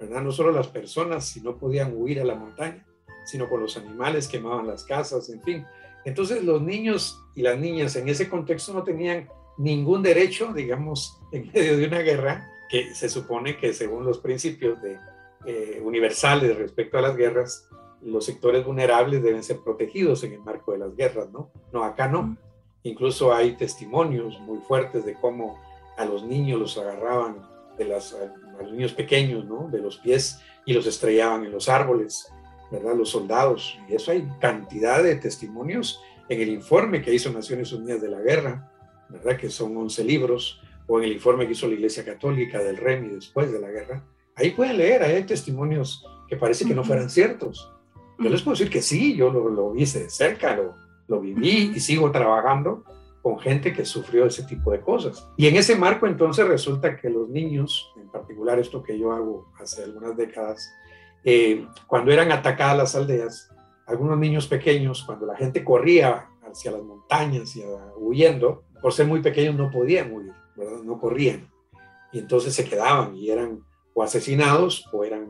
¿verdad? 0.00 0.22
No 0.22 0.32
solo 0.32 0.52
las 0.52 0.68
personas, 0.68 1.26
si 1.28 1.42
no 1.42 1.58
podían 1.58 1.94
huir 1.94 2.18
a 2.22 2.24
la 2.24 2.34
montaña, 2.34 2.82
sino 3.26 3.46
con 3.46 3.60
los 3.60 3.76
animales, 3.76 4.26
quemaban 4.26 4.66
las 4.66 4.84
casas, 4.84 5.28
en 5.28 5.42
fin. 5.42 5.66
Entonces 6.06 6.42
los 6.42 6.62
niños 6.62 7.22
y 7.36 7.42
las 7.42 7.58
niñas 7.58 7.96
en 7.96 8.08
ese 8.08 8.26
contexto 8.26 8.72
no 8.72 8.84
tenían 8.84 9.28
ningún 9.58 10.02
derecho, 10.02 10.54
digamos, 10.54 11.20
en 11.32 11.50
medio 11.52 11.76
de 11.76 11.86
una 11.86 11.98
guerra, 11.98 12.50
que 12.70 12.94
se 12.94 13.10
supone 13.10 13.58
que 13.58 13.74
según 13.74 14.02
los 14.02 14.18
principios 14.18 14.80
de, 14.80 14.96
eh, 15.44 15.78
universales 15.84 16.56
respecto 16.56 16.96
a 16.96 17.02
las 17.02 17.16
guerras, 17.16 17.68
los 18.02 18.24
sectores 18.24 18.64
vulnerables 18.64 19.22
deben 19.22 19.42
ser 19.42 19.58
protegidos 19.60 20.24
en 20.24 20.32
el 20.32 20.40
marco 20.40 20.72
de 20.72 20.78
las 20.78 20.96
guerras, 20.96 21.30
¿no? 21.30 21.50
No, 21.72 21.84
acá 21.84 22.08
no. 22.08 22.36
Incluso 22.82 23.34
hay 23.34 23.56
testimonios 23.56 24.38
muy 24.40 24.58
fuertes 24.58 25.04
de 25.04 25.14
cómo 25.14 25.58
a 25.96 26.04
los 26.04 26.24
niños 26.24 26.58
los 26.58 26.78
agarraban, 26.78 27.46
de 27.76 27.84
las, 27.84 28.14
a 28.14 28.62
los 28.62 28.72
niños 28.72 28.92
pequeños, 28.92 29.44
¿no? 29.44 29.68
De 29.68 29.80
los 29.80 29.98
pies 29.98 30.40
y 30.64 30.72
los 30.72 30.86
estrellaban 30.86 31.44
en 31.44 31.52
los 31.52 31.68
árboles, 31.68 32.32
¿verdad? 32.70 32.94
Los 32.94 33.10
soldados. 33.10 33.78
Y 33.88 33.94
eso 33.94 34.12
hay 34.12 34.26
cantidad 34.40 35.02
de 35.02 35.16
testimonios 35.16 36.00
en 36.28 36.40
el 36.40 36.48
informe 36.48 37.02
que 37.02 37.12
hizo 37.12 37.30
Naciones 37.30 37.72
Unidas 37.72 38.00
de 38.00 38.08
la 38.08 38.20
Guerra, 38.20 38.70
¿verdad? 39.08 39.36
Que 39.36 39.50
son 39.50 39.76
11 39.76 40.04
libros, 40.04 40.60
o 40.86 40.98
en 40.98 41.04
el 41.04 41.12
informe 41.12 41.46
que 41.46 41.52
hizo 41.52 41.68
la 41.68 41.74
Iglesia 41.74 42.04
Católica 42.04 42.58
del 42.58 42.76
REMI 42.76 43.08
después 43.08 43.52
de 43.52 43.60
la 43.60 43.68
guerra. 43.70 44.04
Ahí 44.34 44.50
pueden 44.52 44.78
leer, 44.78 45.02
hay 45.02 45.22
testimonios 45.24 46.04
que 46.28 46.36
parece 46.36 46.64
que 46.64 46.74
no 46.74 46.84
fueran 46.84 47.10
ciertos, 47.10 47.70
yo 48.20 48.28
les 48.28 48.42
puedo 48.42 48.56
decir 48.56 48.70
que 48.70 48.82
sí, 48.82 49.16
yo 49.16 49.30
lo, 49.30 49.48
lo 49.48 49.74
hice 49.74 50.04
de 50.04 50.10
cerca, 50.10 50.54
lo, 50.54 50.74
lo 51.08 51.20
viví 51.20 51.72
y 51.74 51.80
sigo 51.80 52.10
trabajando 52.10 52.84
con 53.22 53.38
gente 53.38 53.72
que 53.72 53.84
sufrió 53.84 54.26
ese 54.26 54.44
tipo 54.44 54.70
de 54.70 54.80
cosas. 54.80 55.28
Y 55.36 55.46
en 55.46 55.56
ese 55.56 55.76
marco 55.76 56.06
entonces 56.06 56.46
resulta 56.46 56.96
que 56.96 57.10
los 57.10 57.28
niños, 57.28 57.92
en 57.96 58.08
particular 58.10 58.58
esto 58.58 58.82
que 58.82 58.98
yo 58.98 59.12
hago 59.12 59.52
hace 59.60 59.84
algunas 59.84 60.16
décadas, 60.16 60.72
eh, 61.24 61.66
cuando 61.86 62.12
eran 62.12 62.32
atacadas 62.32 62.76
las 62.76 62.96
aldeas, 62.96 63.50
algunos 63.86 64.18
niños 64.18 64.46
pequeños, 64.46 65.02
cuando 65.04 65.26
la 65.26 65.36
gente 65.36 65.64
corría 65.64 66.28
hacia 66.42 66.70
las 66.70 66.82
montañas 66.82 67.54
y 67.56 67.64
huyendo, 67.98 68.64
por 68.80 68.92
ser 68.92 69.06
muy 69.06 69.20
pequeños 69.20 69.56
no 69.56 69.70
podían 69.70 70.12
huir, 70.12 70.32
¿verdad? 70.56 70.82
no 70.82 70.98
corrían. 70.98 71.50
Y 72.12 72.18
entonces 72.18 72.54
se 72.54 72.64
quedaban 72.64 73.14
y 73.14 73.30
eran 73.30 73.60
o 73.92 74.02
asesinados 74.02 74.86
o 74.92 75.04
eran 75.04 75.26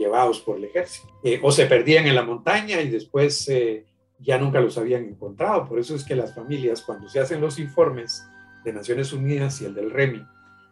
llevados 0.00 0.40
por 0.40 0.56
el 0.56 0.64
ejército. 0.64 1.12
Eh, 1.22 1.38
o 1.42 1.52
se 1.52 1.66
perdían 1.66 2.06
en 2.06 2.14
la 2.14 2.22
montaña 2.22 2.80
y 2.80 2.88
después 2.88 3.46
eh, 3.50 3.84
ya 4.18 4.38
nunca 4.38 4.60
los 4.60 4.78
habían 4.78 5.04
encontrado. 5.04 5.68
Por 5.68 5.78
eso 5.78 5.94
es 5.94 6.04
que 6.04 6.16
las 6.16 6.34
familias, 6.34 6.80
cuando 6.80 7.06
se 7.08 7.20
hacen 7.20 7.40
los 7.40 7.58
informes 7.58 8.24
de 8.64 8.72
Naciones 8.72 9.12
Unidas 9.12 9.60
y 9.60 9.66
el 9.66 9.74
del 9.74 9.90
REMI, 9.90 10.24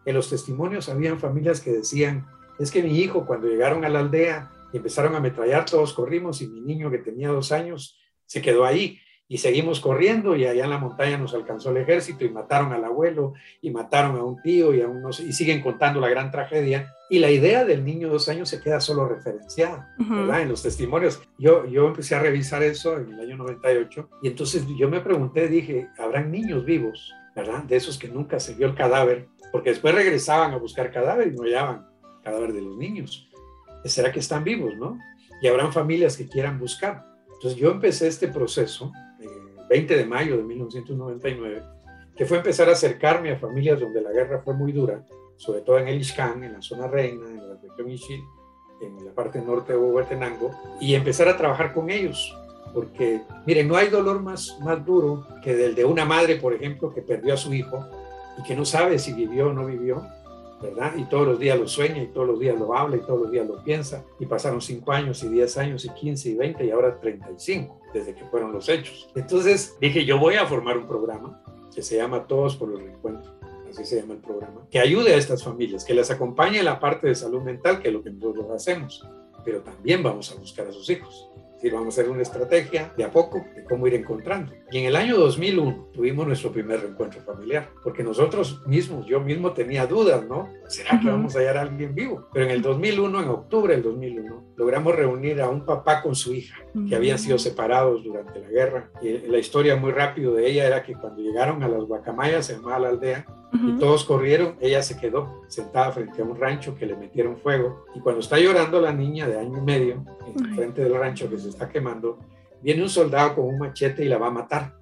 en 0.06 0.14
los 0.14 0.30
testimonios 0.30 0.88
habían 0.88 1.20
familias 1.20 1.60
que 1.60 1.72
decían, 1.72 2.26
es 2.58 2.70
que 2.70 2.82
mi 2.82 2.98
hijo 2.98 3.26
cuando 3.26 3.48
llegaron 3.48 3.84
a 3.84 3.90
la 3.90 4.00
aldea 4.00 4.50
y 4.72 4.78
empezaron 4.78 5.14
a 5.14 5.18
ametrallar, 5.18 5.66
todos 5.66 5.92
corrimos 5.92 6.40
y 6.40 6.48
mi 6.48 6.62
niño 6.62 6.90
que 6.90 6.98
tenía 6.98 7.28
dos 7.28 7.52
años 7.52 7.98
se 8.24 8.40
quedó 8.40 8.64
ahí 8.64 8.98
y 9.28 9.38
seguimos 9.38 9.80
corriendo 9.80 10.36
y 10.36 10.46
allá 10.46 10.64
en 10.64 10.70
la 10.70 10.78
montaña 10.78 11.18
nos 11.18 11.34
alcanzó 11.34 11.70
el 11.70 11.76
ejército 11.76 12.24
y 12.24 12.30
mataron 12.30 12.72
al 12.72 12.82
abuelo 12.82 13.34
y 13.60 13.70
mataron 13.70 14.16
a 14.16 14.24
un 14.24 14.40
tío 14.40 14.72
y 14.72 14.80
a 14.80 14.88
unos 14.88 15.20
y 15.20 15.34
siguen 15.34 15.60
contando 15.60 16.00
la 16.00 16.08
gran 16.08 16.30
tragedia 16.30 16.94
y 17.10 17.18
la 17.18 17.30
idea 17.30 17.64
del 17.64 17.84
niño 17.84 18.08
de 18.08 18.12
dos 18.12 18.28
años 18.28 18.48
se 18.48 18.60
queda 18.60 18.80
solo 18.80 19.08
referenciada, 19.08 19.94
¿verdad? 19.98 20.42
En 20.42 20.48
los 20.48 20.62
testimonios. 20.62 21.20
Yo, 21.38 21.64
yo 21.66 21.86
empecé 21.86 22.14
a 22.14 22.20
revisar 22.20 22.62
eso 22.62 22.98
en 22.98 23.14
el 23.14 23.20
año 23.20 23.36
98 23.36 24.08
y 24.22 24.28
entonces 24.28 24.66
yo 24.78 24.88
me 24.88 25.00
pregunté, 25.00 25.48
dije, 25.48 25.88
¿habrán 25.98 26.30
niños 26.30 26.64
vivos, 26.64 27.12
verdad? 27.34 27.64
De 27.64 27.76
esos 27.76 27.98
que 27.98 28.08
nunca 28.08 28.38
se 28.40 28.54
vio 28.54 28.66
el 28.66 28.74
cadáver, 28.74 29.28
porque 29.52 29.70
después 29.70 29.94
regresaban 29.94 30.52
a 30.52 30.58
buscar 30.58 30.92
cadáver 30.92 31.28
y 31.28 31.30
no 31.32 31.42
hallaban 31.42 31.86
cadáver 32.22 32.52
de 32.52 32.62
los 32.62 32.76
niños. 32.76 33.28
¿Será 33.84 34.12
que 34.12 34.20
están 34.20 34.44
vivos, 34.44 34.76
no? 34.76 34.98
Y 35.40 35.48
habrán 35.48 35.72
familias 35.72 36.16
que 36.16 36.28
quieran 36.28 36.58
buscar. 36.58 37.04
Entonces 37.32 37.58
yo 37.58 37.70
empecé 37.70 38.08
este 38.08 38.28
proceso 38.28 38.92
20 39.68 39.96
de 39.96 40.04
mayo 40.04 40.36
de 40.36 40.42
1999, 40.42 41.62
que 42.16 42.26
fue 42.26 42.38
empezar 42.38 42.68
a 42.68 42.72
acercarme 42.72 43.32
a 43.32 43.38
familias 43.38 43.80
donde 43.80 44.00
la 44.00 44.10
guerra 44.12 44.40
fue 44.42 44.54
muy 44.54 44.72
dura, 44.72 45.04
sobre 45.38 45.62
todo 45.62 45.78
en 45.78 45.88
el 45.88 46.02
en 46.18 46.52
la 46.52 46.60
zona 46.60 46.86
reina, 46.86 47.26
en 47.26 47.48
la 47.48 47.54
región 47.54 47.90
Ixil, 47.90 48.22
en 48.80 49.04
la 49.04 49.12
parte 49.12 49.40
norte 49.40 49.72
de 49.72 49.78
Huehuetenango, 49.78 50.50
y 50.80 50.94
empezar 50.94 51.28
a 51.28 51.36
trabajar 51.36 51.72
con 51.72 51.88
ellos. 51.90 52.36
Porque, 52.74 53.22
miren, 53.46 53.66
no 53.66 53.76
hay 53.76 53.88
dolor 53.88 54.20
más, 54.20 54.58
más 54.60 54.84
duro 54.84 55.26
que 55.42 55.54
del 55.54 55.74
de 55.74 55.84
una 55.84 56.04
madre, 56.04 56.36
por 56.36 56.52
ejemplo, 56.52 56.92
que 56.92 57.00
perdió 57.00 57.34
a 57.34 57.36
su 57.36 57.54
hijo 57.54 57.82
y 58.38 58.42
que 58.42 58.54
no 58.54 58.64
sabe 58.64 58.98
si 58.98 59.14
vivió 59.14 59.48
o 59.48 59.52
no 59.52 59.64
vivió, 59.64 60.06
¿verdad? 60.60 60.92
Y 60.96 61.04
todos 61.04 61.26
los 61.26 61.38
días 61.38 61.58
lo 61.58 61.66
sueña 61.66 62.02
y 62.02 62.08
todos 62.08 62.26
los 62.26 62.38
días 62.38 62.58
lo 62.58 62.76
habla 62.76 62.96
y 62.96 63.00
todos 63.00 63.22
los 63.22 63.30
días 63.30 63.46
lo 63.46 63.62
piensa. 63.62 64.04
Y 64.18 64.26
pasaron 64.26 64.60
5 64.60 64.92
años 64.92 65.22
y 65.22 65.28
10 65.28 65.56
años 65.58 65.84
y 65.84 65.88
15 65.88 66.28
y 66.30 66.34
20 66.34 66.64
y 66.64 66.70
ahora 66.70 67.00
35 67.00 67.80
desde 67.94 68.14
que 68.14 68.24
fueron 68.26 68.52
los 68.52 68.68
hechos. 68.68 69.08
Entonces 69.14 69.76
dije, 69.80 70.04
yo 70.04 70.18
voy 70.18 70.34
a 70.34 70.46
formar 70.46 70.76
un 70.76 70.86
programa 70.86 71.42
que 71.74 71.82
se 71.82 71.96
llama 71.96 72.26
Todos 72.26 72.56
por 72.56 72.72
el 72.72 72.80
Reencuentro, 72.80 73.37
así 73.70 73.84
se 73.84 74.00
llama 74.00 74.14
el 74.14 74.20
programa, 74.20 74.66
que 74.70 74.78
ayude 74.78 75.14
a 75.14 75.16
estas 75.16 75.42
familias, 75.42 75.84
que 75.84 75.94
les 75.94 76.10
acompañe 76.10 76.58
en 76.58 76.64
la 76.64 76.80
parte 76.80 77.06
de 77.08 77.14
salud 77.14 77.42
mental, 77.42 77.80
que 77.80 77.88
es 77.88 77.94
lo 77.94 78.02
que 78.02 78.10
nosotros 78.10 78.50
hacemos, 78.50 79.06
pero 79.44 79.60
también 79.60 80.02
vamos 80.02 80.32
a 80.32 80.34
buscar 80.36 80.66
a 80.66 80.72
sus 80.72 80.88
hijos 80.90 81.30
decir, 81.58 81.72
vamos 81.72 81.98
a 81.98 82.00
hacer 82.00 82.10
una 82.10 82.22
estrategia 82.22 82.92
de 82.96 83.04
a 83.04 83.10
poco 83.10 83.44
de 83.54 83.64
cómo 83.64 83.86
ir 83.88 83.94
encontrando. 83.94 84.52
Y 84.70 84.78
en 84.78 84.86
el 84.86 84.96
año 84.96 85.16
2001 85.16 85.88
tuvimos 85.92 86.26
nuestro 86.26 86.52
primer 86.52 86.80
reencuentro 86.80 87.20
familiar, 87.22 87.70
porque 87.82 88.04
nosotros 88.04 88.62
mismos, 88.66 89.06
yo 89.06 89.20
mismo 89.20 89.52
tenía 89.52 89.86
dudas, 89.86 90.24
¿no? 90.26 90.48
¿Será 90.68 91.00
que 91.00 91.08
vamos 91.08 91.34
a 91.34 91.40
hallar 91.40 91.56
a 91.56 91.62
alguien 91.62 91.94
vivo? 91.94 92.28
Pero 92.32 92.46
en 92.46 92.52
el 92.52 92.62
2001, 92.62 93.22
en 93.22 93.28
octubre 93.28 93.74
del 93.74 93.82
2001, 93.82 94.44
logramos 94.56 94.94
reunir 94.94 95.40
a 95.40 95.48
un 95.48 95.64
papá 95.64 96.00
con 96.00 96.14
su 96.14 96.32
hija, 96.32 96.56
que 96.88 96.94
habían 96.94 97.18
sido 97.18 97.38
separados 97.38 98.04
durante 98.04 98.40
la 98.40 98.48
guerra. 98.48 98.90
Y 99.02 99.26
la 99.26 99.38
historia 99.38 99.74
muy 99.74 99.90
rápido 99.90 100.34
de 100.34 100.48
ella 100.48 100.66
era 100.66 100.84
que 100.84 100.94
cuando 100.94 101.20
llegaron 101.20 101.62
a 101.64 101.68
las 101.68 101.82
Guacamayas, 101.82 102.46
se 102.46 102.54
llamaba 102.54 102.78
la 102.78 102.88
aldea, 102.90 103.26
y 103.52 103.78
todos 103.78 104.04
corrieron, 104.04 104.56
ella 104.60 104.82
se 104.82 104.98
quedó 104.98 105.42
sentada 105.48 105.92
frente 105.92 106.20
a 106.20 106.24
un 106.24 106.38
rancho 106.38 106.74
que 106.74 106.86
le 106.86 106.96
metieron 106.96 107.38
fuego. 107.38 107.86
Y 107.94 108.00
cuando 108.00 108.20
está 108.20 108.38
llorando 108.38 108.80
la 108.80 108.92
niña 108.92 109.26
de 109.26 109.38
año 109.38 109.58
y 109.58 109.62
medio, 109.62 110.04
en 110.26 110.54
frente 110.54 110.82
del 110.82 110.94
rancho 110.94 111.30
que 111.30 111.38
se 111.38 111.48
está 111.48 111.68
quemando, 111.68 112.18
viene 112.62 112.82
un 112.82 112.88
soldado 112.88 113.36
con 113.36 113.46
un 113.46 113.58
machete 113.58 114.04
y 114.04 114.08
la 114.08 114.18
va 114.18 114.28
a 114.28 114.32
matar, 114.32 114.74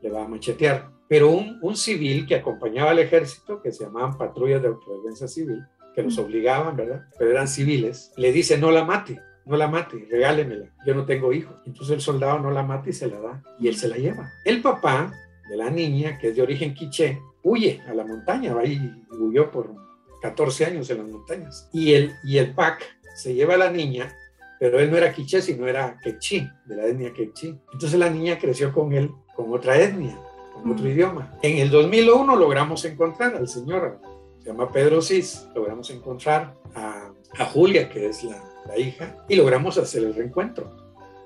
le 0.00 0.10
va 0.10 0.24
a 0.24 0.28
machetear. 0.28 0.90
Pero 1.08 1.30
un, 1.30 1.58
un 1.62 1.76
civil 1.76 2.26
que 2.26 2.34
acompañaba 2.34 2.90
al 2.90 2.98
ejército, 2.98 3.60
que 3.60 3.70
se 3.70 3.84
llamaban 3.84 4.16
patrullas 4.16 4.62
de 4.62 4.68
autodefensa 4.68 5.28
civil, 5.28 5.62
que 5.94 6.02
los 6.02 6.18
obligaban, 6.18 6.76
¿verdad? 6.76 7.02
Pero 7.18 7.30
eran 7.30 7.46
civiles, 7.46 8.12
le 8.16 8.32
dice, 8.32 8.56
no 8.58 8.70
la 8.70 8.84
mate, 8.84 9.20
no 9.44 9.56
la 9.56 9.68
mate, 9.68 10.06
regálemela, 10.10 10.66
yo 10.86 10.94
no 10.94 11.04
tengo 11.04 11.32
hijos. 11.32 11.54
Entonces 11.66 11.94
el 11.94 12.00
soldado 12.00 12.38
no 12.38 12.50
la 12.50 12.62
mata 12.62 12.88
y 12.88 12.92
se 12.92 13.08
la 13.08 13.20
da, 13.20 13.42
y 13.58 13.68
él 13.68 13.76
se 13.76 13.88
la 13.88 13.96
lleva. 13.96 14.30
El 14.44 14.62
papá 14.62 15.12
de 15.48 15.56
la 15.56 15.70
niña, 15.70 16.18
que 16.18 16.28
es 16.28 16.36
de 16.36 16.42
origen 16.42 16.74
quiché, 16.74 17.20
huye 17.42 17.80
a 17.88 17.94
la 17.94 18.04
montaña, 18.04 18.54
va 18.54 18.64
y 18.64 18.78
huyó 19.10 19.50
por 19.50 19.74
14 20.20 20.66
años 20.66 20.88
en 20.90 20.98
las 20.98 21.06
montañas. 21.08 21.68
Y 21.72 21.94
el, 21.94 22.12
y 22.24 22.38
el 22.38 22.54
PAC 22.54 22.82
se 23.16 23.34
lleva 23.34 23.54
a 23.54 23.58
la 23.58 23.70
niña, 23.70 24.14
pero 24.58 24.78
él 24.78 24.90
no 24.90 24.96
era 24.96 25.12
quiché, 25.12 25.42
sino 25.42 25.66
era 25.66 25.98
quechí, 26.02 26.48
de 26.66 26.76
la 26.76 26.86
etnia 26.86 27.12
quechí. 27.12 27.58
Entonces 27.72 27.98
la 27.98 28.08
niña 28.08 28.38
creció 28.38 28.72
con 28.72 28.92
él, 28.92 29.10
con 29.34 29.52
otra 29.52 29.80
etnia, 29.80 30.18
con 30.54 30.70
otro 30.70 30.88
idioma. 30.88 31.36
En 31.42 31.58
el 31.58 31.70
2001 31.70 32.36
logramos 32.36 32.84
encontrar 32.84 33.34
al 33.34 33.48
señor, 33.48 34.00
se 34.38 34.48
llama 34.48 34.70
Pedro 34.70 35.02
Cis, 35.02 35.48
logramos 35.54 35.90
encontrar 35.90 36.54
a, 36.74 37.12
a 37.38 37.44
Julia, 37.46 37.88
que 37.88 38.06
es 38.06 38.22
la, 38.24 38.42
la 38.66 38.78
hija, 38.78 39.24
y 39.28 39.36
logramos 39.36 39.78
hacer 39.78 40.04
el 40.04 40.14
reencuentro. 40.14 40.81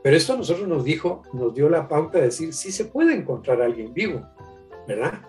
Pero 0.06 0.18
esto 0.18 0.34
a 0.34 0.36
nosotros 0.36 0.68
nos 0.68 0.84
dijo, 0.84 1.22
nos 1.32 1.52
dio 1.52 1.68
la 1.68 1.88
pauta 1.88 2.18
de 2.18 2.26
decir, 2.26 2.54
sí 2.54 2.70
se 2.70 2.84
puede 2.84 3.12
encontrar 3.12 3.60
a 3.60 3.64
alguien 3.64 3.92
vivo, 3.92 4.24
¿verdad? 4.86 5.20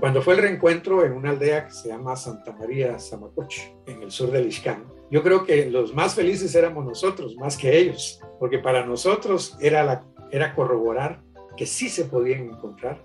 Cuando 0.00 0.20
fue 0.20 0.34
el 0.34 0.42
reencuentro 0.42 1.02
en 1.02 1.12
una 1.12 1.30
aldea 1.30 1.64
que 1.64 1.72
se 1.72 1.88
llama 1.88 2.14
Santa 2.14 2.52
María 2.52 2.98
Zamacoche, 2.98 3.74
en 3.86 4.02
el 4.02 4.10
sur 4.10 4.30
del 4.30 4.48
Ixcán, 4.48 4.84
yo 5.10 5.22
creo 5.22 5.46
que 5.46 5.70
los 5.70 5.94
más 5.94 6.14
felices 6.14 6.54
éramos 6.54 6.84
nosotros, 6.84 7.36
más 7.36 7.56
que 7.56 7.78
ellos, 7.78 8.20
porque 8.38 8.58
para 8.58 8.84
nosotros 8.84 9.56
era, 9.62 9.82
la, 9.82 10.04
era 10.30 10.54
corroborar 10.54 11.22
que 11.56 11.64
sí 11.64 11.88
se 11.88 12.04
podían 12.04 12.50
encontrar 12.50 13.02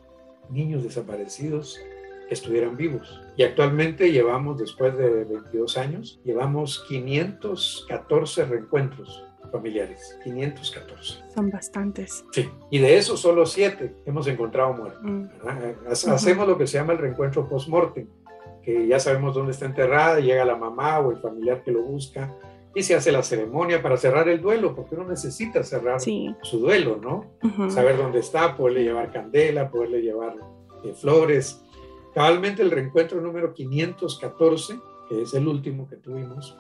niños 0.49 0.83
desaparecidos 0.83 1.79
que 2.27 2.33
estuvieran 2.33 2.75
vivos. 2.75 3.21
Y 3.37 3.43
actualmente 3.43 4.11
llevamos, 4.11 4.59
después 4.59 4.97
de 4.97 5.23
22 5.23 5.77
años, 5.77 6.19
llevamos 6.25 6.83
514 6.89 8.43
reencuentros 8.43 9.23
familiares, 9.53 10.17
514. 10.23 11.19
Son 11.33 11.49
bastantes. 11.51 12.25
Sí, 12.31 12.49
y 12.71 12.79
de 12.79 12.97
esos 12.97 13.19
solo 13.19 13.45
siete 13.45 13.93
hemos 14.05 14.25
encontrado 14.25 14.73
muertos. 14.73 15.03
Mm. 15.03 15.27
Hacemos 15.87 16.47
lo 16.47 16.57
que 16.57 16.65
se 16.65 16.79
llama 16.79 16.93
el 16.93 16.99
reencuentro 16.99 17.47
post-mortem, 17.47 18.07
que 18.63 18.87
ya 18.87 18.99
sabemos 18.99 19.35
dónde 19.35 19.51
está 19.51 19.65
enterrada, 19.65 20.19
llega 20.19 20.43
la 20.43 20.55
mamá 20.55 20.99
o 20.99 21.11
el 21.11 21.17
familiar 21.17 21.63
que 21.63 21.71
lo 21.71 21.83
busca 21.83 22.35
y 22.73 22.81
se 22.81 22.95
hace 22.95 23.11
la 23.11 23.21
ceremonia 23.21 23.79
para 23.83 23.95
cerrar 23.97 24.27
el 24.27 24.41
duelo, 24.41 24.73
porque 24.73 24.95
uno 24.95 25.07
necesita 25.07 25.63
cerrar 25.63 26.01
su 26.01 26.59
duelo, 26.59 26.97
¿no? 26.99 27.69
Saber 27.69 27.95
dónde 27.97 28.19
está, 28.19 28.57
poderle 28.57 28.83
llevar 28.83 29.11
candela, 29.11 29.69
poderle 29.69 30.01
llevar 30.01 30.35
eh, 30.83 30.93
flores. 30.93 31.61
Cabalmente 32.15 32.63
el 32.63 32.71
reencuentro 32.71 33.21
número 33.21 33.53
514, 33.53 34.79
que 35.09 35.21
es 35.21 35.33
el 35.35 35.47
último 35.47 35.87
que 35.87 35.97
tuvimos, 35.97 36.57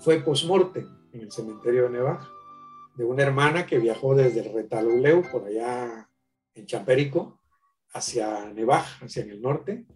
fue 0.00 0.20
post-mortem 0.20 0.86
en 1.12 1.20
el 1.20 1.32
cementerio 1.32 1.84
de 1.84 1.90
Nevaja, 1.90 2.30
de 2.96 3.04
una 3.04 3.22
hermana 3.22 3.66
que 3.66 3.78
viajó 3.78 4.14
desde 4.14 4.40
el 4.40 4.52
Retaluleu, 4.52 5.22
por 5.30 5.44
allá 5.44 6.08
en 6.54 6.66
Champérico, 6.66 7.40
hacia 7.92 8.52
Nevaja, 8.52 9.04
hacia 9.04 9.22
el 9.22 9.40
norte, 9.40 9.86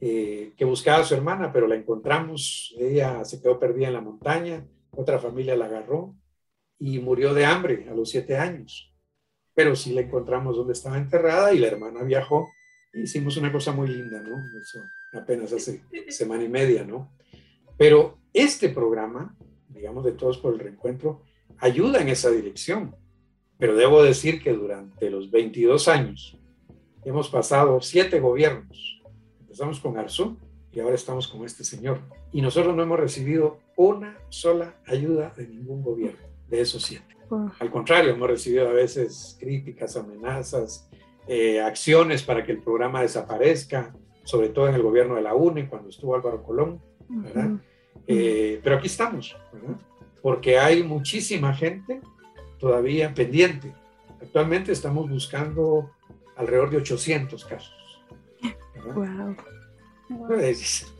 eh, 0.00 0.52
que 0.56 0.64
buscaba 0.64 0.98
a 0.98 1.04
su 1.04 1.14
hermana, 1.14 1.52
pero 1.52 1.66
la 1.66 1.74
encontramos, 1.74 2.74
ella 2.78 3.24
se 3.24 3.40
quedó 3.40 3.58
perdida 3.58 3.88
en 3.88 3.94
la 3.94 4.00
montaña, 4.00 4.66
otra 4.90 5.18
familia 5.18 5.56
la 5.56 5.66
agarró 5.66 6.14
y 6.78 6.98
murió 6.98 7.34
de 7.34 7.44
hambre 7.44 7.86
a 7.88 7.94
los 7.94 8.10
siete 8.10 8.36
años. 8.36 8.92
Pero 9.54 9.74
sí 9.74 9.92
la 9.92 10.02
encontramos 10.02 10.56
donde 10.56 10.74
estaba 10.74 10.98
enterrada 10.98 11.52
y 11.52 11.58
la 11.58 11.68
hermana 11.68 12.02
viajó. 12.02 12.48
hicimos 12.92 13.36
una 13.36 13.52
cosa 13.52 13.72
muy 13.72 13.88
linda, 13.88 14.20
¿no? 14.22 14.42
Eso 14.60 14.82
apenas 15.12 15.52
hace 15.52 15.82
semana 16.08 16.44
y 16.44 16.48
media, 16.48 16.84
¿no? 16.84 17.12
Pero 17.78 18.18
este 18.32 18.68
programa 18.70 19.36
digamos, 19.76 20.04
de 20.04 20.12
todos 20.12 20.38
por 20.38 20.54
el 20.54 20.58
reencuentro, 20.58 21.22
ayuda 21.58 22.00
en 22.00 22.08
esa 22.08 22.30
dirección. 22.30 22.96
Pero 23.58 23.76
debo 23.76 24.02
decir 24.02 24.42
que 24.42 24.52
durante 24.52 25.10
los 25.10 25.30
22 25.30 25.88
años 25.88 26.38
hemos 27.04 27.28
pasado 27.28 27.80
siete 27.80 28.20
gobiernos. 28.20 29.00
Empezamos 29.40 29.80
con 29.80 29.96
Arzú 29.96 30.36
y 30.72 30.80
ahora 30.80 30.94
estamos 30.94 31.28
con 31.28 31.44
este 31.44 31.64
señor. 31.64 32.00
Y 32.32 32.42
nosotros 32.42 32.74
no 32.74 32.82
hemos 32.82 32.98
recibido 32.98 33.58
una 33.76 34.18
sola 34.28 34.76
ayuda 34.86 35.32
de 35.36 35.48
ningún 35.48 35.82
gobierno 35.82 36.26
de 36.48 36.60
esos 36.60 36.82
siete. 36.82 37.16
Al 37.58 37.70
contrario, 37.70 38.12
hemos 38.12 38.28
recibido 38.28 38.68
a 38.68 38.72
veces 38.72 39.36
críticas, 39.40 39.96
amenazas, 39.96 40.88
eh, 41.26 41.60
acciones 41.60 42.22
para 42.22 42.44
que 42.44 42.52
el 42.52 42.62
programa 42.62 43.02
desaparezca, 43.02 43.96
sobre 44.22 44.50
todo 44.50 44.68
en 44.68 44.74
el 44.74 44.82
gobierno 44.82 45.16
de 45.16 45.22
la 45.22 45.34
UNE, 45.34 45.68
cuando 45.68 45.88
estuvo 45.88 46.14
Álvaro 46.14 46.42
Colón, 46.42 46.80
¿verdad? 47.08 47.50
Eh, 48.06 48.60
pero 48.62 48.76
aquí 48.76 48.86
estamos, 48.86 49.36
porque 50.22 50.58
hay 50.58 50.82
muchísima 50.82 51.54
gente 51.54 52.00
todavía 52.58 53.12
pendiente. 53.14 53.72
Actualmente 54.20 54.72
estamos 54.72 55.08
buscando 55.08 55.90
alrededor 56.36 56.70
de 56.70 56.78
800 56.78 57.44
casos. 57.44 57.74
Wow. 58.94 59.36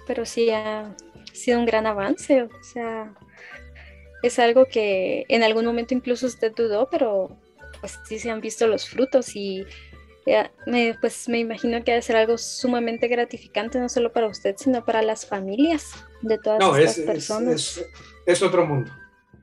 Pero 0.06 0.24
sí 0.24 0.50
ha 0.50 0.94
sido 1.32 1.58
un 1.58 1.66
gran 1.66 1.86
avance, 1.86 2.42
o 2.42 2.62
sea, 2.62 3.14
es 4.22 4.38
algo 4.38 4.66
que 4.66 5.24
en 5.28 5.42
algún 5.42 5.64
momento 5.64 5.94
incluso 5.94 6.26
usted 6.26 6.52
dudó, 6.54 6.88
pero 6.90 7.36
pues 7.80 7.98
sí 8.04 8.18
se 8.18 8.30
han 8.30 8.40
visto 8.40 8.66
los 8.66 8.88
frutos 8.88 9.36
y 9.36 9.64
me, 10.66 10.96
pues 11.00 11.28
me 11.28 11.38
imagino 11.38 11.82
que 11.84 11.92
debe 11.92 12.02
ser 12.02 12.16
algo 12.16 12.36
sumamente 12.36 13.06
gratificante, 13.06 13.78
no 13.78 13.88
solo 13.88 14.12
para 14.12 14.26
usted, 14.26 14.56
sino 14.58 14.84
para 14.84 15.02
las 15.02 15.26
familias 15.26 15.92
de 16.22 16.38
todas 16.38 16.78
estas 16.78 17.04
personas. 17.04 17.54
Es, 17.54 17.86
es, 18.26 18.42
otro 18.42 18.66
mundo, 18.66 18.90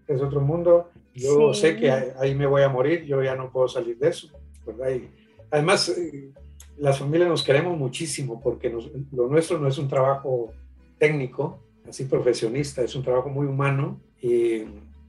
es 0.08 0.22
otro 0.22 0.42
mundo. 0.42 0.90
Yo 1.14 1.54
sé 1.54 1.78
que 1.78 1.92
ahí 1.92 2.34
me 2.34 2.48
voy 2.48 2.64
a 2.64 2.70
morir, 2.70 3.04
yo 3.06 3.22
ya 3.22 3.36
no 3.36 3.52
puedo 3.52 3.68
salir 3.68 3.98
de 4.00 4.10
eso, 4.10 4.30
¿verdad? 4.66 4.90
Y 4.90 5.10
además, 5.52 5.90
eh, 5.90 6.32
las 6.78 6.98
familias 6.98 7.30
nos 7.30 7.44
queremos 7.44 7.78
muchísimo 7.78 8.42
porque 8.42 8.76
lo 9.12 9.28
nuestro 9.28 9.60
no 9.60 9.68
es 9.68 9.78
un 9.78 9.88
trabajo 9.88 10.52
técnico, 10.98 11.60
así 11.88 12.06
profesionista, 12.06 12.82
es 12.82 12.96
un 12.96 13.04
trabajo 13.04 13.30
muy 13.30 13.46
humano 13.46 14.02
y 14.22 14.64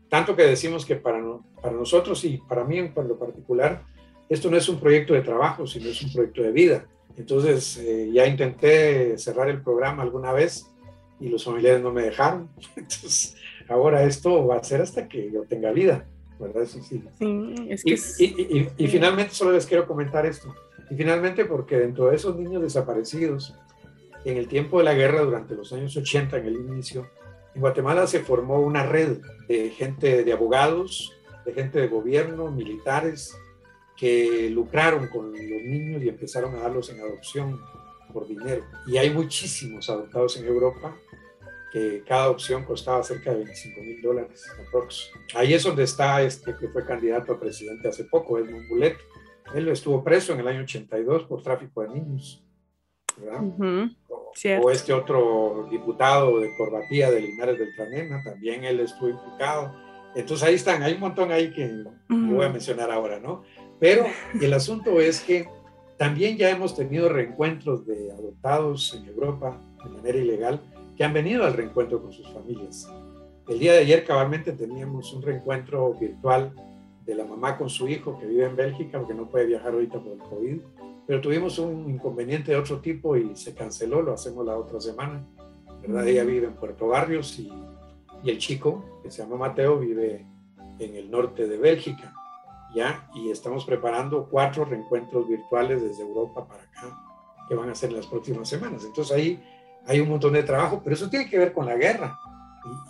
tanto 0.08 0.36
que 0.36 0.42
decimos 0.42 0.84
que 0.84 0.96
para, 0.96 1.22
para 1.62 1.74
nosotros 1.74 2.24
y 2.24 2.38
para 2.38 2.64
mí 2.64 2.78
en 2.78 2.92
lo 2.94 3.18
particular, 3.18 3.82
esto 4.28 4.50
no 4.50 4.56
es 4.56 4.68
un 4.68 4.78
proyecto 4.78 5.14
de 5.14 5.22
trabajo, 5.22 5.66
sino 5.66 5.88
es 5.88 6.02
un 6.02 6.12
proyecto 6.12 6.42
de 6.42 6.52
vida. 6.52 6.86
Entonces, 7.16 7.78
eh, 7.78 8.10
ya 8.12 8.26
intenté 8.26 9.16
cerrar 9.18 9.48
el 9.48 9.62
programa 9.62 10.02
alguna 10.02 10.32
vez 10.32 10.66
y 11.20 11.28
los 11.28 11.44
familiares 11.44 11.82
no 11.82 11.92
me 11.92 12.02
dejaron. 12.02 12.48
Entonces, 12.76 13.36
ahora 13.68 14.04
esto 14.04 14.46
va 14.46 14.56
a 14.56 14.64
ser 14.64 14.80
hasta 14.80 15.08
que 15.08 15.30
yo 15.30 15.42
tenga 15.42 15.72
vida, 15.72 16.06
¿verdad? 16.38 16.66
Sí, 16.66 16.80
sí. 16.82 17.04
es 17.68 17.84
que 17.84 18.24
y, 18.24 18.68
y, 18.76 18.88
finalmente 18.88 19.34
solo 19.34 19.52
les 19.52 19.66
quiero 19.66 19.86
comentar 19.86 20.26
esto. 20.26 20.54
Y 20.90 20.94
finalmente 20.94 21.44
porque 21.44 21.78
dentro 21.78 22.06
de 22.06 22.16
esos 22.16 22.36
niños 22.36 22.62
desaparecidos, 22.62 23.54
en 24.24 24.36
el 24.36 24.48
tiempo 24.48 24.78
de 24.78 24.84
la 24.84 24.94
guerra, 24.94 25.20
durante 25.20 25.54
los 25.54 25.72
años 25.72 25.96
80, 25.96 26.38
en 26.38 26.46
el 26.46 26.54
inicio, 26.56 27.08
en 27.54 27.60
Guatemala 27.60 28.06
se 28.06 28.20
formó 28.20 28.60
una 28.60 28.84
red 28.84 29.18
de 29.48 29.70
gente, 29.70 30.24
de 30.24 30.32
abogados, 30.32 31.12
de 31.44 31.52
gente 31.52 31.78
de 31.78 31.88
gobierno, 31.88 32.50
militares, 32.50 33.36
que 33.96 34.50
lucraron 34.50 35.08
con 35.08 35.32
los 35.32 35.62
niños 35.62 36.02
y 36.02 36.08
empezaron 36.08 36.54
a 36.56 36.60
darlos 36.60 36.90
en 36.90 37.00
adopción 37.00 37.60
por 38.14 38.26
dinero. 38.26 38.64
Y 38.86 38.96
hay 38.96 39.10
muchísimos 39.10 39.90
adoptados 39.90 40.38
en 40.38 40.46
Europa 40.46 40.96
que 41.72 42.04
cada 42.06 42.30
opción 42.30 42.64
costaba 42.64 43.02
cerca 43.02 43.32
de 43.32 43.38
25 43.38 43.80
mil 43.80 44.00
dólares 44.00 44.48
aprox. 44.68 45.10
Ahí 45.34 45.54
es 45.54 45.64
donde 45.64 45.82
está 45.82 46.22
este 46.22 46.56
que 46.56 46.68
fue 46.68 46.86
candidato 46.86 47.32
a 47.32 47.40
presidente 47.40 47.88
hace 47.88 48.04
poco, 48.04 48.38
Edmund 48.38 48.68
Bulet. 48.68 48.96
Él 49.52 49.68
estuvo 49.68 50.02
preso 50.04 50.32
en 50.32 50.40
el 50.40 50.48
año 50.48 50.60
82 50.62 51.24
por 51.24 51.42
tráfico 51.42 51.82
de 51.82 51.88
niños. 51.88 52.44
o, 54.08 54.70
este 54.70 54.92
otro 54.92 55.66
diputado 55.68 56.38
de 56.38 56.54
Corbatía 56.56 57.10
de 57.10 57.20
Linares 57.20 57.58
del 57.58 57.74
Tranena, 57.74 58.22
también 58.22 58.64
él 58.64 58.78
estuvo 58.78 59.08
implicado. 59.08 59.74
Entonces 60.14 60.46
ahí 60.46 60.54
están, 60.54 60.80
hay 60.84 60.94
un 60.94 61.00
montón 61.00 61.32
ahí 61.32 61.52
que 61.52 61.84
voy 62.08 62.44
a 62.44 62.50
mencionar 62.50 62.92
ahora, 62.92 63.18
¿no? 63.18 63.42
Pero 63.80 64.06
el 64.40 64.52
asunto 64.54 65.00
es 65.00 65.20
que 65.20 65.48
también 65.96 66.36
ya 66.36 66.50
hemos 66.50 66.74
tenido 66.74 67.08
reencuentros 67.08 67.86
de 67.86 68.10
adoptados 68.12 68.94
en 68.94 69.06
Europa 69.06 69.60
de 69.82 69.90
manera 69.90 70.18
ilegal 70.18 70.60
que 70.96 71.04
han 71.04 71.12
venido 71.12 71.44
al 71.44 71.54
reencuentro 71.54 72.00
con 72.02 72.12
sus 72.12 72.28
familias. 72.32 72.88
El 73.48 73.58
día 73.58 73.72
de 73.72 73.80
ayer 73.80 74.04
cabalmente 74.04 74.52
teníamos 74.52 75.12
un 75.12 75.22
reencuentro 75.22 75.94
virtual 75.94 76.52
de 77.04 77.14
la 77.14 77.24
mamá 77.24 77.58
con 77.58 77.68
su 77.68 77.88
hijo 77.88 78.18
que 78.18 78.26
vive 78.26 78.46
en 78.46 78.56
Bélgica, 78.56 78.98
porque 78.98 79.14
no 79.14 79.28
puede 79.28 79.46
viajar 79.46 79.74
ahorita 79.74 80.00
por 80.00 80.12
el 80.12 80.18
COVID, 80.18 80.60
pero 81.06 81.20
tuvimos 81.20 81.58
un 81.58 81.90
inconveniente 81.90 82.52
de 82.52 82.56
otro 82.56 82.80
tipo 82.80 83.16
y 83.16 83.36
se 83.36 83.54
canceló, 83.54 84.00
lo 84.00 84.14
hacemos 84.14 84.46
la 84.46 84.56
otra 84.56 84.80
semana. 84.80 85.26
¿verdad? 85.82 86.08
Ella 86.08 86.24
vive 86.24 86.46
en 86.46 86.54
Puerto 86.54 86.88
Barrios 86.88 87.38
y, 87.38 87.52
y 88.22 88.30
el 88.30 88.38
chico, 88.38 89.00
que 89.02 89.10
se 89.10 89.22
llama 89.22 89.36
Mateo, 89.36 89.78
vive 89.78 90.26
en 90.78 90.96
el 90.96 91.10
norte 91.10 91.46
de 91.46 91.58
Bélgica. 91.58 92.14
¿Ya? 92.74 93.08
Y 93.14 93.30
estamos 93.30 93.64
preparando 93.64 94.28
cuatro 94.30 94.64
reencuentros 94.64 95.28
virtuales 95.28 95.82
desde 95.82 96.02
Europa 96.02 96.46
para 96.46 96.62
acá, 96.62 96.98
que 97.48 97.54
van 97.54 97.70
a 97.70 97.74
ser 97.74 97.92
las 97.92 98.06
próximas 98.06 98.48
semanas. 98.48 98.84
Entonces 98.84 99.16
ahí 99.16 99.42
hay 99.86 100.00
un 100.00 100.08
montón 100.08 100.32
de 100.32 100.42
trabajo, 100.42 100.80
pero 100.82 100.94
eso 100.94 101.08
tiene 101.08 101.28
que 101.28 101.38
ver 101.38 101.52
con 101.52 101.66
la 101.66 101.76
guerra 101.76 102.18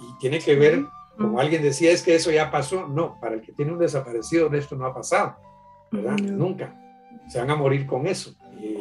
y, 0.01 0.18
tiene 0.18 0.39
que 0.39 0.55
ver, 0.55 0.85
como 1.16 1.39
alguien 1.39 1.62
decía, 1.62 1.91
es 1.91 2.03
que 2.03 2.14
eso 2.14 2.30
ya 2.30 2.51
pasó. 2.51 2.87
No, 2.87 3.18
para 3.20 3.35
el 3.35 3.41
que 3.41 3.53
tiene 3.53 3.72
un 3.72 3.78
desaparecido, 3.78 4.53
esto 4.55 4.76
no 4.76 4.87
ha 4.87 4.95
pasado, 4.95 5.37
¿verdad? 5.91 6.16
Nunca. 6.18 6.74
Se 7.28 7.39
van 7.39 7.51
a 7.51 7.57
morir 7.57 7.87
con 7.87 8.07
eso. 8.07 8.35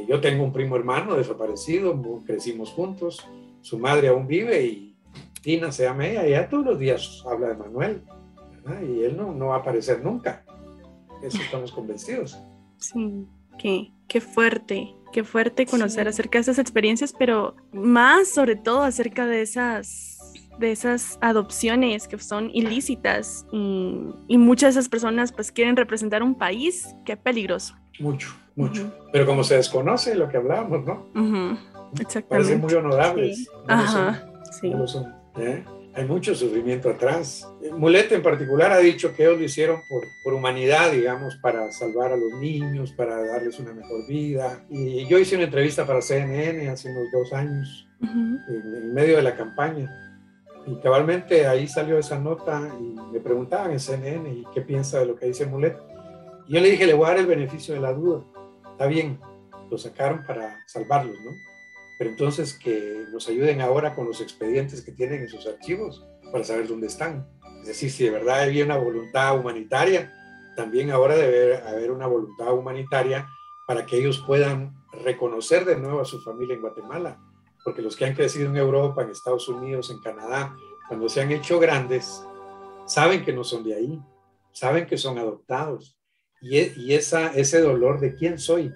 yo 0.07 0.21
tengo 0.21 0.43
un 0.43 0.53
primo 0.53 0.75
hermano 0.75 1.15
desaparecido, 1.15 1.99
crecimos 2.25 2.71
juntos, 2.71 3.25
su 3.61 3.79
madre 3.79 4.09
aún 4.09 4.27
vive 4.27 4.63
y 4.63 4.95
Tina 5.41 5.71
se 5.71 5.83
llama 5.83 6.07
ella, 6.07 6.25
ella 6.25 6.49
todos 6.49 6.65
los 6.65 6.79
días 6.79 7.23
habla 7.29 7.49
de 7.49 7.55
Manuel, 7.55 8.03
¿verdad? 8.51 8.81
Y 8.81 9.03
él 9.03 9.17
no, 9.17 9.33
no 9.33 9.47
va 9.47 9.55
a 9.55 9.59
aparecer 9.59 10.03
nunca. 10.03 10.43
Eso 11.23 11.41
estamos 11.41 11.71
convencidos. 11.71 12.37
Sí, 12.77 13.25
qué, 13.57 13.91
qué 14.07 14.19
fuerte, 14.21 14.93
qué 15.13 15.23
fuerte 15.23 15.65
conocer 15.65 16.07
acerca 16.07 16.37
de 16.37 16.41
esas 16.41 16.59
experiencias, 16.59 17.13
pero 17.17 17.55
más 17.71 18.27
sobre 18.27 18.55
todo 18.55 18.83
acerca 18.83 19.25
de 19.25 19.41
esas 19.41 20.19
de 20.59 20.71
esas 20.71 21.17
adopciones 21.21 22.07
que 22.07 22.17
son 22.19 22.51
ilícitas 22.53 23.45
y, 23.51 24.37
muchas 24.37 24.75
de 24.75 24.81
esas 24.81 24.89
personas 24.89 25.31
pues 25.31 25.51
quieren 25.51 25.75
representar 25.75 26.21
un 26.21 26.35
país, 26.35 26.95
qué 27.05 27.17
peligroso. 27.17 27.75
Mucho, 27.99 28.35
mucho. 28.55 28.91
Pero 29.11 29.25
como 29.25 29.43
se 29.43 29.55
desconoce 29.55 30.13
lo 30.15 30.29
que 30.29 30.37
hablábamos, 30.37 30.85
¿no? 30.85 31.07
Exactamente. 31.93 32.27
Parecen 32.29 32.61
muy 32.61 32.73
honorables. 32.73 33.49
Ajá, 33.67 34.25
sí. 34.59 34.71
¿eh? 35.37 35.63
Hay 35.95 36.05
mucho 36.05 36.33
sufrimiento 36.33 36.89
atrás. 36.89 37.47
Mulet 37.77 38.11
en 38.11 38.23
particular 38.23 38.71
ha 38.71 38.79
dicho 38.79 39.13
que 39.13 39.23
ellos 39.23 39.37
lo 39.37 39.45
hicieron 39.45 39.81
por, 39.87 40.03
por, 40.23 40.33
humanidad, 40.33 40.91
digamos, 40.91 41.35
para 41.35 41.71
salvar 41.71 42.11
a 42.11 42.17
los 42.17 42.33
niños, 42.39 42.91
para 42.93 43.23
darles 43.23 43.59
una 43.59 43.73
mejor 43.73 44.07
vida. 44.07 44.65
Y 44.69 45.05
yo 45.07 45.19
hice 45.19 45.35
una 45.35 45.45
entrevista 45.45 45.85
para 45.85 46.01
CNN 46.01 46.67
hace 46.69 46.89
unos 46.89 47.11
dos 47.11 47.33
años, 47.33 47.87
en, 48.01 48.93
medio 48.93 49.17
de 49.17 49.23
la 49.23 49.35
campaña. 49.35 49.91
Y 50.65 50.75
cabalmente 50.77 51.45
ahí 51.45 51.67
salió 51.67 51.99
esa 51.99 52.17
nota 52.17 52.69
y 52.79 52.95
me 53.11 53.19
preguntaban 53.19 53.71
en 53.71 53.79
CNN 53.79 54.29
y 54.29 54.45
qué 54.53 54.61
piensa 54.61 54.99
de 54.99 55.05
lo 55.05 55.15
que 55.15 55.27
dice 55.27 55.45
Mulet. 55.45 55.77
Y 56.47 56.53
yo 56.53 56.59
le 56.59 56.71
dije, 56.71 56.87
le 56.87 56.93
voy 56.93 57.05
a 57.05 57.09
dar 57.09 57.19
el 57.19 57.27
beneficio 57.27 57.75
de 57.75 57.81
la 57.81 57.93
duda. 57.93 58.23
Está 58.71 58.87
bien, 58.87 59.19
lo 59.69 59.77
sacaron 59.77 60.23
para 60.25 60.57
salvarlos, 60.67 61.15
¿no? 61.23 61.52
Pero 61.97 62.09
entonces 62.09 62.53
que 62.53 63.05
nos 63.11 63.27
ayuden 63.29 63.61
ahora 63.61 63.95
con 63.95 64.07
los 64.07 64.21
expedientes 64.21 64.81
que 64.81 64.91
tienen 64.91 65.21
en 65.21 65.29
sus 65.29 65.47
archivos 65.47 66.05
para 66.31 66.43
saber 66.43 66.67
dónde 66.67 66.87
están. 66.87 67.27
Es 67.61 67.67
decir, 67.67 67.91
si 67.91 68.03
de 68.05 68.11
verdad 68.11 68.41
había 68.41 68.65
una 68.65 68.77
voluntad 68.77 69.37
humanitaria, 69.39 70.11
también 70.55 70.91
ahora 70.91 71.15
debe 71.15 71.57
haber 71.57 71.91
una 71.91 72.07
voluntad 72.07 72.53
humanitaria 72.53 73.27
para 73.67 73.85
que 73.85 73.97
ellos 73.97 74.23
puedan 74.25 74.73
reconocer 75.03 75.65
de 75.65 75.77
nuevo 75.77 76.01
a 76.01 76.05
su 76.05 76.21
familia 76.21 76.55
en 76.55 76.61
Guatemala, 76.61 77.19
porque 77.63 77.81
los 77.81 77.95
que 77.95 78.05
han 78.05 78.15
crecido 78.15 78.49
en 78.49 78.57
Europa, 78.57 79.03
en 79.03 79.09
Estados 79.09 79.47
Unidos, 79.47 79.89
en 79.89 79.99
Canadá, 79.99 80.55
cuando 80.87 81.09
se 81.09 81.21
han 81.21 81.31
hecho 81.31 81.59
grandes, 81.59 82.23
saben 82.85 83.23
que 83.23 83.33
no 83.33 83.43
son 83.43 83.63
de 83.63 83.75
ahí, 83.75 84.01
saben 84.51 84.85
que 84.85 84.97
son 84.97 85.17
adoptados. 85.17 85.97
Y, 86.41 86.57
e, 86.57 86.95
esa, 86.95 87.33
ese 87.33 87.61
dolor 87.61 87.99
de 87.99 88.15
quién 88.15 88.37
soy, 88.37 88.73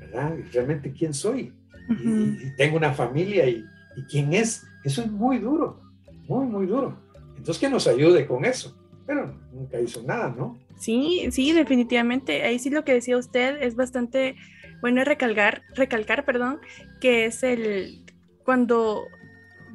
¿verdad? 0.00 0.36
¿Realmente 0.52 0.92
quién 0.92 1.14
soy? 1.14 1.54
Y, 1.88 2.50
tengo 2.56 2.76
una 2.76 2.92
familia 2.92 3.48
y, 3.48 3.64
quién 4.10 4.32
es. 4.34 4.66
Eso 4.84 5.02
es 5.02 5.10
muy 5.10 5.38
duro, 5.38 5.80
muy, 6.28 6.46
muy 6.46 6.66
duro. 6.66 6.98
Entonces 7.36 7.58
que 7.58 7.68
nos 7.68 7.86
ayude 7.86 8.26
con 8.26 8.44
eso. 8.44 8.76
Pero 9.06 9.32
nunca 9.52 9.80
hizo 9.80 10.02
nada, 10.02 10.34
¿no? 10.36 10.58
Sí, 10.78 11.28
sí, 11.30 11.52
definitivamente. 11.52 12.42
Ahí 12.42 12.58
sí 12.58 12.70
lo 12.70 12.84
que 12.84 12.92
decía 12.92 13.16
usted 13.16 13.62
es 13.62 13.76
bastante 13.76 14.36
bueno 14.80 15.04
recalcar, 15.04 15.62
recalcar, 15.74 16.24
perdón, 16.24 16.58
que 17.00 17.26
es 17.26 17.42
el 17.42 18.04
cuando 18.44 19.06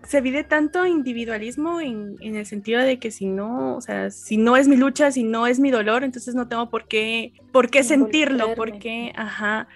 se 0.08 0.22
vive 0.22 0.44
tanto 0.44 0.86
individualismo 0.86 1.80
en, 1.80 2.16
en, 2.22 2.36
el 2.36 2.46
sentido 2.46 2.82
de 2.82 2.98
que 2.98 3.12
si 3.12 3.28
no, 3.28 3.76
o 3.76 3.82
sea, 3.82 4.10
si 4.10 4.38
no 4.38 4.58
es 4.58 4.68
mi 4.68 4.76
lucha, 4.76 5.12
si 5.12 5.24
no 5.24 5.46
es 5.48 5.60
mi 5.60 5.70
dolor, 5.70 6.04
entonces 6.04 6.34
no 6.34 6.48
tengo 6.48 6.70
por 6.70 6.88
qué, 6.88 7.34
por 7.52 7.70
qué 7.70 7.84
sentirlo, 7.84 8.56
porque, 8.56 9.14
ajá, 9.16 9.68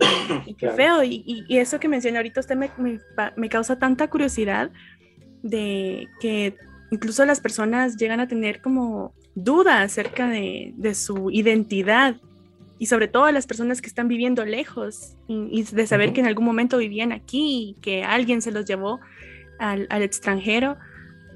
y, 0.46 0.54
qué 0.54 0.70
feo. 0.70 1.02
Y, 1.04 1.44
eso 1.50 1.80
que 1.80 1.88
menciona 1.88 2.18
ahorita 2.18 2.40
usted 2.40 2.56
me, 2.56 2.70
me, 3.36 3.48
causa 3.48 3.78
tanta 3.78 4.08
curiosidad 4.08 4.70
de 5.42 6.08
que 6.20 6.56
incluso 6.90 7.24
las 7.24 7.40
personas 7.40 7.96
llegan 7.96 8.20
a 8.20 8.28
tener 8.28 8.60
como 8.60 9.14
dudas 9.34 9.80
acerca 9.80 10.28
de, 10.28 10.72
de, 10.76 10.94
su 10.94 11.30
identidad 11.30 12.16
y 12.80 12.86
sobre 12.86 13.08
todo 13.08 13.30
las 13.30 13.46
personas 13.46 13.82
que 13.82 13.88
están 13.88 14.08
viviendo 14.08 14.44
lejos 14.44 15.14
y, 15.28 15.62
de 15.64 15.86
saber 15.86 16.14
que 16.14 16.20
en 16.20 16.26
algún 16.26 16.46
momento 16.46 16.78
vivían 16.78 17.12
aquí 17.12 17.76
y 17.76 17.80
que 17.82 18.04
alguien 18.04 18.40
se 18.40 18.52
los 18.52 18.64
llevó 18.64 19.00
al, 19.58 19.86
al 19.90 20.02
extranjero. 20.02 20.78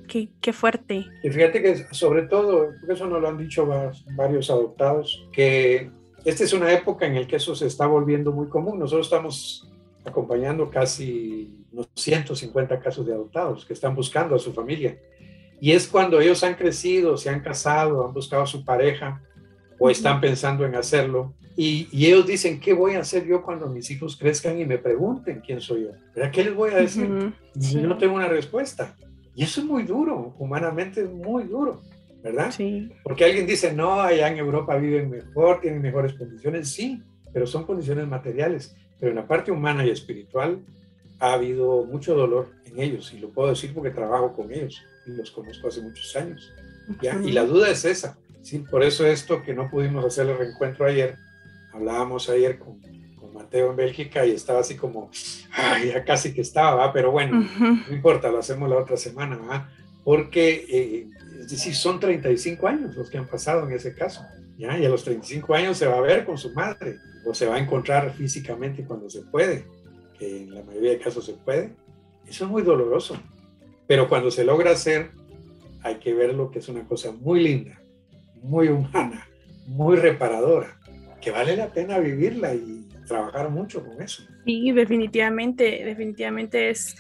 Qué, 0.08 0.28
qué, 0.40 0.52
fuerte. 0.52 1.06
Y 1.22 1.30
fíjate 1.30 1.62
que 1.62 1.76
sobre 1.92 2.22
todo, 2.22 2.72
eso 2.88 3.06
nos 3.06 3.20
lo 3.22 3.28
han 3.28 3.38
dicho 3.38 3.66
varios 4.16 4.50
adoptados, 4.50 5.26
que 5.32 5.90
esta 6.24 6.44
es 6.44 6.52
una 6.52 6.72
época 6.72 7.06
en 7.06 7.14
la 7.14 7.26
que 7.26 7.36
eso 7.36 7.54
se 7.54 7.66
está 7.66 7.86
volviendo 7.86 8.32
muy 8.32 8.48
común. 8.48 8.78
Nosotros 8.78 9.06
estamos 9.06 9.68
acompañando 10.04 10.70
casi 10.70 11.66
unos 11.72 11.88
150 11.94 12.80
casos 12.80 13.06
de 13.06 13.12
adoptados 13.12 13.64
que 13.64 13.72
están 13.72 13.94
buscando 13.94 14.34
a 14.34 14.38
su 14.38 14.52
familia. 14.52 14.98
Y 15.60 15.72
es 15.72 15.86
cuando 15.86 16.20
ellos 16.20 16.42
han 16.44 16.54
crecido, 16.54 17.16
se 17.16 17.30
han 17.30 17.40
casado, 17.40 18.06
han 18.06 18.12
buscado 18.12 18.42
a 18.42 18.46
su 18.46 18.64
pareja 18.64 19.22
o 19.78 19.90
están 19.90 20.20
pensando 20.20 20.64
en 20.64 20.74
hacerlo. 20.74 21.34
Y, 21.56 21.88
ellos 21.92 22.26
dicen, 22.26 22.58
¿qué 22.58 22.72
voy 22.72 22.94
a 22.94 23.00
hacer 23.00 23.26
yo 23.26 23.42
cuando 23.42 23.68
mis 23.68 23.90
hijos 23.90 24.16
crezcan 24.16 24.58
y 24.58 24.64
me 24.64 24.78
pregunten 24.78 25.40
quién 25.40 25.60
soy 25.60 25.84
yo? 25.84 25.90
¿Verdad? 26.14 26.32
¿Qué 26.32 26.44
les 26.44 26.54
voy 26.54 26.70
a 26.72 26.76
decir? 26.76 27.32
Yo 27.54 27.86
no 27.86 27.96
tengo 27.96 28.14
una 28.14 28.28
respuesta. 28.28 28.96
Y 29.36 29.44
eso 29.44 29.60
es 29.60 29.66
muy 29.66 29.84
duro, 29.84 30.34
humanamente 30.38 31.02
es 31.02 31.10
muy 31.10 31.44
duro. 31.44 31.80
¿Verdad? 32.24 32.50
Sí. 32.50 32.90
Porque 33.02 33.26
alguien 33.26 33.46
dice, 33.46 33.74
no, 33.74 34.00
allá 34.00 34.28
en 34.28 34.38
Europa 34.38 34.76
viven 34.76 35.10
mejor, 35.10 35.60
tienen 35.60 35.82
mejores 35.82 36.14
condiciones, 36.14 36.70
sí, 36.70 37.02
pero 37.34 37.46
son 37.46 37.64
condiciones 37.64 38.08
materiales. 38.08 38.74
Pero 38.98 39.10
en 39.10 39.16
la 39.16 39.28
parte 39.28 39.52
humana 39.52 39.84
y 39.84 39.90
espiritual 39.90 40.64
ha 41.20 41.34
habido 41.34 41.84
mucho 41.84 42.14
dolor 42.14 42.48
en 42.64 42.80
ellos, 42.80 43.12
y 43.12 43.18
lo 43.18 43.28
puedo 43.28 43.50
decir 43.50 43.74
porque 43.74 43.90
trabajo 43.90 44.32
con 44.32 44.50
ellos 44.50 44.82
y 45.06 45.10
los 45.10 45.30
conozco 45.30 45.68
hace 45.68 45.82
muchos 45.82 46.16
años. 46.16 46.50
¿ya? 47.02 47.20
Y 47.22 47.32
la 47.32 47.44
duda 47.44 47.68
es 47.68 47.84
esa, 47.84 48.16
¿sí? 48.42 48.58
Por 48.58 48.82
eso 48.82 49.06
esto 49.06 49.42
que 49.42 49.52
no 49.52 49.68
pudimos 49.70 50.02
hacer 50.02 50.26
el 50.26 50.38
reencuentro 50.38 50.86
ayer, 50.86 51.16
hablábamos 51.74 52.30
ayer 52.30 52.58
con, 52.58 52.80
con 53.16 53.34
Mateo 53.34 53.70
en 53.70 53.76
Bélgica 53.76 54.24
y 54.24 54.30
estaba 54.30 54.60
así 54.60 54.76
como, 54.76 55.10
ay, 55.52 55.88
ya 55.88 56.04
casi 56.04 56.32
que 56.32 56.40
estaba, 56.40 56.74
¿va? 56.86 56.92
pero 56.92 57.10
bueno, 57.10 57.40
Ujú. 57.40 57.64
no 57.86 57.94
importa, 57.94 58.30
lo 58.30 58.38
hacemos 58.38 58.70
la 58.70 58.78
otra 58.78 58.96
semana, 58.96 59.36
¿va? 59.36 59.68
porque 60.04 60.66
eh, 60.68 61.06
es 61.44 61.50
decir, 61.50 61.74
son 61.74 62.00
35 62.00 62.66
años 62.66 62.96
los 62.96 63.10
que 63.10 63.18
han 63.18 63.26
pasado 63.26 63.66
en 63.66 63.74
ese 63.74 63.94
caso, 63.94 64.24
¿ya? 64.56 64.78
y 64.78 64.84
a 64.84 64.88
los 64.88 65.04
35 65.04 65.54
años 65.54 65.76
se 65.76 65.86
va 65.86 65.98
a 65.98 66.00
ver 66.00 66.24
con 66.24 66.38
su 66.38 66.52
madre 66.54 66.98
o 67.26 67.34
se 67.34 67.46
va 67.46 67.56
a 67.56 67.58
encontrar 67.58 68.12
físicamente 68.14 68.84
cuando 68.84 69.10
se 69.10 69.22
puede, 69.22 69.66
que 70.18 70.42
en 70.42 70.54
la 70.54 70.62
mayoría 70.62 70.92
de 70.92 70.98
casos 70.98 71.26
se 71.26 71.34
puede. 71.34 71.74
Eso 72.26 72.44
es 72.46 72.50
muy 72.50 72.62
doloroso, 72.62 73.16
pero 73.86 74.08
cuando 74.08 74.30
se 74.30 74.44
logra 74.44 74.70
hacer, 74.70 75.10
hay 75.82 75.96
que 75.96 76.14
verlo 76.14 76.50
que 76.50 76.60
es 76.60 76.68
una 76.68 76.86
cosa 76.88 77.12
muy 77.12 77.42
linda, 77.42 77.78
muy 78.42 78.68
humana, 78.68 79.28
muy 79.66 79.96
reparadora, 79.96 80.78
que 81.20 81.30
vale 81.30 81.56
la 81.56 81.68
pena 81.68 81.98
vivirla 81.98 82.54
y 82.54 82.88
trabajar 83.06 83.50
mucho 83.50 83.84
con 83.84 84.00
eso. 84.00 84.22
Sí, 84.46 84.72
definitivamente, 84.72 85.84
definitivamente 85.84 86.70
es. 86.70 86.96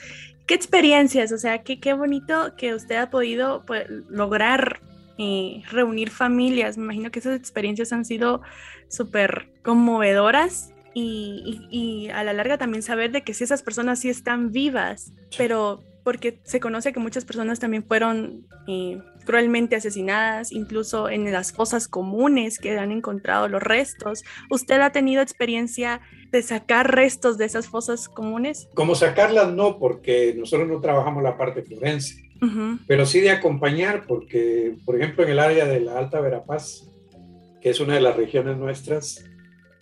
¿Qué 0.46 0.54
experiencias? 0.54 1.32
O 1.32 1.38
sea, 1.38 1.62
qué, 1.62 1.80
qué 1.80 1.94
bonito 1.94 2.54
que 2.56 2.74
usted 2.74 2.96
ha 2.96 3.10
podido 3.10 3.64
pues, 3.66 3.88
lograr 4.08 4.80
eh, 5.16 5.62
reunir 5.70 6.10
familias. 6.10 6.76
Me 6.76 6.84
imagino 6.84 7.10
que 7.10 7.20
esas 7.20 7.36
experiencias 7.38 7.92
han 7.92 8.04
sido 8.04 8.42
súper 8.88 9.48
conmovedoras 9.62 10.72
y, 10.92 12.08
a 12.12 12.22
la 12.24 12.32
larga 12.32 12.58
también 12.58 12.82
saber 12.82 13.10
de 13.12 13.22
que 13.22 13.34
si 13.34 13.44
esas 13.44 13.62
personas 13.62 14.00
sí 14.00 14.08
están 14.08 14.52
vivas, 14.52 15.12
pero 15.36 15.82
porque 16.04 16.38
se 16.44 16.60
conoce 16.60 16.92
que 16.92 17.00
muchas 17.00 17.24
personas 17.24 17.58
también 17.58 17.84
fueron 17.84 18.46
eh, 18.68 19.00
cruelmente 19.24 19.76
asesinadas, 19.76 20.52
incluso 20.52 21.08
en 21.08 21.30
las 21.32 21.52
fosas 21.52 21.88
comunes 21.88 22.58
que 22.58 22.78
han 22.78 22.92
encontrado 22.92 23.48
los 23.48 23.62
restos. 23.62 24.24
¿Usted 24.50 24.80
ha 24.80 24.90
tenido 24.90 25.22
experiencia 25.22 26.00
de 26.30 26.42
sacar 26.42 26.94
restos 26.94 27.38
de 27.38 27.46
esas 27.46 27.68
fosas 27.68 28.08
comunes? 28.08 28.68
Como 28.74 28.94
sacarlas 28.94 29.52
no, 29.52 29.78
porque 29.78 30.34
nosotros 30.36 30.68
no 30.68 30.80
trabajamos 30.80 31.22
la 31.22 31.36
parte 31.36 31.62
forense, 31.62 32.24
pero 32.86 33.06
sí 33.06 33.20
de 33.20 33.30
acompañar, 33.30 34.04
porque, 34.06 34.76
por 34.84 34.96
ejemplo, 34.96 35.24
en 35.24 35.30
el 35.30 35.38
área 35.38 35.64
de 35.64 35.80
la 35.80 35.98
Alta 35.98 36.20
Verapaz, 36.20 36.88
que 37.60 37.70
es 37.70 37.80
una 37.80 37.94
de 37.94 38.00
las 38.00 38.16
regiones 38.16 38.56
nuestras, 38.58 39.24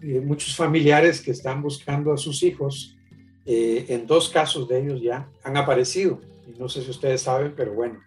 eh, 0.03 0.21
muchos 0.21 0.55
familiares 0.55 1.21
que 1.21 1.33
están 1.33 1.63
buscando 1.63 2.13
a 2.13 2.17
sus 2.17 2.43
hijos, 2.43 2.97
eh, 3.45 3.87
en 3.89 4.07
dos 4.07 4.29
casos 4.29 4.69
de 4.69 4.81
ellos 4.81 5.03
ya 5.03 5.29
han 5.43 5.57
aparecido. 5.57 6.21
Y 6.47 6.59
no 6.59 6.69
sé 6.69 6.83
si 6.83 6.91
ustedes 6.91 7.23
saben, 7.23 7.55
pero 7.57 7.73
bueno, 7.73 8.01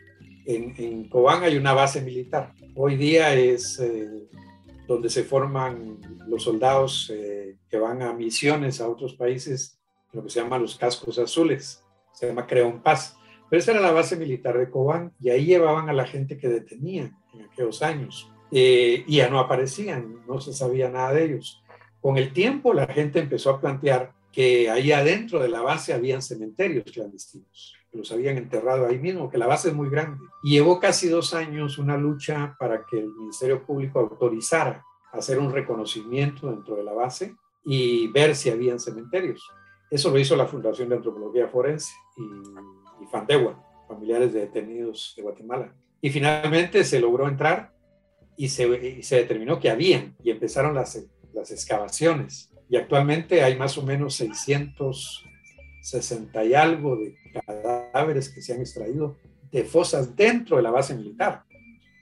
en, 0.46 0.74
en 0.78 1.10
Cobán 1.10 1.43
hay 1.43 1.58
una 1.58 1.74
base 1.74 2.02
militar. 2.02 2.54
Hoy 2.76 2.96
día 2.96 3.34
es 3.34 3.80
eh, 3.80 4.28
donde 4.88 5.10
se 5.10 5.24
forman 5.24 6.00
los 6.28 6.43
soldados 6.43 7.12
eh, 7.14 7.58
que 7.70 7.78
van 7.78 8.02
a 8.02 8.14
misiones 8.14 8.82
a 8.82 8.89
otros 8.89 9.16
países, 9.16 9.80
lo 10.14 10.24
que 10.24 10.30
se 10.30 10.41
llaman 10.41 10.62
los 10.62 10.78
cascos 10.78 11.18
azules, 11.20 11.84
se 12.14 12.28
llama 12.28 12.48
Creón 12.48 12.82
Paz. 12.82 13.18
Pero 13.50 13.60
esa 13.60 13.72
era 13.72 13.82
la 13.82 13.91
base 13.91 14.16
militar 14.16 14.58
de 14.58 14.70
Cobán 14.70 15.14
y 15.20 15.30
ahí 15.30 15.46
llevaban 15.46 15.89
a 15.89 15.93
la 15.93 16.06
gente 16.06 16.38
que 16.38 16.48
detenían 16.48 17.18
en 17.34 17.41
aquellos 17.43 17.82
años. 17.82 18.30
Eh, 18.52 19.04
y 19.08 19.18
ya 19.18 19.30
no 19.30 19.39
aparecían, 19.39 20.26
no 20.28 20.39
se 20.39 20.54
sabía 20.54 20.89
nada 20.89 21.14
de 21.14 21.26
ellos. 21.26 21.64
Con 22.00 22.18
el 22.18 22.34
tiempo 22.34 22.74
la 22.74 22.88
gente 22.88 23.20
empezó 23.20 23.50
a 23.50 23.60
plantear 23.60 24.14
que 24.32 24.70
ahí 24.70 24.91
adentro 24.91 25.39
de 25.39 25.50
la 25.50 25.62
base 25.62 25.93
habían 25.93 26.22
cementerios 26.22 26.86
clandestinos, 26.91 27.76
los 27.96 28.12
habían 28.12 28.38
enterrado 28.38 28.86
ahí 28.86 29.00
mismo, 29.00 29.30
que 29.30 29.38
la 29.38 29.48
base 29.48 29.70
es 29.70 29.76
muy 29.76 29.89
grande. 29.89 30.20
Y 30.43 30.52
llevó 30.52 30.80
casi 30.80 31.08
dos 31.08 31.34
años 31.34 31.78
una 31.78 31.98
lucha 31.98 32.56
para 32.60 32.86
que 32.86 33.00
el 33.00 33.14
Ministerio 33.14 33.66
Público 33.66 34.00
autorizara 34.00 34.84
hacer 35.12 35.39
un 35.39 35.52
reconocimiento 35.52 36.52
dentro 36.52 36.76
de 36.76 36.84
la 36.84 36.93
base 36.93 37.36
y 37.64 38.08
ver 38.08 38.36
si 38.36 38.50
habían 38.50 38.80
cementerios. 38.80 39.50
Eso 39.89 40.12
lo 40.12 40.20
hizo 40.20 40.36
la 40.36 40.46
Fundación 40.46 40.89
de 40.89 40.96
Antropología 40.96 41.48
Forense 41.48 41.93
y, 42.18 43.04
y 43.04 43.08
Fandewa, 43.08 43.64
familiares 43.88 44.34
de 44.34 44.41
detenidos 44.41 45.14
de 45.16 45.24
Guatemala. 45.24 45.74
Y 46.02 46.10
finalmente 46.10 46.84
se 46.84 47.00
logró 47.00 47.28
entrar 47.28 47.74
y 48.38 48.50
se, 48.50 48.98
y 48.98 49.04
se 49.04 49.18
determinó 49.18 49.60
que 49.60 49.70
habían 49.70 50.16
y 50.24 50.32
empezaron 50.32 50.74
las, 50.76 51.06
las 51.34 51.52
excavaciones. 51.52 52.52
Y 52.70 52.78
actualmente 52.78 53.43
hay 53.43 53.58
más 53.58 53.78
o 53.78 53.84
menos 53.84 54.16
660 54.16 56.43
y 56.43 56.54
algo 56.54 56.98
de 56.98 57.16
cadáveres 57.46 57.84
que 58.04 58.41
se 58.41 58.54
han 58.54 58.60
extraído 58.62 59.16
de 59.52 59.64
fosas 59.64 60.16
dentro 60.16 60.58
de 60.58 60.64
la 60.64 60.72
base 60.72 60.96
militar, 60.96 61.43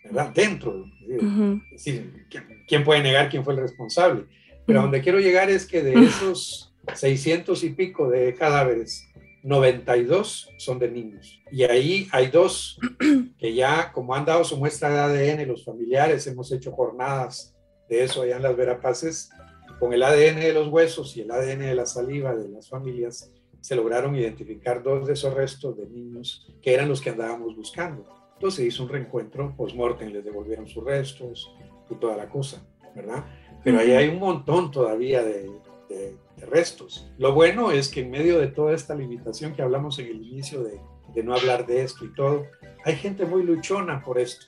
¿verdad? 0.04 0.32
Dentro. 0.34 0.72
ujú. 0.74 1.62
Es 1.76 1.86
decir, 1.86 2.26
¿quién- 2.30 2.64
¿quién 2.68 2.84
puede 2.84 3.04
negar 3.04 3.30
quién 3.30 3.44
fue 3.44 3.54
el 3.54 3.60
responsable? 3.60 4.26
Pero 4.66 4.80
a 4.80 4.84
donde 4.84 5.02
quiero 5.02 5.20
llegar 5.20 5.50
es 5.50 5.66
que 5.66 5.84
de 5.84 5.94
esos 5.94 6.74
600 6.96 7.64
y 7.64 7.70
pico 7.72 8.10
de 8.10 8.34
cadáveres, 8.34 9.08
92 9.44 10.50
son 10.58 10.80
de 10.80 10.90
niños. 10.90 11.42
Y 11.52 11.64
ahí 11.64 12.08
hay 12.12 12.28
dos 12.28 12.80
que 13.38 13.54
ya, 13.54 13.92
como 13.92 14.16
han 14.16 14.26
dado 14.26 14.44
su 14.46 14.58
muestra 14.58 14.90
de 14.90 15.00
ADN, 15.34 15.46
los 15.48 15.64
familiares, 15.66 16.26
hemos 16.28 16.52
hecho 16.52 16.72
jornadas 16.72 17.54
de 17.90 18.04
eso 18.04 18.22
allá 18.22 18.38
en 18.38 18.44
las 18.44 18.56
Verapaces, 18.56 19.30
con 19.80 19.92
el 19.94 20.02
ADN 20.02 20.40
de 20.40 20.54
los 20.54 20.70
huesos 20.70 21.16
y 21.18 21.22
el 21.22 21.32
ADN 21.32 21.60
de 21.66 21.76
la 21.76 21.86
saliva 21.86 22.34
de 22.34 22.48
las 22.50 22.70
familias, 22.70 23.30
se 23.64 23.76
lograron 23.78 24.14
identificar 24.16 24.84
dos 24.84 25.08
de 25.08 25.14
esos 25.14 25.34
restos 25.34 25.78
de 25.78 25.88
niños 25.88 26.46
que 26.62 26.74
eran 26.74 26.90
los 26.90 27.00
que 27.00 27.12
andábamos 27.12 27.56
buscando. 27.56 28.04
Entonces 28.34 28.58
se 28.58 28.66
hizo 28.66 28.84
un 28.84 28.90
reencuentro 28.90 29.54
post-mortem, 29.56 30.10
les 30.12 30.26
devolvieron 30.26 30.68
sus 30.68 30.84
restos 30.84 31.50
y 31.90 31.96
toda 31.96 32.18
la 32.18 32.28
cosa, 32.28 32.62
¿verdad? 32.94 33.24
Pero 33.64 33.80
ahí 33.80 33.92
hay 33.92 34.10
un 34.10 34.20
montón 34.20 34.70
todavía 34.70 35.24
de, 35.24 35.50
de- 35.88 36.18
de 36.36 36.46
restos. 36.48 37.10
Lo 37.20 37.34
bueno 37.34 37.72
es 37.72 37.88
que 37.88 38.02
en 38.02 38.12
medio 38.12 38.40
de 38.40 38.48
toda 38.48 38.74
esta 38.74 38.96
limitación 38.96 39.54
que 39.54 39.62
hablamos 39.62 39.98
en 40.00 40.08
el 40.08 40.22
inicio 40.22 40.62
de, 40.64 40.82
de 41.14 41.24
no 41.24 41.34
hablar 41.36 41.66
de 41.66 41.84
esto 41.84 42.04
y 42.04 42.14
todo, 42.16 42.48
hay 42.84 42.96
gente 42.98 43.24
muy 43.26 43.44
luchona 43.44 44.04
por 44.04 44.20
esto. 44.20 44.48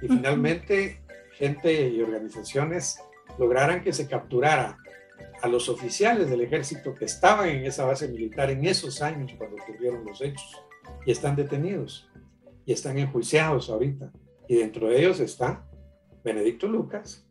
Y 0.00 0.08
finalmente, 0.08 1.02
gente 1.36 1.88
y 1.88 2.00
organizaciones 2.00 2.98
lograran 3.38 3.82
que 3.82 3.92
se 3.92 4.06
capturara 4.08 4.78
a 5.44 5.46
los 5.46 5.68
oficiales 5.68 6.30
del 6.30 6.40
ejército 6.40 6.94
que 6.94 7.04
estaban 7.04 7.50
en 7.50 7.66
esa 7.66 7.84
base 7.84 8.08
militar 8.08 8.48
en 8.50 8.64
esos 8.64 9.02
años 9.02 9.34
cuando 9.36 9.56
ocurrieron 9.62 10.02
los 10.06 10.22
hechos 10.22 10.64
y 11.04 11.10
están 11.10 11.36
detenidos 11.36 12.08
y 12.64 12.72
están 12.72 12.98
enjuiciados 12.98 13.68
ahorita. 13.68 14.10
Y 14.48 14.54
dentro 14.54 14.88
de 14.88 14.98
ellos 14.98 15.20
está 15.20 15.68
Benedicto 16.24 16.66
Lucas, 16.66 17.28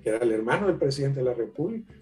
que 0.00 0.10
era 0.10 0.18
el 0.18 0.30
hermano 0.30 0.68
del 0.68 0.76
presidente 0.76 1.18
de 1.18 1.24
la 1.24 1.34
República. 1.34 1.92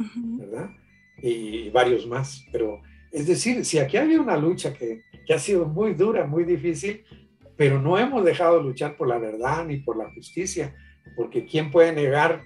Y, 1.22 1.70
varios 1.70 2.06
más. 2.06 2.44
Pero 2.52 2.82
es 3.10 3.26
decir, 3.26 3.64
si 3.64 3.78
aquí 3.78 3.96
había 3.96 4.20
una 4.20 4.36
lucha 4.36 4.74
que, 4.74 5.04
que 5.26 5.32
ha 5.32 5.38
sido 5.38 5.64
muy 5.64 5.94
dura, 5.94 6.26
muy 6.26 6.44
difícil, 6.44 7.04
pero 7.56 7.80
no 7.80 7.98
hemos 7.98 8.22
dejado 8.22 8.58
de 8.58 8.64
luchar 8.64 8.98
por 8.98 9.08
la 9.08 9.16
verdad 9.16 9.64
ni 9.64 9.78
por 9.78 9.96
la 9.96 10.12
justicia, 10.12 10.74
porque 11.16 11.46
¿quién 11.46 11.70
puede 11.70 11.94
negar 11.94 12.42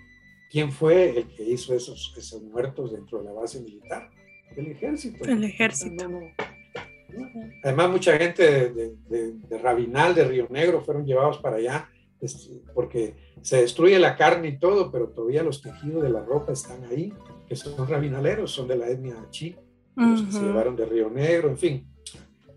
quién 0.51 0.73
fue 0.73 1.19
el 1.19 1.29
que 1.29 1.45
hizo 1.45 1.75
esos, 1.75 2.15
esos 2.17 2.43
muertos 2.43 2.93
dentro 2.93 3.19
de 3.19 3.25
la 3.25 3.33
base 3.33 3.61
militar? 3.61 4.11
El 4.57 4.69
ejército. 4.69 5.25
El 5.25 5.45
ejército. 5.45 6.09
No, 6.09 6.21
no, 6.21 6.21
no. 6.21 7.51
Además, 7.65 7.91
mucha 7.91 8.19
gente 8.19 8.43
de, 8.43 8.71
de, 8.71 8.97
de, 9.09 9.33
de 9.33 9.59
Rabinal, 9.59 10.15
de 10.15 10.25
Río 10.25 10.47
Negro, 10.51 10.83
fueron 10.83 11.07
llevados 11.07 11.39
para 11.39 11.57
allá 11.57 11.89
este, 12.21 12.63
porque 12.75 13.15
se 13.43 13.61
destruye 13.61 13.99
la 13.99 14.17
carne 14.17 14.49
y 14.49 14.59
todo, 14.59 14.91
pero 14.91 15.09
todavía 15.09 15.43
los 15.43 15.63
tejidos 15.63 16.03
de 16.03 16.11
la 16.11 16.25
ropa 16.25 16.53
están 16.53 16.85
ahí, 16.85 17.13
que 17.47 17.55
son 17.55 17.87
rabinaleros, 17.87 18.51
son 18.51 18.67
de 18.67 18.77
la 18.77 18.89
etnia 18.89 19.27
chi, 19.31 19.57
los 19.95 20.23
que 20.23 20.33
se 20.33 20.43
llevaron 20.43 20.77
de 20.77 20.87
Río 20.87 21.11
Negro, 21.11 21.49
en 21.49 21.59
fin. 21.59 21.87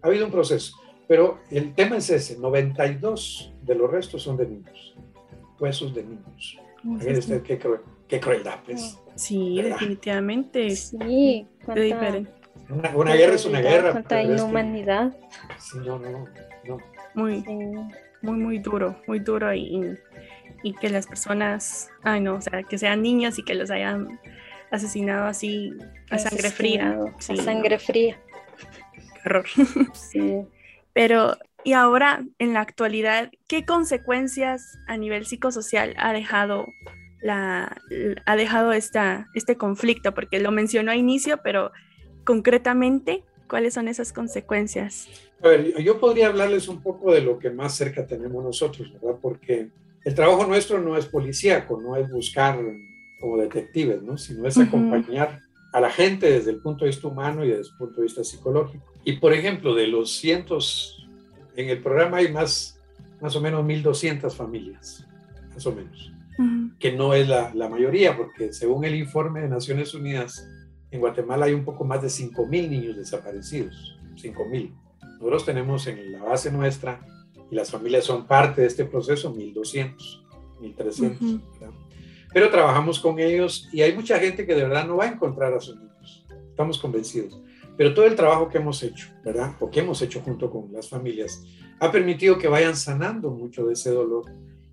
Ha 0.01 0.07
habido 0.07 0.25
un 0.25 0.31
proceso, 0.31 0.75
pero 1.07 1.39
el 1.51 1.75
tema 1.75 1.97
es 1.97 2.09
ese, 2.09 2.37
92 2.39 3.53
de 3.61 3.75
los 3.75 3.89
restos 3.89 4.23
son 4.23 4.37
de 4.37 4.47
niños, 4.47 4.95
huesos 5.59 5.93
de 5.93 6.03
niños. 6.03 6.59
Miren 6.83 7.17
usted 7.17 7.41
qué, 7.43 7.59
cruel- 7.59 7.81
qué 8.07 8.19
crueldad, 8.19 8.59
pues. 8.65 8.97
Sí, 9.15 9.55
¿Verdad? 9.57 9.71
definitivamente. 9.71 10.69
Sí, 10.75 11.47
cuánta, 11.65 11.81
diferente. 11.83 12.31
Una, 12.69 12.95
una 12.95 13.15
guerra 13.15 13.35
es 13.35 13.45
una 13.45 13.61
guerra. 13.61 13.91
Cuánta 13.91 14.09
pero 14.09 14.21
es 14.21 14.27
que- 14.27 14.33
inhumanidad. 14.47 15.17
sí, 15.59 15.77
no, 15.85 15.99
no, 15.99 16.25
no. 16.65 16.77
Muy, 17.13 17.41
Sí. 17.41 17.53
muy, 18.21 18.37
muy 18.37 18.59
duro, 18.59 18.95
muy 19.07 19.19
duro 19.19 19.53
y, 19.53 19.97
y- 20.63 20.73
que 20.73 20.89
las 20.89 21.07
personas, 21.07 21.89
ay 22.03 22.21
no, 22.21 22.35
o 22.35 22.41
sea, 22.41 22.63
que 22.63 22.77
sean 22.77 23.01
niños 23.01 23.37
y 23.39 23.43
que 23.43 23.53
los 23.55 23.69
hayan 23.71 24.19
asesinado 24.71 25.25
así 25.25 25.73
a 26.09 26.17
sangre 26.17 26.49
fría. 26.49 26.97
Sí, 27.19 27.33
a 27.33 27.35
no, 27.35 27.41
sangre 27.43 27.77
fría. 27.79 28.17
qué 29.21 29.29
horror. 29.29 29.45
Sí. 29.93 30.41
Pero 30.93 31.37
Y 31.63 31.73
ahora, 31.73 32.25
en 32.39 32.53
la 32.53 32.61
actualidad, 32.61 33.31
¿qué 33.47 33.65
consecuencias 33.65 34.79
a 34.87 34.97
nivel 34.97 35.25
psicosocial 35.25 35.93
ha 35.97 36.11
dejado, 36.13 36.67
la, 37.21 37.77
ha 38.25 38.35
dejado 38.35 38.71
esta, 38.73 39.27
este 39.35 39.57
conflicto? 39.57 40.13
Porque 40.13 40.39
lo 40.39 40.51
mencionó 40.51 40.91
a 40.91 40.95
inicio, 40.95 41.39
pero 41.43 41.71
concretamente, 42.23 43.23
¿cuáles 43.47 43.75
son 43.75 43.87
esas 43.87 44.11
consecuencias? 44.11 45.07
A 45.43 45.49
ver, 45.49 45.81
yo 45.83 45.99
podría 45.99 46.27
hablarles 46.27 46.67
un 46.67 46.81
poco 46.81 47.13
de 47.13 47.21
lo 47.21 47.37
que 47.37 47.51
más 47.51 47.75
cerca 47.75 48.05
tenemos 48.05 48.43
nosotros, 48.43 48.91
¿verdad? 48.93 49.19
Porque 49.21 49.69
el 50.03 50.15
trabajo 50.15 50.45
nuestro 50.45 50.79
no 50.79 50.97
es 50.97 51.05
policíaco, 51.05 51.79
no 51.79 51.95
es 51.95 52.09
buscar 52.09 52.59
como 53.19 53.37
detectives, 53.37 54.01
¿no? 54.01 54.17
Sino 54.17 54.47
es 54.47 54.57
acompañar 54.57 55.41
a 55.73 55.79
la 55.79 55.89
gente 55.89 56.29
desde 56.29 56.51
el 56.51 56.57
punto 56.57 56.85
de 56.85 56.91
vista 56.91 57.07
humano 57.07 57.45
y 57.45 57.49
desde 57.49 57.71
el 57.71 57.77
punto 57.77 57.97
de 57.97 58.03
vista 58.03 58.23
psicológico. 58.23 58.83
Y 59.05 59.13
por 59.13 59.33
ejemplo, 59.33 59.73
de 59.73 59.87
los 59.87 60.11
cientos, 60.11 61.00
en 61.55 61.69
el 61.69 61.81
programa 61.81 62.17
hay 62.17 62.31
más, 62.31 62.79
más 63.21 63.35
o 63.35 63.41
menos 63.41 63.63
1.200 63.63 64.31
familias, 64.31 65.05
más 65.53 65.65
o 65.65 65.73
menos, 65.73 66.11
que 66.79 66.91
no 66.91 67.13
es 67.13 67.27
la, 67.27 67.53
la, 67.53 67.69
mayoría, 67.69 68.17
porque 68.17 68.53
según 68.53 68.85
el 68.85 68.95
informe 68.95 69.41
de 69.41 69.49
Naciones 69.49 69.93
Unidas, 69.93 70.47
en 70.89 70.99
Guatemala 70.99 71.45
hay 71.45 71.53
un 71.53 71.63
poco 71.63 71.85
más 71.85 72.01
de 72.01 72.07
5.000 72.07 72.69
niños 72.69 72.97
desaparecidos, 72.97 73.97
5.000. 74.15 74.71
Nosotros 75.13 75.45
tenemos 75.45 75.85
en 75.87 76.11
la 76.11 76.23
base 76.23 76.51
nuestra, 76.51 76.99
y 77.51 77.55
las 77.55 77.69
familias 77.69 78.05
son 78.05 78.25
parte 78.25 78.61
de 78.61 78.67
este 78.67 78.85
proceso, 78.85 79.33
1.200, 79.35 80.23
1.300. 80.61 81.41
Pero 82.33 82.49
trabajamos 82.49 82.99
con 82.99 83.19
ellos 83.19 83.67
y 83.73 83.81
hay 83.81 83.93
mucha 83.93 84.17
gente 84.19 84.45
que 84.45 84.55
de 84.55 84.63
verdad 84.63 84.87
no 84.87 84.97
va 84.97 85.03
a 85.03 85.09
encontrar 85.09 85.53
a 85.53 85.59
sus 85.59 85.75
niños. 85.75 86.25
Estamos 86.49 86.79
convencidos. 86.79 87.37
Pero 87.77 87.93
todo 87.93 88.05
el 88.05 88.15
trabajo 88.15 88.49
que 88.49 88.57
hemos 88.57 88.81
hecho, 88.83 89.09
¿verdad? 89.23 89.55
O 89.59 89.69
que 89.69 89.79
hemos 89.79 90.01
hecho 90.01 90.21
junto 90.21 90.49
con 90.51 90.71
las 90.71 90.89
familias, 90.89 91.43
ha 91.79 91.91
permitido 91.91 92.37
que 92.37 92.47
vayan 92.47 92.75
sanando 92.75 93.31
mucho 93.31 93.65
de 93.65 93.73
ese 93.73 93.91
dolor 93.91 94.25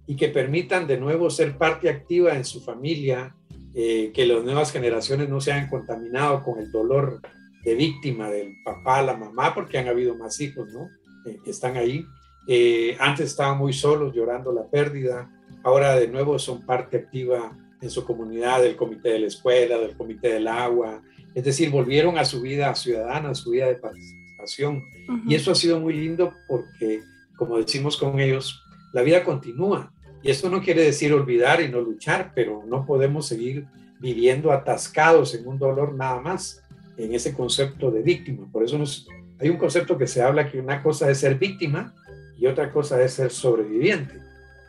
y 0.06 0.16
que 0.16 0.28
permitan 0.28 0.86
de 0.86 0.98
nuevo 0.98 1.30
ser 1.30 1.56
parte 1.56 1.88
activa 1.88 2.34
en 2.34 2.44
su 2.44 2.60
familia, 2.60 3.34
eh, 3.74 4.10
que 4.12 4.26
las 4.26 4.42
nuevas 4.42 4.72
generaciones 4.72 5.28
no 5.28 5.40
se 5.40 5.52
hayan 5.52 5.68
contaminado 5.68 6.42
con 6.42 6.58
el 6.58 6.72
dolor 6.72 7.20
de 7.64 7.74
víctima 7.74 8.30
del 8.30 8.54
papá, 8.64 9.02
la 9.02 9.16
mamá, 9.16 9.54
porque 9.54 9.78
han 9.78 9.88
habido 9.88 10.14
más 10.14 10.40
hijos, 10.40 10.68
¿no? 10.72 10.88
Eh, 11.26 11.38
que 11.44 11.50
están 11.50 11.76
ahí. 11.76 12.04
Eh, 12.46 12.96
antes 12.98 13.26
estaban 13.26 13.58
muy 13.58 13.72
solos 13.72 14.14
llorando 14.14 14.52
la 14.52 14.66
pérdida, 14.66 15.30
ahora 15.62 15.94
de 15.94 16.08
nuevo 16.08 16.38
son 16.38 16.64
parte 16.64 16.96
activa 16.96 17.56
en 17.80 17.90
su 17.90 18.04
comunidad, 18.04 18.62
del 18.62 18.76
comité 18.76 19.10
de 19.10 19.20
la 19.20 19.26
escuela, 19.26 19.78
del 19.78 19.96
comité 19.96 20.32
del 20.32 20.48
agua, 20.48 21.02
es 21.34 21.44
decir, 21.44 21.70
volvieron 21.70 22.18
a 22.18 22.24
su 22.24 22.40
vida 22.40 22.74
ciudadana, 22.74 23.30
a 23.30 23.34
su 23.34 23.50
vida 23.50 23.66
de 23.66 23.76
participación. 23.76 24.84
Y 25.26 25.34
eso 25.34 25.52
ha 25.52 25.54
sido 25.54 25.80
muy 25.80 25.94
lindo 25.94 26.34
porque, 26.48 27.00
como 27.36 27.58
decimos 27.58 27.96
con 27.96 28.18
ellos, 28.18 28.62
la 28.92 29.02
vida 29.02 29.24
continúa. 29.24 29.92
Y 30.22 30.30
esto 30.30 30.50
no 30.50 30.62
quiere 30.62 30.82
decir 30.82 31.12
olvidar 31.12 31.60
y 31.60 31.68
no 31.68 31.80
luchar, 31.80 32.32
pero 32.34 32.64
no 32.66 32.84
podemos 32.84 33.26
seguir 33.26 33.66
viviendo 34.00 34.52
atascados 34.52 35.34
en 35.34 35.46
un 35.46 35.58
dolor 35.58 35.94
nada 35.94 36.20
más, 36.20 36.62
en 36.96 37.14
ese 37.14 37.32
concepto 37.34 37.90
de 37.90 38.02
víctima. 38.02 38.46
Por 38.50 38.64
eso 38.64 38.78
nos, 38.78 39.06
hay 39.38 39.48
un 39.48 39.56
concepto 39.56 39.96
que 39.96 40.06
se 40.06 40.22
habla 40.22 40.50
que 40.50 40.60
una 40.60 40.82
cosa 40.82 41.10
es 41.10 41.18
ser 41.18 41.36
víctima 41.36 41.94
y 42.36 42.46
otra 42.46 42.72
cosa 42.72 43.00
es 43.02 43.12
ser 43.12 43.30
sobreviviente. 43.30 44.14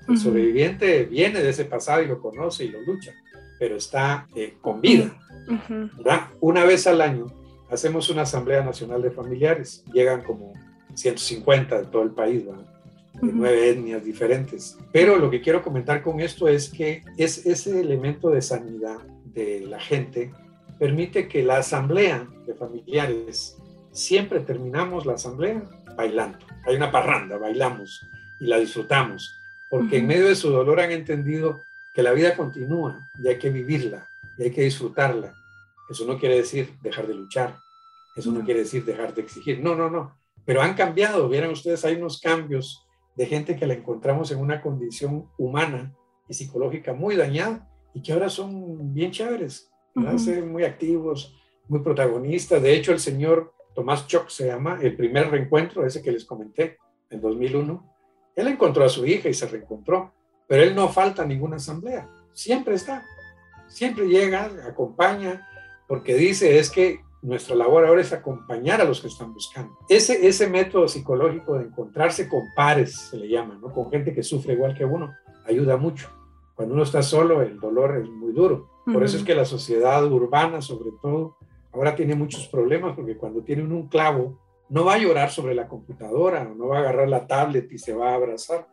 El 0.07 0.17
sobreviviente 0.17 1.05
viene 1.05 1.41
de 1.41 1.49
ese 1.49 1.65
pasado 1.65 2.01
y 2.01 2.07
lo 2.07 2.19
conoce 2.19 2.65
y 2.65 2.69
lo 2.69 2.81
lucha, 2.81 3.13
pero 3.59 3.75
está 3.75 4.27
eh, 4.35 4.55
con 4.61 4.81
vida. 4.81 5.13
Una 6.39 6.63
vez 6.63 6.87
al 6.87 7.01
año 7.01 7.27
hacemos 7.69 8.09
una 8.09 8.23
Asamblea 8.23 8.63
Nacional 8.63 9.01
de 9.01 9.11
Familiares. 9.11 9.83
Llegan 9.93 10.23
como 10.23 10.53
150 10.95 11.81
de 11.81 11.85
todo 11.87 12.03
el 12.03 12.11
país, 12.11 12.45
de 12.45 12.53
nueve 13.21 13.69
etnias 13.69 14.03
diferentes. 14.03 14.77
Pero 14.91 15.17
lo 15.17 15.29
que 15.29 15.41
quiero 15.41 15.61
comentar 15.61 16.01
con 16.01 16.19
esto 16.19 16.47
es 16.47 16.69
que 16.69 17.03
es 17.17 17.45
ese 17.45 17.79
elemento 17.79 18.29
de 18.29 18.41
sanidad 18.41 18.99
de 19.25 19.61
la 19.61 19.79
gente 19.79 20.31
permite 20.79 21.27
que 21.27 21.43
la 21.43 21.57
Asamblea 21.57 22.27
de 22.47 22.53
Familiares, 22.53 23.57
siempre 23.91 24.39
terminamos 24.39 25.05
la 25.05 25.13
Asamblea 25.13 25.61
bailando. 25.97 26.39
Hay 26.65 26.75
una 26.75 26.91
parranda, 26.91 27.37
bailamos 27.37 28.07
y 28.39 28.45
la 28.45 28.57
disfrutamos 28.57 29.39
porque 29.69 29.97
en 29.97 30.07
medio 30.07 30.27
de 30.27 30.35
su 30.35 30.49
dolor 30.49 30.79
han 30.79 30.91
entendido 30.91 31.61
que 31.93 32.03
la 32.03 32.11
vida 32.11 32.35
continúa 32.35 33.09
y 33.23 33.27
hay 33.27 33.37
que 33.39 33.49
vivirla 33.49 34.07
y 34.37 34.43
hay 34.43 34.51
que 34.51 34.61
disfrutarla. 34.61 35.33
Eso 35.89 36.05
no 36.05 36.19
quiere 36.19 36.37
decir 36.37 36.75
dejar 36.81 37.07
de 37.07 37.15
luchar, 37.15 37.57
eso 38.15 38.31
no 38.31 38.43
quiere 38.43 38.61
decir 38.61 38.85
dejar 38.85 39.13
de 39.13 39.21
exigir, 39.21 39.59
no, 39.61 39.75
no, 39.75 39.89
no, 39.89 40.15
pero 40.45 40.61
han 40.61 40.75
cambiado, 40.75 41.29
vieran 41.29 41.51
ustedes, 41.51 41.83
hay 41.85 41.95
unos 41.95 42.19
cambios 42.19 42.85
de 43.15 43.25
gente 43.25 43.55
que 43.55 43.67
la 43.67 43.73
encontramos 43.73 44.31
en 44.31 44.39
una 44.39 44.61
condición 44.61 45.29
humana 45.37 45.93
y 46.27 46.33
psicológica 46.33 46.93
muy 46.93 47.15
dañada 47.15 47.67
y 47.93 48.01
que 48.01 48.13
ahora 48.13 48.29
son 48.29 48.93
bien 48.93 49.11
chéveres, 49.11 49.69
muy 49.95 50.63
activos, 50.63 51.35
muy 51.67 51.81
protagonistas. 51.81 52.61
De 52.61 52.73
hecho, 52.73 52.91
el 52.91 52.99
señor 52.99 53.53
Tomás 53.75 54.07
Choc 54.07 54.29
se 54.29 54.47
llama, 54.47 54.79
el 54.81 54.95
primer 54.95 55.29
reencuentro, 55.29 55.85
ese 55.85 56.01
que 56.01 56.11
les 56.11 56.25
comenté, 56.25 56.77
en 57.09 57.21
2001, 57.21 57.95
él 58.35 58.47
encontró 58.47 58.83
a 58.83 58.89
su 58.89 59.05
hija 59.05 59.29
y 59.29 59.33
se 59.33 59.47
reencontró, 59.47 60.13
pero 60.49 60.63
él 60.63 60.75
no 60.75 60.89
falta 60.89 61.21
a 61.21 61.25
ninguna 61.27 61.57
asamblea, 61.57 62.09
siempre 62.33 62.73
está, 62.73 63.05
siempre 63.67 64.07
llega, 64.07 64.49
acompaña, 64.67 65.47
porque 65.87 66.15
dice 66.15 66.57
es 66.57 66.71
que 66.71 67.01
nuestra 67.21 67.55
labor 67.55 67.85
ahora 67.85 68.01
es 68.01 68.11
acompañar 68.13 68.81
a 68.81 68.85
los 68.85 68.99
que 68.99 69.07
están 69.07 69.33
buscando. 69.33 69.77
Ese, 69.87 70.27
ese 70.27 70.47
método 70.47 70.87
psicológico 70.87 71.57
de 71.57 71.65
encontrarse 71.65 72.27
con 72.27 72.41
pares, 72.55 72.95
se 72.95 73.17
le 73.17 73.29
llama, 73.29 73.59
¿no? 73.61 73.71
con 73.71 73.91
gente 73.91 74.13
que 74.13 74.23
sufre 74.23 74.53
igual 74.53 74.73
que 74.73 74.85
uno, 74.85 75.13
ayuda 75.45 75.77
mucho. 75.77 76.09
Cuando 76.55 76.73
uno 76.73 76.83
está 76.83 77.03
solo, 77.03 77.41
el 77.41 77.59
dolor 77.59 77.97
es 77.97 78.09
muy 78.09 78.33
duro. 78.33 78.69
Por 78.85 79.03
eso 79.03 79.17
es 79.17 79.23
que 79.23 79.35
la 79.35 79.45
sociedad 79.45 80.03
urbana, 80.11 80.61
sobre 80.61 80.89
todo, 80.99 81.37
ahora 81.71 81.95
tiene 81.95 82.15
muchos 82.15 82.47
problemas, 82.47 82.95
porque 82.95 83.17
cuando 83.17 83.43
tienen 83.43 83.71
un 83.71 83.87
clavo, 83.87 84.39
no 84.67 84.83
va 84.83 84.95
a 84.95 84.97
llorar 84.97 85.29
sobre 85.29 85.53
la 85.53 85.67
computadora, 85.67 86.43
no 86.43 86.67
va 86.67 86.77
a 86.77 86.79
agarrar 86.79 87.07
la 87.07 87.27
tablet 87.27 87.71
y 87.71 87.77
se 87.77 87.93
va 87.93 88.11
a 88.11 88.15
abrazar, 88.15 88.67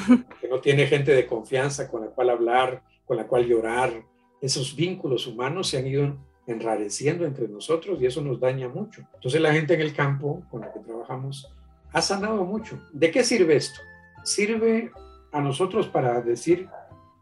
que 0.40 0.48
no 0.48 0.60
tiene 0.60 0.86
gente 0.86 1.12
de 1.12 1.26
confianza 1.26 1.88
con 1.88 2.02
la 2.02 2.08
cual 2.08 2.30
hablar, 2.30 2.82
con 3.04 3.16
la 3.16 3.26
cual 3.26 3.46
llorar. 3.46 4.04
Esos 4.40 4.74
vínculos 4.74 5.26
humanos 5.26 5.68
se 5.68 5.78
han 5.78 5.86
ido 5.86 6.16
enrareciendo 6.46 7.24
entre 7.24 7.48
nosotros 7.48 8.00
y 8.00 8.06
eso 8.06 8.20
nos 8.22 8.40
daña 8.40 8.68
mucho. 8.68 9.02
Entonces 9.14 9.40
la 9.40 9.52
gente 9.52 9.74
en 9.74 9.80
el 9.80 9.94
campo 9.94 10.42
con 10.50 10.62
la 10.62 10.72
que 10.72 10.80
trabajamos 10.80 11.52
ha 11.92 12.02
sanado 12.02 12.44
mucho. 12.44 12.80
¿De 12.92 13.10
qué 13.10 13.22
sirve 13.22 13.56
esto? 13.56 13.80
Sirve 14.24 14.90
a 15.30 15.40
nosotros 15.40 15.88
para 15.88 16.20
decir 16.20 16.68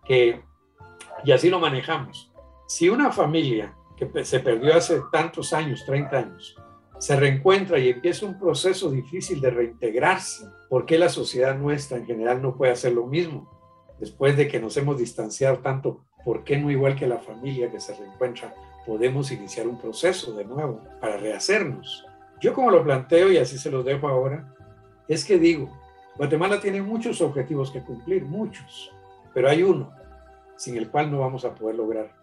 que, 0.04 0.40
y 1.24 1.32
así 1.32 1.50
lo 1.50 1.60
manejamos, 1.60 2.32
si 2.66 2.88
una 2.88 3.12
familia 3.12 3.74
que 3.96 4.24
se 4.24 4.40
perdió 4.40 4.74
hace 4.74 5.02
tantos 5.12 5.52
años, 5.52 5.84
30 5.84 6.16
años, 6.16 6.56
se 7.00 7.16
reencuentra 7.16 7.78
y 7.78 7.88
empieza 7.88 8.26
un 8.26 8.38
proceso 8.38 8.90
difícil 8.90 9.40
de 9.40 9.48
reintegrarse. 9.48 10.44
¿Por 10.68 10.84
qué 10.84 10.98
la 10.98 11.08
sociedad 11.08 11.56
nuestra 11.56 11.96
en 11.96 12.04
general 12.04 12.42
no 12.42 12.54
puede 12.54 12.72
hacer 12.72 12.92
lo 12.92 13.06
mismo? 13.06 13.50
Después 13.98 14.36
de 14.36 14.48
que 14.48 14.60
nos 14.60 14.76
hemos 14.76 14.98
distanciado 14.98 15.60
tanto, 15.60 16.04
¿por 16.26 16.44
qué 16.44 16.58
no 16.58 16.70
igual 16.70 16.96
que 16.96 17.06
la 17.06 17.16
familia 17.16 17.70
que 17.70 17.80
se 17.80 17.94
reencuentra 17.94 18.54
podemos 18.86 19.32
iniciar 19.32 19.66
un 19.66 19.78
proceso 19.78 20.34
de 20.36 20.44
nuevo 20.44 20.82
para 21.00 21.16
rehacernos? 21.16 22.04
Yo 22.38 22.52
como 22.52 22.70
lo 22.70 22.84
planteo 22.84 23.32
y 23.32 23.38
así 23.38 23.56
se 23.56 23.70
los 23.70 23.82
dejo 23.82 24.06
ahora, 24.06 24.54
es 25.08 25.24
que 25.24 25.38
digo, 25.38 25.74
Guatemala 26.18 26.60
tiene 26.60 26.82
muchos 26.82 27.22
objetivos 27.22 27.70
que 27.70 27.80
cumplir, 27.80 28.26
muchos, 28.26 28.92
pero 29.32 29.48
hay 29.48 29.62
uno 29.62 29.90
sin 30.58 30.76
el 30.76 30.90
cual 30.90 31.10
no 31.10 31.20
vamos 31.20 31.46
a 31.46 31.54
poder 31.54 31.76
lograr. 31.76 32.14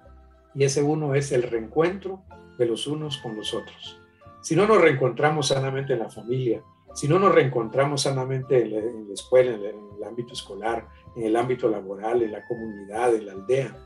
Y 0.54 0.66
ese 0.66 0.84
uno 0.84 1.16
es 1.16 1.32
el 1.32 1.42
reencuentro 1.42 2.22
de 2.60 2.68
los 2.68 2.86
unos 2.86 3.18
con 3.18 3.36
los 3.36 3.56
otros 3.56 4.00
si 4.48 4.56
no 4.56 4.66
nos 4.66 4.80
reencontramos 4.80 5.50
sanamente 5.50 5.92
en 5.92 6.00
la 6.00 6.10
familia, 6.10 6.64
si 6.96 7.06
no 7.10 7.20
nos 7.20 7.36
reencontramos 7.36 8.04
sanamente 8.04 8.62
en 8.62 8.72
la, 9.10 9.14
escuela, 9.14 9.52
en 9.52 9.62
el, 9.98 10.04
ámbito 10.06 10.32
escolar, 10.32 10.88
en 11.18 11.24
el 11.24 11.36
ámbito 11.36 11.68
laboral, 11.68 12.22
en 12.22 12.32
la 12.32 12.46
comunidad, 12.48 13.14
en 13.14 13.26
la 13.26 13.34
aldea, 13.34 13.78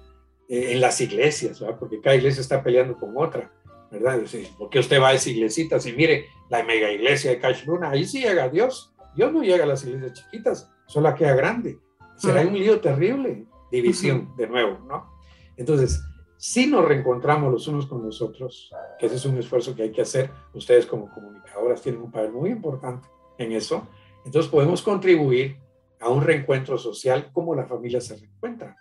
eh, 0.47 0.73
en 0.73 0.79
las 0.79 1.01
iglesias, 1.01 1.59
¿verdad? 1.59 1.79
porque 1.79 1.99
cada 1.99 2.15
iglesia 2.15 2.41
está 2.41 2.61
peleando 2.61 2.95
con 2.95 3.17
otra, 3.17 3.51
¿verdad? 3.89 4.21
¿Por 4.55 4.69
qué 4.69 4.77
usted 4.77 5.01
va 5.01 5.07
a 5.07 5.13
esa 5.13 5.31
iglesita? 5.31 5.79
Si 5.79 5.93
mire 5.93 6.27
la 6.47 6.61
mega 6.61 6.91
iglesia 6.91 7.31
de 7.31 7.39
Cash 7.39 7.65
Luna, 7.65 7.89
ahí 7.89 8.05
sí 8.05 8.21
llega 8.21 8.47
Dios. 8.47 8.93
Dios 9.15 9.33
no 9.33 9.41
llega 9.41 9.63
a 9.63 9.67
las 9.67 9.83
iglesias 9.83 10.13
chiquitas, 10.13 10.71
solo 10.85 11.15
queda 11.15 11.33
grande. 11.33 11.79
Será 12.17 12.41
un 12.41 12.53
lío 12.53 12.79
terrible, 12.79 13.47
división 13.71 14.35
de 14.37 14.45
nuevo, 14.45 14.77
¿no? 14.87 15.11
Entonces, 15.57 16.03
si 16.41 16.65
nos 16.65 16.83
reencontramos 16.83 17.51
los 17.51 17.67
unos 17.67 17.85
con 17.85 18.03
los 18.03 18.19
otros, 18.19 18.73
que 18.97 19.05
ese 19.05 19.17
es 19.17 19.25
un 19.25 19.37
esfuerzo 19.37 19.75
que 19.75 19.83
hay 19.83 19.91
que 19.91 20.01
hacer, 20.01 20.31
ustedes 20.55 20.87
como 20.87 21.07
comunicadoras 21.11 21.83
tienen 21.83 22.01
un 22.01 22.09
papel 22.09 22.31
muy 22.31 22.49
importante 22.49 23.07
en 23.37 23.51
eso, 23.51 23.87
entonces 24.25 24.49
podemos 24.49 24.81
contribuir 24.81 25.59
a 25.99 26.09
un 26.09 26.23
reencuentro 26.23 26.79
social 26.79 27.29
como 27.31 27.53
la 27.53 27.67
familia 27.67 28.01
se 28.01 28.15
reencuentra. 28.15 28.75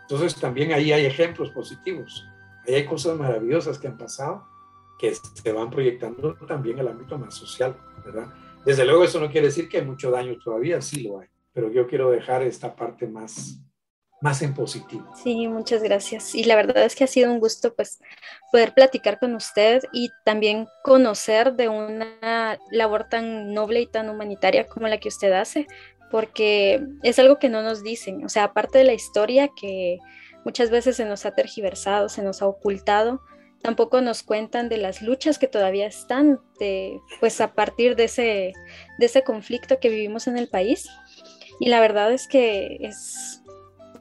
Entonces 0.00 0.40
también 0.40 0.72
ahí 0.72 0.90
hay 0.90 1.04
ejemplos 1.04 1.50
positivos, 1.50 2.26
ahí 2.66 2.76
hay 2.76 2.86
cosas 2.86 3.18
maravillosas 3.18 3.78
que 3.78 3.88
han 3.88 3.98
pasado 3.98 4.46
que 4.98 5.14
se 5.14 5.52
van 5.52 5.68
proyectando 5.68 6.34
también 6.46 6.80
al 6.80 6.88
ámbito 6.88 7.18
más 7.18 7.34
social, 7.34 7.76
¿verdad? 8.06 8.32
Desde 8.64 8.86
luego 8.86 9.04
eso 9.04 9.20
no 9.20 9.30
quiere 9.30 9.48
decir 9.48 9.68
que 9.68 9.80
hay 9.80 9.84
mucho 9.84 10.10
daño 10.10 10.38
todavía, 10.42 10.80
sí 10.80 11.02
lo 11.02 11.18
hay, 11.18 11.28
pero 11.52 11.70
yo 11.70 11.86
quiero 11.86 12.10
dejar 12.10 12.40
esta 12.40 12.74
parte 12.74 13.06
más, 13.06 13.60
más 14.22 14.40
en 14.40 14.54
positivo. 14.54 15.04
Sí, 15.22 15.48
muchas 15.48 15.82
gracias. 15.82 16.34
Y 16.34 16.44
la 16.44 16.54
verdad 16.54 16.84
es 16.84 16.94
que 16.94 17.04
ha 17.04 17.08
sido 17.08 17.30
un 17.30 17.40
gusto 17.40 17.74
pues 17.74 18.00
poder 18.52 18.72
platicar 18.72 19.18
con 19.18 19.34
usted 19.34 19.82
y 19.92 20.10
también 20.24 20.68
conocer 20.84 21.54
de 21.54 21.68
una 21.68 22.58
labor 22.70 23.08
tan 23.08 23.52
noble 23.52 23.80
y 23.80 23.86
tan 23.86 24.08
humanitaria 24.08 24.68
como 24.68 24.86
la 24.86 24.98
que 24.98 25.08
usted 25.08 25.32
hace, 25.32 25.66
porque 26.10 26.86
es 27.02 27.18
algo 27.18 27.38
que 27.40 27.48
no 27.48 27.62
nos 27.62 27.82
dicen, 27.82 28.24
o 28.24 28.28
sea, 28.28 28.44
aparte 28.44 28.78
de 28.78 28.84
la 28.84 28.92
historia 28.92 29.50
que 29.60 29.98
muchas 30.44 30.70
veces 30.70 30.96
se 30.96 31.04
nos 31.04 31.26
ha 31.26 31.34
tergiversado, 31.34 32.08
se 32.08 32.22
nos 32.22 32.42
ha 32.42 32.46
ocultado, 32.46 33.22
tampoco 33.60 34.00
nos 34.00 34.22
cuentan 34.22 34.68
de 34.68 34.76
las 34.76 35.02
luchas 35.02 35.38
que 35.38 35.48
todavía 35.48 35.86
están, 35.86 36.38
de, 36.60 37.00
pues 37.18 37.40
a 37.40 37.54
partir 37.54 37.96
de 37.96 38.04
ese, 38.04 38.52
de 38.98 39.06
ese 39.06 39.24
conflicto 39.24 39.80
que 39.80 39.88
vivimos 39.88 40.28
en 40.28 40.38
el 40.38 40.48
país. 40.48 40.88
Y 41.60 41.68
la 41.68 41.80
verdad 41.80 42.12
es 42.12 42.26
que 42.26 42.78
es, 42.80 43.41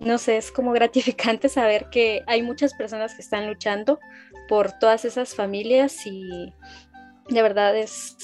no 0.02 0.18
sé, 0.18 0.38
es 0.38 0.52
como 0.52 0.72
gratificante 0.72 1.48
saber 1.48 1.90
que 1.90 2.24
hay 2.28 2.42
muchas 2.42 2.74
personas 2.74 3.14
que 3.16 3.22
están 3.22 3.48
luchando 3.48 4.00
por 4.48 4.72
todas 4.74 5.06
esas 5.06 5.36
familias 5.36 6.06
y 6.06 6.54
de 7.30 7.42
verdad 7.42 7.76
es, 7.76 8.18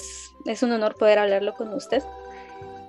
es 0.45 0.63
un 0.63 0.71
honor 0.71 0.95
poder 0.95 1.19
hablarlo 1.19 1.53
con 1.53 1.73
usted. 1.73 2.03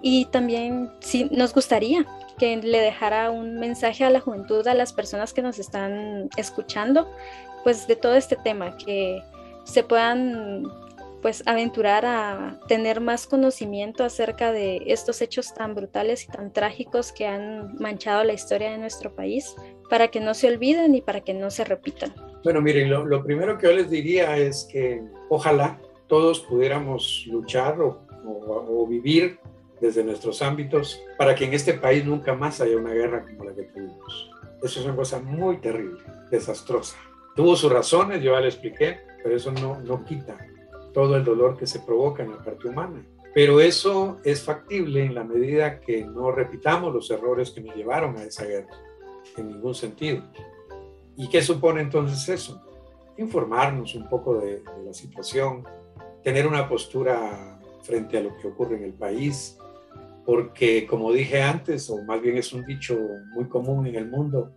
Y 0.00 0.26
también 0.26 0.90
sí, 1.00 1.28
nos 1.30 1.52
gustaría 1.52 2.06
que 2.38 2.56
le 2.56 2.80
dejara 2.80 3.30
un 3.30 3.56
mensaje 3.56 4.04
a 4.04 4.10
la 4.10 4.20
juventud, 4.20 4.66
a 4.66 4.74
las 4.74 4.92
personas 4.92 5.32
que 5.32 5.42
nos 5.42 5.58
están 5.58 6.28
escuchando, 6.36 7.12
pues 7.64 7.86
de 7.88 7.96
todo 7.96 8.14
este 8.14 8.36
tema, 8.36 8.76
que 8.76 9.22
se 9.64 9.82
puedan 9.82 10.64
pues 11.22 11.42
aventurar 11.46 12.06
a 12.06 12.60
tener 12.68 13.00
más 13.00 13.26
conocimiento 13.26 14.04
acerca 14.04 14.52
de 14.52 14.82
estos 14.86 15.20
hechos 15.20 15.52
tan 15.54 15.74
brutales 15.74 16.24
y 16.24 16.28
tan 16.28 16.52
trágicos 16.52 17.12
que 17.12 17.26
han 17.26 17.74
manchado 17.78 18.24
la 18.24 18.32
historia 18.32 18.70
de 18.70 18.78
nuestro 18.78 19.14
país, 19.14 19.54
para 19.90 20.08
que 20.08 20.20
no 20.20 20.34
se 20.34 20.48
olviden 20.48 20.94
y 20.94 21.00
para 21.00 21.20
que 21.22 21.34
no 21.34 21.50
se 21.50 21.64
repitan. 21.64 22.14
Bueno, 22.44 22.60
miren, 22.60 22.90
lo, 22.90 23.24
primero 23.24 23.58
que 23.58 23.66
yo 23.66 23.72
les 23.72 23.90
diría 23.90 24.36
es 24.36 24.68
que 24.70 25.02
ojalá 25.28 25.80
todos 26.06 26.40
pudiéramos 26.40 27.24
luchar 27.26 27.80
o, 27.80 28.06
o 28.24 28.86
vivir 28.86 29.38
desde 29.80 30.04
nuestros 30.04 30.42
ámbitos 30.42 31.00
para 31.16 31.34
que 31.34 31.44
en 31.44 31.54
este 31.54 31.74
país 31.74 32.04
nunca 32.04 32.34
más 32.34 32.60
haya 32.60 32.76
una 32.76 32.92
guerra 32.92 33.24
como 33.24 33.44
la 33.44 33.54
que 33.54 33.64
tuvimos. 33.64 34.30
Eso 34.62 34.80
es 34.80 34.86
una 34.86 34.96
cosa 34.96 35.20
muy 35.20 35.58
terrible, 35.58 36.00
desastrosa. 36.30 36.96
Tuvo 37.36 37.54
sus 37.54 37.72
razones, 37.72 38.22
yo 38.22 38.32
ya 38.32 38.40
le 38.40 38.48
expliqué, 38.48 38.98
pero 39.22 39.36
eso 39.36 39.52
no, 39.52 39.78
no 39.80 40.04
quita 40.04 40.36
todo 40.98 41.14
el 41.14 41.22
dolor 41.22 41.56
que 41.56 41.68
se 41.68 41.78
provoca 41.78 42.24
en 42.24 42.32
la 42.32 42.42
parte 42.42 42.66
humana. 42.66 43.06
Pero 43.32 43.60
eso 43.60 44.18
es 44.24 44.42
factible 44.42 45.04
en 45.04 45.14
la 45.14 45.22
medida 45.22 45.78
que 45.78 46.04
no 46.04 46.32
repitamos 46.32 46.92
los 46.92 47.08
errores 47.12 47.52
que 47.52 47.60
nos 47.60 47.76
llevaron 47.76 48.16
a 48.16 48.24
esa 48.24 48.44
guerra, 48.44 48.74
en 49.36 49.46
ningún 49.46 49.76
sentido. 49.76 50.24
¿Y 51.16 51.28
qué 51.28 51.40
supone 51.40 51.82
entonces 51.82 52.28
eso? 52.28 52.60
Informarnos 53.16 53.94
un 53.94 54.08
poco 54.08 54.40
de, 54.40 54.56
de 54.56 54.84
la 54.84 54.92
situación, 54.92 55.62
tener 56.24 56.48
una 56.48 56.68
postura 56.68 57.60
frente 57.82 58.18
a 58.18 58.22
lo 58.22 58.36
que 58.36 58.48
ocurre 58.48 58.78
en 58.78 58.82
el 58.82 58.94
país, 58.94 59.56
porque 60.26 60.84
como 60.84 61.12
dije 61.12 61.40
antes, 61.40 61.88
o 61.90 62.02
más 62.02 62.20
bien 62.20 62.38
es 62.38 62.52
un 62.52 62.64
dicho 62.64 62.98
muy 63.34 63.44
común 63.44 63.86
en 63.86 63.94
el 63.94 64.08
mundo, 64.10 64.50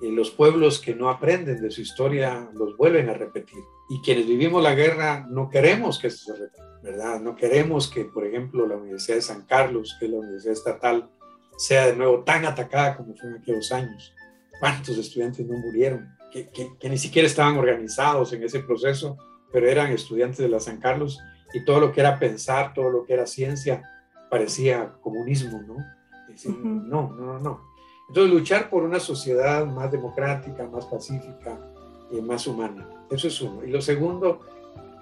los 0.00 0.30
pueblos 0.30 0.80
que 0.80 0.94
no 0.94 1.08
aprenden 1.08 1.60
de 1.60 1.70
su 1.70 1.80
historia 1.80 2.50
los 2.54 2.76
vuelven 2.76 3.08
a 3.08 3.14
repetir. 3.14 3.62
Y 3.88 4.00
quienes 4.00 4.26
vivimos 4.26 4.62
la 4.62 4.74
guerra 4.74 5.26
no 5.28 5.48
queremos 5.48 5.98
que 5.98 6.08
eso 6.08 6.32
se 6.32 6.38
repita, 6.38 6.80
¿verdad? 6.82 7.20
No 7.20 7.34
queremos 7.34 7.88
que, 7.88 8.04
por 8.04 8.26
ejemplo, 8.26 8.66
la 8.66 8.76
Universidad 8.76 9.16
de 9.16 9.22
San 9.22 9.42
Carlos, 9.42 9.96
que 9.98 10.06
es 10.06 10.12
la 10.12 10.18
universidad 10.18 10.52
estatal, 10.52 11.10
sea 11.56 11.86
de 11.86 11.96
nuevo 11.96 12.22
tan 12.24 12.44
atacada 12.44 12.96
como 12.96 13.14
fue 13.16 13.30
en 13.30 13.36
aquellos 13.36 13.72
años. 13.72 14.14
¿Cuántos 14.60 14.98
estudiantes 14.98 15.46
no 15.46 15.56
murieron? 15.58 16.08
Que, 16.30 16.50
que 16.50 16.88
ni 16.90 16.98
siquiera 16.98 17.26
estaban 17.26 17.56
organizados 17.56 18.32
en 18.34 18.42
ese 18.42 18.60
proceso, 18.60 19.16
pero 19.52 19.68
eran 19.68 19.90
estudiantes 19.92 20.38
de 20.38 20.48
la 20.48 20.60
San 20.60 20.78
Carlos 20.78 21.18
y 21.54 21.64
todo 21.64 21.80
lo 21.80 21.92
que 21.92 22.00
era 22.00 22.18
pensar, 22.18 22.74
todo 22.74 22.90
lo 22.90 23.04
que 23.04 23.14
era 23.14 23.26
ciencia, 23.26 23.82
parecía 24.30 24.92
comunismo, 25.00 25.62
¿no? 25.62 25.76
no, 26.48 27.14
no, 27.14 27.38
no, 27.38 27.60
Entonces, 28.08 28.32
luchar 28.32 28.70
por 28.70 28.82
una 28.82 29.00
sociedad 29.00 29.66
más 29.66 29.90
democrática, 29.90 30.66
más 30.68 30.86
pacífica, 30.86 31.58
y 32.10 32.20
más 32.20 32.46
humana. 32.46 32.88
Eso 33.10 33.28
es 33.28 33.40
uno. 33.40 33.64
Y 33.64 33.70
lo 33.70 33.80
segundo, 33.80 34.40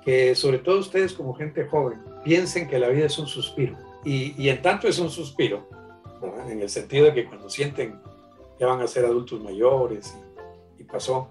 que 0.04 0.34
sobre 0.34 0.58
todo 0.58 0.80
ustedes 0.80 1.12
como 1.12 1.34
gente 1.34 1.66
joven, 1.66 2.00
piensen 2.24 2.68
que 2.68 2.78
la 2.78 2.88
vida 2.88 3.06
es 3.06 3.18
un 3.18 3.26
suspiro. 3.26 3.76
Y, 4.04 4.40
y 4.42 4.48
en 4.48 4.60
tanto 4.62 4.88
es 4.88 4.98
un 4.98 5.10
suspiro, 5.10 5.66
en 6.48 6.60
el 6.60 6.68
sentido 6.68 7.06
de 7.06 7.14
que 7.14 7.26
cuando 7.26 7.48
sienten 7.48 7.98
que 8.58 8.64
van 8.64 8.80
a 8.80 8.86
ser 8.86 9.04
adultos 9.04 9.42
mayores 9.42 10.16
y, 10.78 10.84
pasó, 10.84 11.28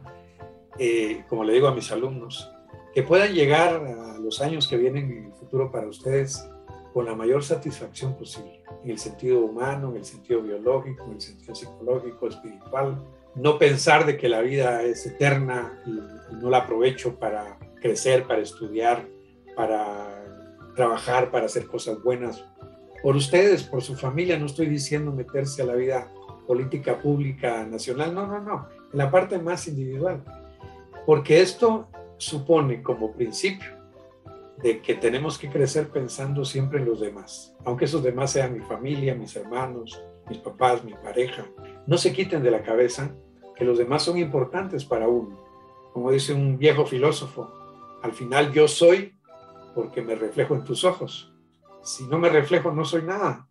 eh, 0.77 1.23
como 1.29 1.43
le 1.43 1.53
digo 1.53 1.67
a 1.67 1.75
mis 1.75 1.91
alumnos, 1.91 2.49
que 2.93 3.03
puedan 3.03 3.33
llegar 3.33 3.75
a 3.75 4.17
los 4.19 4.41
años 4.41 4.67
que 4.67 4.77
vienen 4.77 5.11
en 5.11 5.25
el 5.25 5.33
futuro 5.33 5.71
para 5.71 5.87
ustedes 5.87 6.47
con 6.93 7.05
la 7.05 7.15
mayor 7.15 7.43
satisfacción 7.43 8.15
posible, 8.15 8.61
en 8.83 8.91
el 8.91 8.99
sentido 8.99 9.39
humano, 9.39 9.89
en 9.89 9.97
el 9.97 10.05
sentido 10.05 10.41
biológico, 10.41 11.05
en 11.05 11.13
el 11.13 11.21
sentido 11.21 11.55
psicológico, 11.55 12.27
espiritual. 12.27 13.03
No 13.33 13.57
pensar 13.57 14.05
de 14.05 14.15
que 14.15 14.29
la 14.29 14.41
vida 14.41 14.83
es 14.83 15.05
eterna 15.07 15.81
y, 15.87 15.99
no 16.35 16.49
la 16.49 16.59
aprovecho 16.59 17.17
para 17.17 17.57
crecer, 17.81 18.25
para 18.25 18.41
estudiar, 18.41 19.07
para 19.55 20.23
trabajar, 20.75 21.31
para 21.31 21.45
hacer 21.45 21.65
cosas 21.65 22.01
buenas. 22.03 22.43
Por 23.01 23.15
ustedes, 23.15 23.63
por 23.63 23.81
su 23.81 23.95
familia, 23.95 24.37
no 24.37 24.45
estoy 24.45 24.67
diciendo 24.67 25.11
meterse 25.11 25.63
a 25.63 25.65
la 25.65 25.75
vida 25.75 26.11
política 26.47 26.99
pública 26.99 27.65
nacional, 27.65 28.13
no, 28.13 28.27
no, 28.27 28.39
no, 28.39 28.67
en 28.91 28.97
la 28.97 29.09
parte 29.09 29.39
más 29.39 29.67
individual. 29.67 30.23
Porque 31.05 31.41
esto 31.41 31.87
supone 32.17 32.81
como 32.83 33.13
principio 33.13 33.82
de 34.61 34.81
que 34.81 34.95
tenemos 34.95 35.37
que 35.37 35.49
crecer 35.49 35.89
pensando 35.89 36.45
siempre 36.45 36.79
en 36.79 36.85
los 36.85 36.99
demás, 36.99 37.55
aunque 37.65 37.85
esos 37.85 38.03
demás 38.03 38.31
sean 38.31 38.53
mi 38.53 38.61
familia, 38.61 39.15
mis 39.15 39.35
hermanos, 39.35 40.01
mis 40.29 40.37
papás, 40.37 40.83
mi 40.83 40.93
pareja. 40.93 41.45
No 41.87 41.97
se 41.97 42.13
quiten 42.13 42.43
de 42.43 42.51
la 42.51 42.61
cabeza 42.61 43.15
que 43.55 43.65
los 43.65 43.77
demás 43.77 44.03
son 44.03 44.17
importantes 44.17 44.85
para 44.85 45.07
uno. 45.07 45.43
Como 45.91 46.11
dice 46.11 46.33
un 46.33 46.57
viejo 46.57 46.85
filósofo, 46.85 47.51
al 48.01 48.13
final 48.13 48.51
yo 48.51 48.67
soy 48.67 49.17
porque 49.75 50.01
me 50.01 50.15
reflejo 50.15 50.55
en 50.55 50.63
tus 50.63 50.83
ojos. 50.83 51.33
Si 51.83 52.05
no 52.07 52.17
me 52.17 52.29
reflejo, 52.29 52.71
no 52.71 52.85
soy 52.85 53.03
nada. 53.03 53.47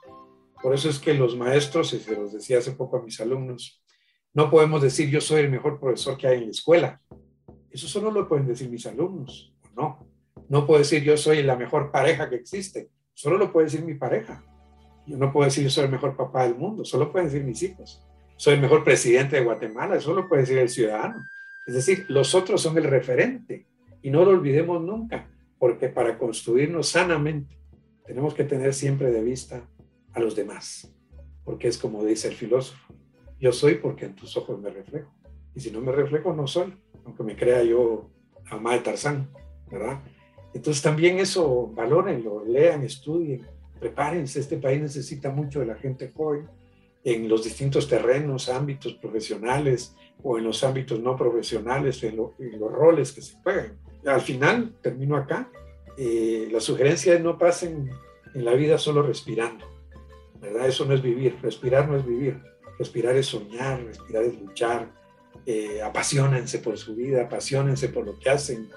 Por 0.63 0.75
eso 0.75 0.89
es 0.89 0.99
que 0.99 1.15
los 1.15 1.37
maestros, 1.37 1.93
y 1.93 1.99
se 1.99 2.17
los 2.17 2.33
decía 2.33 2.59
hace 2.59 2.73
poco 2.73 2.97
a 2.97 3.03
mis 3.03 3.21
alumnos, 3.21 3.83
no 4.33 4.51
podemos 4.51 4.81
decir 4.81 5.11
yo 5.11 5.21
soy 5.21 5.43
el 5.43 5.51
mejor 5.51 5.79
profesor 5.79 6.17
que 6.17 6.27
hay 6.27 6.39
en 6.39 6.45
la 6.45 6.51
escuela. 6.51 7.01
Eso 7.71 7.89
solo 7.89 8.11
lo 8.11 8.29
pueden 8.29 8.47
decir 8.47 8.71
mis 8.71 8.87
alumnos, 8.87 9.53
no? 10.49 10.67
Puedo 10.67 10.79
decir 10.79 11.03
yo 11.03 11.17
soy 11.17 11.43
la 11.43 11.57
mejor 11.57 11.91
pareja 11.91 12.29
que 12.29 12.37
existe, 12.37 12.91
solo 13.15 13.39
lo 13.39 13.53
puede 13.53 13.67
decir 13.67 13.85
mi 13.85 13.95
pareja. 13.95 14.45
Yo 15.07 15.17
no 15.17 15.33
puedo 15.33 15.47
decir 15.47 15.65
yo 15.65 15.71
soy 15.71 15.85
el 15.85 15.91
mejor 15.91 16.17
papá 16.17 16.45
del 16.45 16.55
mundo, 16.55 16.85
solo 16.85 17.11
pueden 17.11 17.29
decir 17.29 17.45
mis 17.45 17.63
hijos. 17.63 18.03
Soy 18.37 18.55
el 18.55 18.61
mejor 18.61 18.85
presidente 18.85 19.37
de 19.37 19.45
Guatemala, 19.45 20.01
solo 20.01 20.29
puede 20.29 20.43
decir 20.43 20.59
el 20.59 20.69
ciudadano. 20.69 21.23
Es 21.67 21.75
decir, 21.75 22.07
los 22.09 22.35
otros 22.35 22.61
son 22.61 22.77
el 22.79 22.85
referente 22.85 23.67
y 24.03 24.11
no 24.11 24.25
lo 24.25 24.33
olvidemos 24.33 24.83
nunca, 24.83 25.29
porque 25.59 25.89
para 25.89 26.19
construirnos 26.19 26.89
sanamente 26.89 27.57
tenemos 28.05 28.35
que 28.35 28.45
tener 28.45 28.75
siempre 28.75 29.11
de 29.11 29.23
vista 29.23 29.69
a 30.13 30.21
los 30.21 30.35
demás, 30.35 30.93
porque 31.45 31.69
es 31.69 31.79
como 31.79 32.05
dice 32.05 32.29
el 32.29 32.35
filósofo, 32.35 32.95
yo 33.39 33.53
soy 33.53 33.77
porque 33.77 34.07
en 34.07 34.15
tus 34.15 34.37
ojos 34.37 34.61
me 34.61 34.71
reflejo, 34.71 35.13
y 35.55 35.61
si 35.61 35.71
no 35.71 35.81
me 35.81 35.93
reflejo 35.93 36.35
no 36.35 36.47
soy, 36.47 36.75
aunque 37.05 37.23
me 37.23 37.37
crea 37.37 37.63
yo 37.63 38.11
a 38.51 38.59
de 38.59 38.79
Tarzán, 38.81 39.31
¿verdad? 39.71 40.01
Entonces 40.55 40.83
también 40.83 41.19
eso, 41.19 41.71
valórenlo, 41.75 42.45
lean, 42.45 42.83
estudien, 42.83 43.47
prepárense. 43.81 44.41
Este 44.41 44.59
país 44.59 44.81
necesita 44.81 45.31
mucho 45.31 45.61
de 45.61 45.67
la 45.67 45.77
gente 45.77 46.11
joven 46.15 46.49
en 47.05 47.29
los 47.29 47.45
distintos 47.45 47.89
terrenos, 47.89 48.49
ámbitos 48.49 48.95
profesionales 48.95 49.95
o 50.23 50.39
en 50.39 50.45
los 50.45 50.63
ámbitos 50.63 51.01
no 51.01 51.17
profesionales, 51.17 52.03
en, 52.05 52.17
los 52.17 52.73
roles 52.73 53.13
que 53.13 53.23
se 53.23 53.35
juegan. 53.43 53.77
Al 54.07 54.21
final, 54.21 54.75
termino 54.81 55.17
acá, 55.17 55.51
eh, 55.97 56.49
la 56.51 56.61
sugerencia 56.61 57.15
es 57.15 57.23
no 57.23 57.39
pasen 57.39 57.91
en 58.35 58.45
la 58.45 58.55
vida 58.55 58.79
solo 58.79 59.03
respirando, 59.03 59.67
¿verdad? 60.41 60.69
Eso 60.69 60.85
no 60.85 60.95
es 60.95 61.03
vivir, 61.03 61.37
respirar 61.43 61.89
no 61.89 61.97
es 61.97 62.07
vivir, 62.07 62.41
respirar 62.79 63.17
es 63.17 63.27
soñar, 63.27 63.85
respirar 63.85 64.25
es 64.25 64.41
luchar, 64.41 64.91
eh, 65.45 65.83
apasionense 65.83 66.59
por 66.59 66.79
su 66.79 66.95
vida, 66.95 67.23
apasionense 67.23 67.89
por 67.89 68.07
lo 68.07 68.19
que 68.19 68.31
hacen, 68.31 68.71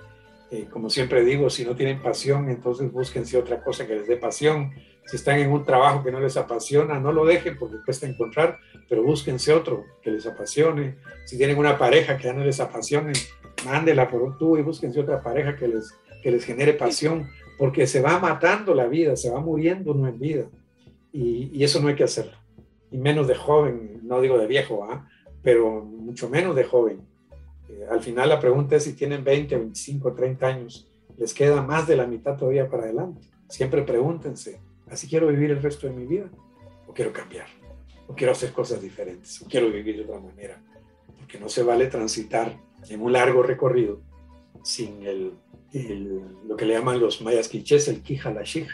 eh, 0.51 0.67
como 0.69 0.89
siempre 0.89 1.23
digo, 1.23 1.49
si 1.49 1.65
no 1.65 1.75
tienen 1.75 2.01
pasión, 2.01 2.49
entonces 2.49 2.91
búsquense 2.91 3.37
otra 3.37 3.63
cosa 3.63 3.87
que 3.87 3.95
les 3.95 4.07
dé 4.07 4.17
pasión. 4.17 4.73
Si 5.05 5.15
están 5.15 5.39
en 5.39 5.51
un 5.51 5.63
trabajo 5.63 6.03
que 6.03 6.11
no 6.11 6.19
les 6.19 6.37
apasiona, 6.37 6.99
no 6.99 7.11
lo 7.11 7.25
dejen 7.25 7.57
porque 7.57 7.77
cuesta 7.83 8.07
encontrar, 8.07 8.57
pero 8.87 9.03
búsquense 9.03 9.53
otro 9.53 9.85
que 10.01 10.11
les 10.11 10.25
apasione. 10.25 10.97
Si 11.25 11.37
tienen 11.37 11.57
una 11.57 11.77
pareja 11.77 12.17
que 12.17 12.25
ya 12.25 12.33
no 12.33 12.43
les 12.43 12.59
apasione, 12.59 13.13
mándela 13.65 14.09
por 14.09 14.21
un 14.21 14.37
tubo 14.37 14.57
y 14.57 14.61
búsquense 14.61 14.99
otra 14.99 15.21
pareja 15.21 15.55
que 15.55 15.67
les, 15.67 15.91
que 16.21 16.31
les 16.31 16.43
genere 16.43 16.73
pasión, 16.73 17.27
porque 17.57 17.87
se 17.87 18.01
va 18.01 18.19
matando 18.19 18.73
la 18.73 18.87
vida, 18.87 19.15
se 19.15 19.29
va 19.29 19.39
muriendo 19.39 19.93
uno 19.93 20.07
en 20.07 20.19
vida. 20.19 20.45
Y, 21.11 21.63
eso 21.63 21.81
no 21.81 21.87
hay 21.87 21.95
que 21.95 22.03
hacerlo. 22.03 22.33
Y 22.91 22.97
menos 22.97 23.27
de 23.27 23.35
joven, 23.35 24.01
no 24.03 24.21
digo 24.21 24.37
de 24.37 24.47
viejo, 24.47 24.83
¿ah? 24.83 25.07
pero 25.41 25.81
mucho 25.81 26.29
menos 26.29 26.55
de 26.55 26.63
joven. 26.65 27.01
Eh, 27.69 27.85
al 27.89 28.01
final 28.01 28.29
la 28.29 28.39
pregunta 28.39 28.75
es 28.75 28.83
si 28.83 28.93
tienen 28.93 29.23
20, 29.23 29.55
25, 29.55 30.13
30 30.13 30.47
años, 30.47 30.87
les 31.17 31.33
queda 31.33 31.61
más 31.61 31.87
de 31.87 31.95
la 31.95 32.07
mitad 32.07 32.37
todavía 32.37 32.69
para 32.69 32.83
adelante. 32.83 33.27
Siempre 33.47 33.83
pregúntense, 33.83 34.59
¿así 34.89 35.07
quiero 35.07 35.27
vivir 35.27 35.51
el 35.51 35.61
resto 35.61 35.87
de 35.87 35.93
mi 35.93 36.05
vida? 36.05 36.29
¿O 36.87 36.93
quiero 36.93 37.13
cambiar? 37.13 37.47
¿O 38.07 38.13
quiero 38.13 38.33
hacer 38.33 38.51
cosas 38.51 38.81
diferentes? 38.81 39.41
¿O 39.41 39.47
quiero 39.47 39.69
vivir 39.69 39.97
de 39.97 40.03
otra 40.03 40.19
manera? 40.19 40.61
Porque 41.17 41.39
no 41.39 41.49
se 41.49 41.63
vale 41.63 41.87
transitar 41.87 42.57
en 42.89 43.01
un 43.01 43.13
largo 43.13 43.43
recorrido 43.43 44.01
sin 44.63 45.03
el, 45.05 45.33
lo 46.47 46.55
que 46.55 46.65
le 46.65 46.73
llaman 46.73 46.99
los 46.99 47.21
mayas 47.21 47.47
quichés, 47.47 47.87
el 47.87 48.01
kijalashik, 48.01 48.67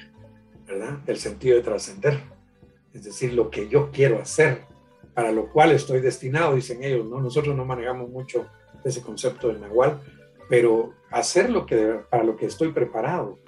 ¿verdad? 0.67 0.99
El 1.07 1.17
sentido 1.17 1.57
de 1.57 1.63
trascender. 1.63 2.19
Es 2.93 3.03
decir, 3.03 3.33
lo 3.33 3.49
que 3.49 3.67
yo 3.67 3.91
quiero 3.91 4.19
hacer, 4.19 4.63
para 5.13 5.31
lo 5.31 5.49
cual 5.49 5.71
estoy 5.71 6.01
destinado, 6.01 6.55
dicen 6.55 6.83
ellos, 6.83 7.05
¿no? 7.05 7.19
Nosotros 7.19 7.55
no 7.55 7.65
manejamos 7.65 8.09
mucho 8.09 8.47
ese 8.83 9.01
concepto 9.01 9.47
del 9.47 9.61
nahual, 9.61 10.01
pero 10.49 10.93
hacer 11.11 11.49
lo 11.49 11.65
que, 11.65 11.99
para 12.09 12.23
lo 12.23 12.35
que 12.35 12.45
estoy 12.45 12.71
preparado. 12.71 13.39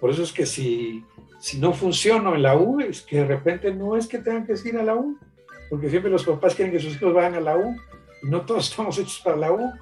Por 0.00 0.10
eso 0.10 0.22
es 0.22 0.32
que 0.32 0.46
si, 0.46 1.04
si 1.40 1.58
no 1.58 1.72
funciono 1.72 2.34
en 2.34 2.42
la 2.42 2.56
U, 2.56 2.80
es 2.80 3.02
que 3.02 3.18
de 3.18 3.26
repente 3.26 3.72
no 3.72 3.96
es 3.96 4.06
que 4.06 4.18
tengan 4.18 4.46
que 4.46 4.54
ir 4.64 4.76
a 4.76 4.82
la 4.82 4.94
U, 4.94 5.18
porque 5.70 5.90
siempre 5.90 6.10
los 6.10 6.24
papás 6.24 6.54
quieren 6.54 6.72
que 6.72 6.80
sus 6.80 6.94
hijos 6.94 7.14
vayan 7.14 7.34
a 7.34 7.40
la 7.40 7.56
U, 7.56 7.74
y 8.22 8.28
no 8.28 8.42
todos 8.42 8.68
estamos 8.70 8.98
hechos 8.98 9.20
para 9.24 9.36
la 9.36 9.52
U, 9.52 9.72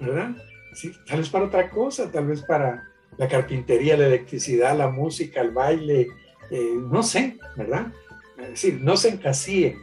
¿verdad? 0.00 0.30
Sí, 0.74 0.92
tal 1.06 1.18
vez 1.18 1.28
para 1.28 1.44
otra 1.46 1.70
cosa, 1.70 2.10
tal 2.10 2.26
vez 2.26 2.42
para 2.42 2.88
la 3.18 3.28
carpintería, 3.28 3.96
la 3.96 4.06
electricidad, 4.06 4.76
la 4.76 4.88
música, 4.88 5.40
el 5.40 5.50
baile, 5.50 6.08
eh, 6.50 6.74
no 6.76 7.02
sé, 7.02 7.38
¿verdad? 7.56 7.92
Es 8.38 8.48
decir, 8.48 8.80
no 8.80 8.96
se 8.96 9.10
encasíen, 9.10 9.76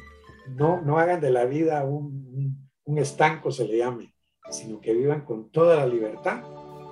no, 0.56 0.82
no 0.82 0.98
hagan 0.98 1.22
de 1.22 1.32
la 1.32 1.46
vida 1.46 1.84
un, 1.84 2.70
un 2.84 2.98
estanco, 2.98 3.52
se 3.52 3.68
le 3.68 3.78
llame, 3.78 4.14
sino 4.50 4.80
que 4.82 4.94
vivan 4.94 5.22
con 5.22 5.50
toda 5.50 5.76
la 5.76 5.86
libertad, 5.86 6.42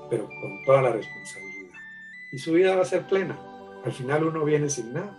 pero 0.09 0.25
con 0.25 0.63
toda 0.65 0.81
la 0.81 0.91
responsabilidad. 0.91 1.75
Y 2.33 2.37
su 2.37 2.53
vida 2.53 2.75
va 2.75 2.81
a 2.81 2.85
ser 2.85 3.07
plena. 3.07 3.39
Al 3.83 3.91
final 3.91 4.23
uno 4.25 4.43
viene 4.43 4.69
sin 4.69 4.93
nada 4.93 5.17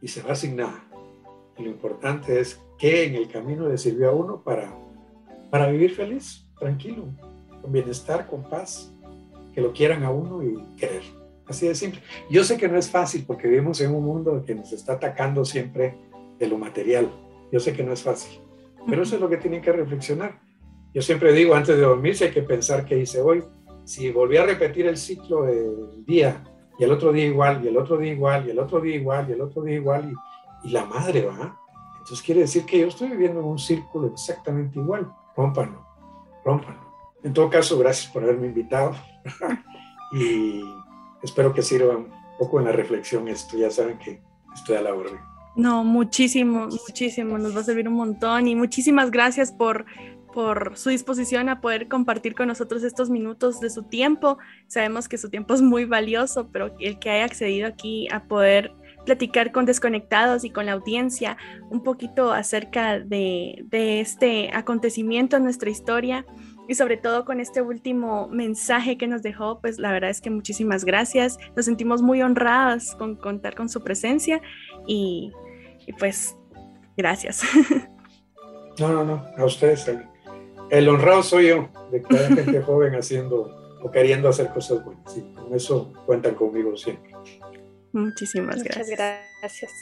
y 0.00 0.08
se 0.08 0.22
va 0.22 0.34
sin 0.34 0.56
nada. 0.56 0.84
Y 1.58 1.64
lo 1.64 1.70
importante 1.70 2.40
es 2.40 2.60
que 2.78 3.04
en 3.04 3.14
el 3.14 3.28
camino 3.28 3.68
le 3.68 3.78
sirvió 3.78 4.10
a 4.10 4.14
uno 4.14 4.42
para, 4.42 4.72
para 5.50 5.68
vivir 5.68 5.94
feliz, 5.94 6.46
tranquilo, 6.58 7.04
con 7.62 7.72
bienestar, 7.72 8.26
con 8.26 8.42
paz, 8.48 8.92
que 9.54 9.60
lo 9.60 9.72
quieran 9.72 10.04
a 10.04 10.10
uno 10.10 10.42
y 10.42 10.56
querer. 10.76 11.02
Así 11.46 11.66
de 11.66 11.74
simple. 11.74 12.00
Yo 12.28 12.44
sé 12.44 12.56
que 12.58 12.68
no 12.68 12.76
es 12.76 12.90
fácil 12.90 13.24
porque 13.26 13.48
vivimos 13.48 13.80
en 13.80 13.94
un 13.94 14.04
mundo 14.04 14.42
que 14.44 14.54
nos 14.54 14.72
está 14.72 14.94
atacando 14.94 15.44
siempre 15.44 15.96
de 16.38 16.48
lo 16.48 16.58
material. 16.58 17.10
Yo 17.52 17.60
sé 17.60 17.72
que 17.72 17.84
no 17.84 17.92
es 17.92 18.02
fácil, 18.02 18.40
pero 18.86 19.02
eso 19.02 19.14
es 19.14 19.20
lo 19.20 19.28
que 19.28 19.36
tienen 19.36 19.62
que 19.62 19.72
reflexionar. 19.72 20.40
Yo 20.96 21.02
siempre 21.02 21.34
digo, 21.34 21.54
antes 21.54 21.76
de 21.76 21.82
dormir, 21.82 22.16
si 22.16 22.24
hay 22.24 22.30
que 22.30 22.40
pensar 22.40 22.86
qué 22.86 22.96
hice 22.96 23.20
hoy. 23.20 23.44
Si 23.84 24.10
volví 24.10 24.38
a 24.38 24.46
repetir 24.46 24.86
el 24.86 24.96
ciclo 24.96 25.42
del 25.42 26.06
día, 26.06 26.42
y 26.78 26.84
el 26.84 26.90
otro 26.90 27.12
día 27.12 27.26
igual, 27.26 27.62
y 27.62 27.68
el 27.68 27.76
otro 27.76 27.98
día 27.98 28.12
igual, 28.14 28.46
y 28.46 28.52
el 28.52 28.58
otro 28.58 28.80
día 28.80 28.94
igual, 28.94 29.28
y 29.28 29.32
el 29.34 29.42
otro 29.42 29.62
día 29.62 29.74
igual, 29.74 30.14
y, 30.64 30.70
la 30.70 30.86
madre 30.86 31.26
va. 31.26 31.60
Entonces 31.98 32.22
quiere 32.24 32.40
decir 32.40 32.64
que 32.64 32.78
yo 32.78 32.86
estoy 32.86 33.10
viviendo 33.10 33.40
en 33.40 33.44
un 33.44 33.58
círculo 33.58 34.06
exactamente 34.06 34.78
igual. 34.78 35.12
Rómpanlo, 35.36 35.86
rómpanlo. 36.46 36.80
En 37.22 37.34
todo 37.34 37.50
caso, 37.50 37.78
gracias 37.78 38.10
por 38.10 38.22
haberme 38.22 38.46
invitado 38.46 38.94
y 40.14 40.62
espero 41.22 41.52
que 41.52 41.60
sirva 41.60 41.94
un 41.94 42.10
poco 42.38 42.58
en 42.58 42.64
la 42.64 42.72
reflexión 42.72 43.28
esto. 43.28 43.58
Ya 43.58 43.70
saben 43.70 43.98
que 43.98 44.22
estoy 44.54 44.76
a 44.76 44.80
la 44.80 44.94
orden. 44.94 45.20
No, 45.56 45.84
muchísimo, 45.84 46.68
muchísimo. 46.68 47.36
Nos 47.36 47.54
va 47.54 47.60
a 47.60 47.64
servir 47.64 47.86
un 47.86 47.94
montón 47.94 48.48
y 48.48 48.54
muchísimas 48.54 49.10
gracias 49.10 49.52
por 49.52 49.84
por 50.36 50.76
su 50.76 50.90
disposición 50.90 51.48
a 51.48 51.62
poder 51.62 51.88
compartir 51.88 52.34
con 52.34 52.48
nosotros 52.48 52.82
estos 52.82 53.08
minutos 53.08 53.58
de 53.58 53.70
su 53.70 53.84
tiempo. 53.84 54.36
Sabemos 54.66 55.08
que 55.08 55.16
su 55.16 55.30
tiempo 55.30 55.54
es 55.54 55.62
muy 55.62 55.86
valioso, 55.86 56.50
pero 56.52 56.74
el 56.78 56.98
que 56.98 57.08
haya 57.08 57.24
accedido 57.24 57.66
aquí 57.66 58.06
a 58.12 58.24
poder 58.24 58.74
platicar 59.06 59.50
con 59.50 59.64
desconectados 59.64 60.44
y 60.44 60.50
con 60.50 60.66
la 60.66 60.72
audiencia 60.72 61.38
un 61.70 61.82
poquito 61.82 62.34
acerca 62.34 63.00
de, 63.00 63.64
este 63.72 64.50
acontecimiento 64.52 65.38
en 65.38 65.44
nuestra 65.44 65.70
historia 65.70 66.26
y 66.68 66.74
sobre 66.74 66.98
todo 66.98 67.24
con 67.24 67.40
este 67.40 67.62
último 67.62 68.28
mensaje 68.28 68.98
que 68.98 69.06
nos 69.06 69.22
dejó, 69.22 69.62
pues 69.62 69.78
la 69.78 69.90
verdad 69.90 70.10
es 70.10 70.20
que 70.20 70.28
muchísimas 70.28 70.84
gracias. 70.84 71.38
Nos 71.56 71.64
sentimos 71.64 72.02
muy 72.02 72.20
honradas 72.20 72.94
con 72.94 73.16
contar 73.16 73.54
con 73.54 73.70
su 73.70 73.82
presencia 73.82 74.42
y, 74.86 75.32
y 75.86 75.94
pues 75.94 76.36
gracias. 76.94 77.40
No, 78.78 78.92
no, 78.92 79.04
no, 79.06 79.24
a 79.38 79.44
ustedes, 79.46 79.86
el 80.70 80.88
honrado 80.88 81.22
soy 81.22 81.48
yo 81.48 81.68
de 81.90 82.02
que 82.02 82.16
haya 82.16 82.28
gente 82.28 82.62
joven 82.62 82.94
haciendo 82.94 83.78
o 83.82 83.90
queriendo 83.90 84.28
hacer 84.28 84.48
cosas 84.52 84.84
buenas. 84.84 85.12
Sí, 85.12 85.22
con 85.34 85.54
eso 85.54 85.92
cuentan 86.06 86.34
conmigo 86.34 86.76
siempre. 86.76 87.12
Muchísimas 87.92 88.62
gracias. 88.62 88.88
Muchas 88.88 89.28
gracias. 89.40 89.72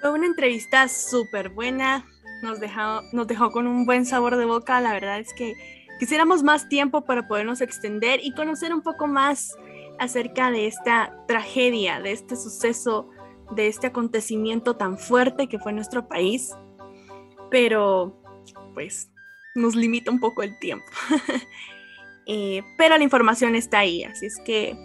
Fue 0.00 0.12
una 0.12 0.26
entrevista 0.26 0.88
súper 0.88 1.50
buena. 1.50 2.06
Nos 2.42 2.60
dejó, 2.60 3.02
nos 3.12 3.26
dejó 3.26 3.50
con 3.50 3.66
un 3.66 3.84
buen 3.84 4.06
sabor 4.06 4.36
de 4.36 4.44
boca. 4.44 4.80
La 4.80 4.92
verdad 4.92 5.18
es 5.18 5.34
que 5.34 5.54
quisiéramos 5.98 6.42
más 6.42 6.68
tiempo 6.68 7.04
para 7.04 7.26
podernos 7.26 7.60
extender 7.60 8.20
y 8.22 8.32
conocer 8.32 8.72
un 8.72 8.82
poco 8.82 9.06
más 9.06 9.56
acerca 9.98 10.50
de 10.50 10.66
esta 10.66 11.16
tragedia, 11.26 12.00
de 12.00 12.12
este 12.12 12.36
suceso, 12.36 13.10
de 13.50 13.66
este 13.66 13.88
acontecimiento 13.88 14.76
tan 14.76 14.98
fuerte 14.98 15.48
que 15.48 15.58
fue 15.58 15.72
nuestro 15.72 16.06
país. 16.06 16.52
Pero, 17.50 18.22
pues, 18.74 19.10
nos 19.58 19.76
limita 19.76 20.10
un 20.10 20.20
poco 20.20 20.42
el 20.42 20.58
tiempo. 20.58 20.86
Eh, 22.30 22.62
pero 22.76 22.94
la 22.98 23.02
información 23.02 23.54
está 23.54 23.78
ahí, 23.78 24.04
así 24.04 24.26
es 24.26 24.38
que 24.44 24.76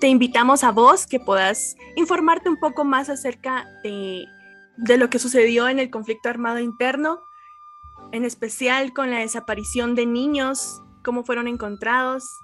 te 0.00 0.08
invitamos 0.08 0.62
a 0.64 0.70
vos 0.70 1.06
que 1.06 1.18
puedas 1.18 1.74
informarte 1.96 2.50
un 2.50 2.58
poco 2.58 2.84
más 2.84 3.08
acerca 3.08 3.66
de, 3.82 4.26
de 4.76 4.98
lo 4.98 5.08
que 5.08 5.18
sucedió 5.18 5.66
en 5.70 5.78
el 5.78 5.88
conflicto 5.88 6.28
armado 6.28 6.58
interno, 6.58 7.22
en 8.12 8.26
especial 8.26 8.92
con 8.92 9.10
la 9.10 9.20
desaparición 9.20 9.94
de 9.94 10.04
niños, 10.04 10.82
cómo 11.02 11.24
fueron 11.24 11.48
encontrados. 11.48 12.38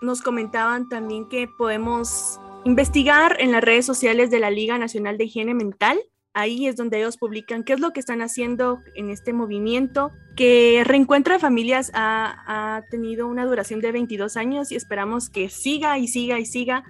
Nos 0.00 0.22
comentaban 0.22 0.88
también 0.88 1.28
que 1.28 1.48
podemos 1.48 2.38
investigar 2.64 3.36
en 3.40 3.50
las 3.50 3.64
redes 3.64 3.86
sociales 3.86 4.30
de 4.30 4.38
la 4.38 4.50
Liga 4.50 4.78
Nacional 4.78 5.18
de 5.18 5.24
Higiene 5.24 5.54
Mental 5.54 5.98
Ahí 6.38 6.66
es 6.66 6.76
donde 6.76 6.98
ellos 6.98 7.16
publican 7.16 7.64
qué 7.64 7.72
es 7.72 7.80
lo 7.80 7.94
que 7.94 8.00
están 8.00 8.20
haciendo 8.20 8.82
en 8.94 9.08
este 9.08 9.32
movimiento, 9.32 10.12
que 10.36 10.82
Reencuentro 10.84 11.32
de 11.32 11.40
Familias 11.40 11.90
ha, 11.94 12.82
tenido 12.90 13.26
una 13.26 13.46
duración 13.46 13.80
de 13.80 13.90
22 13.90 14.36
años 14.36 14.70
y 14.70 14.76
esperamos 14.76 15.30
que 15.30 15.48
siga 15.48 15.96
y 15.96 16.08
siga 16.08 16.38
y 16.38 16.44
siga 16.44 16.84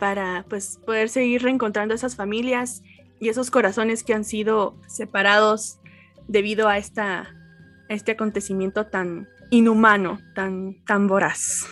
para 0.00 0.44
pues, 0.48 0.80
poder 0.84 1.08
seguir 1.08 1.40
reencontrando 1.40 1.94
esas 1.94 2.16
familias 2.16 2.82
y 3.20 3.28
esos 3.28 3.52
corazones 3.52 4.02
que 4.02 4.12
han 4.12 4.24
sido 4.24 4.74
separados 4.88 5.78
debido 6.26 6.66
a, 6.66 6.76
esta, 6.76 7.28
a 7.88 7.94
este 7.94 8.10
acontecimiento 8.10 8.86
tan 8.86 9.28
inhumano, 9.50 10.18
tan, 10.34 10.84
tan 10.84 11.06
voraz. 11.06 11.64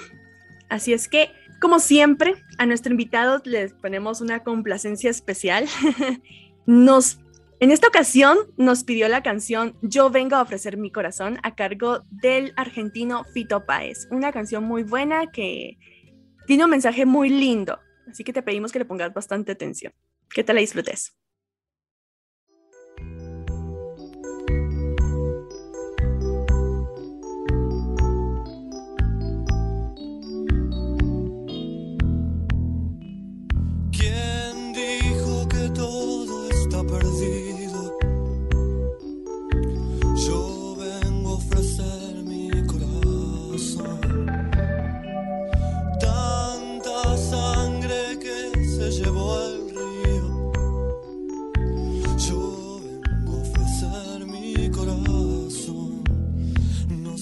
Así 0.69 0.93
es 0.93 1.09
que, 1.09 1.33
como 1.61 1.81
siempre, 1.81 2.37
a 2.59 2.67
nuestro 2.67 2.93
invitado 2.93 3.43
les 3.45 3.73
ponemos 3.73 4.21
una 4.21 4.45
complacencia 4.45 5.11
especial. 5.11 5.67
Nos, 6.69 7.19
en 7.61 7.71
esta 7.71 7.89
ocasión 7.89 8.37
nos 8.59 8.85
pidió 8.85 9.09
la 9.09 9.23
canción 9.23 9.79
Yo 9.81 10.11
vengo 10.11 10.37
a 10.37 10.43
ofrecer 10.43 10.77
mi 10.77 10.93
corazón 10.93 11.39
a 11.43 11.55
cargo 11.55 12.03
del 12.11 12.53
argentino 12.57 13.25
Fito 13.25 13.65
Páez. 13.65 14.07
Una 14.11 14.33
canción 14.33 14.65
muy 14.65 14.83
buena 14.83 15.29
que 15.33 15.79
tiene 16.47 16.65
un 16.67 16.71
mensaje 16.71 17.07
muy 17.07 17.31
lindo. 17.31 17.79
Así 18.07 18.23
que 18.23 18.35
te 18.35 18.43
pedimos 18.43 18.71
que 18.71 18.81
le 18.81 18.85
pongas 18.85 19.15
bastante 19.15 19.53
atención. 19.53 19.95
Que 20.29 20.45
te 20.45 20.53
la 20.53 20.61
disfrutes. 20.61 21.17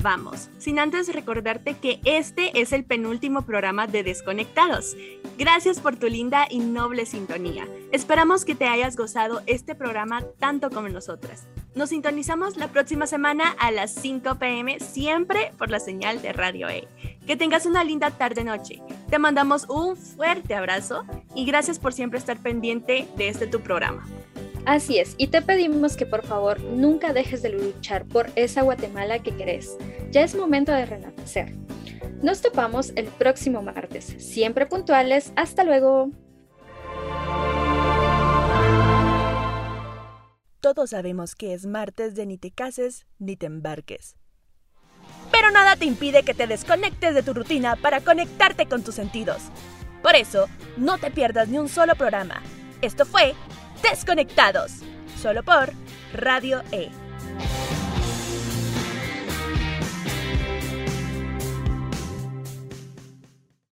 Vamos, 0.00 0.48
sin 0.58 0.78
antes 0.78 1.12
recordarte 1.12 1.74
que 1.74 2.00
este 2.04 2.60
es 2.60 2.72
el 2.72 2.84
penúltimo 2.84 3.42
programa 3.42 3.88
de 3.88 4.04
Desconectados. 4.04 4.96
Gracias 5.36 5.80
por 5.80 5.96
tu 5.96 6.06
linda 6.06 6.46
y 6.48 6.60
noble 6.60 7.04
sintonía. 7.04 7.66
Esperamos 7.90 8.44
que 8.44 8.54
te 8.54 8.66
hayas 8.66 8.96
gozado 8.96 9.42
este 9.46 9.74
programa 9.74 10.22
tanto 10.38 10.70
como 10.70 10.88
nosotras. 10.88 11.48
Nos 11.74 11.88
sintonizamos 11.90 12.56
la 12.56 12.68
próxima 12.68 13.06
semana 13.06 13.56
a 13.58 13.72
las 13.72 13.92
5 13.94 14.36
pm, 14.36 14.78
siempre 14.78 15.52
por 15.58 15.70
la 15.70 15.80
señal 15.80 16.22
de 16.22 16.32
Radio 16.32 16.68
E. 16.68 16.86
Que 17.26 17.36
tengas 17.36 17.66
una 17.66 17.82
linda 17.82 18.10
tarde-noche. 18.10 18.80
Te 19.10 19.18
mandamos 19.18 19.68
un 19.68 19.96
fuerte 19.96 20.54
abrazo 20.54 21.04
y 21.34 21.44
gracias 21.44 21.78
por 21.78 21.92
siempre 21.92 22.18
estar 22.18 22.38
pendiente 22.38 23.08
de 23.16 23.28
este 23.28 23.46
tu 23.48 23.60
programa. 23.60 24.06
Así 24.68 24.98
es, 24.98 25.14
y 25.16 25.28
te 25.28 25.40
pedimos 25.40 25.96
que 25.96 26.04
por 26.04 26.26
favor 26.26 26.60
nunca 26.60 27.14
dejes 27.14 27.40
de 27.40 27.48
luchar 27.48 28.04
por 28.04 28.28
esa 28.36 28.60
Guatemala 28.60 29.20
que 29.20 29.34
querés. 29.34 29.78
Ya 30.10 30.20
es 30.20 30.34
momento 30.34 30.72
de 30.72 30.84
renacer. 30.84 31.54
Nos 32.22 32.42
topamos 32.42 32.92
el 32.94 33.06
próximo 33.06 33.62
martes, 33.62 34.04
siempre 34.18 34.66
puntuales. 34.66 35.32
Hasta 35.36 35.64
luego. 35.64 36.10
Todos 40.60 40.90
sabemos 40.90 41.34
que 41.34 41.54
es 41.54 41.64
martes 41.64 42.14
de 42.14 42.26
ni 42.26 42.36
te 42.36 42.50
cases 42.50 43.06
ni 43.18 43.36
te 43.36 43.46
embarques. 43.46 44.16
Pero 45.32 45.50
nada 45.50 45.76
te 45.76 45.86
impide 45.86 46.24
que 46.24 46.34
te 46.34 46.46
desconectes 46.46 47.14
de 47.14 47.22
tu 47.22 47.32
rutina 47.32 47.76
para 47.76 48.02
conectarte 48.02 48.66
con 48.66 48.84
tus 48.84 48.96
sentidos. 48.96 49.44
Por 50.02 50.14
eso, 50.14 50.46
no 50.76 50.98
te 50.98 51.10
pierdas 51.10 51.48
ni 51.48 51.56
un 51.56 51.70
solo 51.70 51.94
programa. 51.94 52.42
Esto 52.82 53.06
fue 53.06 53.34
desconectados, 53.82 54.82
solo 55.20 55.42
por 55.42 55.72
Radio 56.12 56.62
E. 56.72 56.90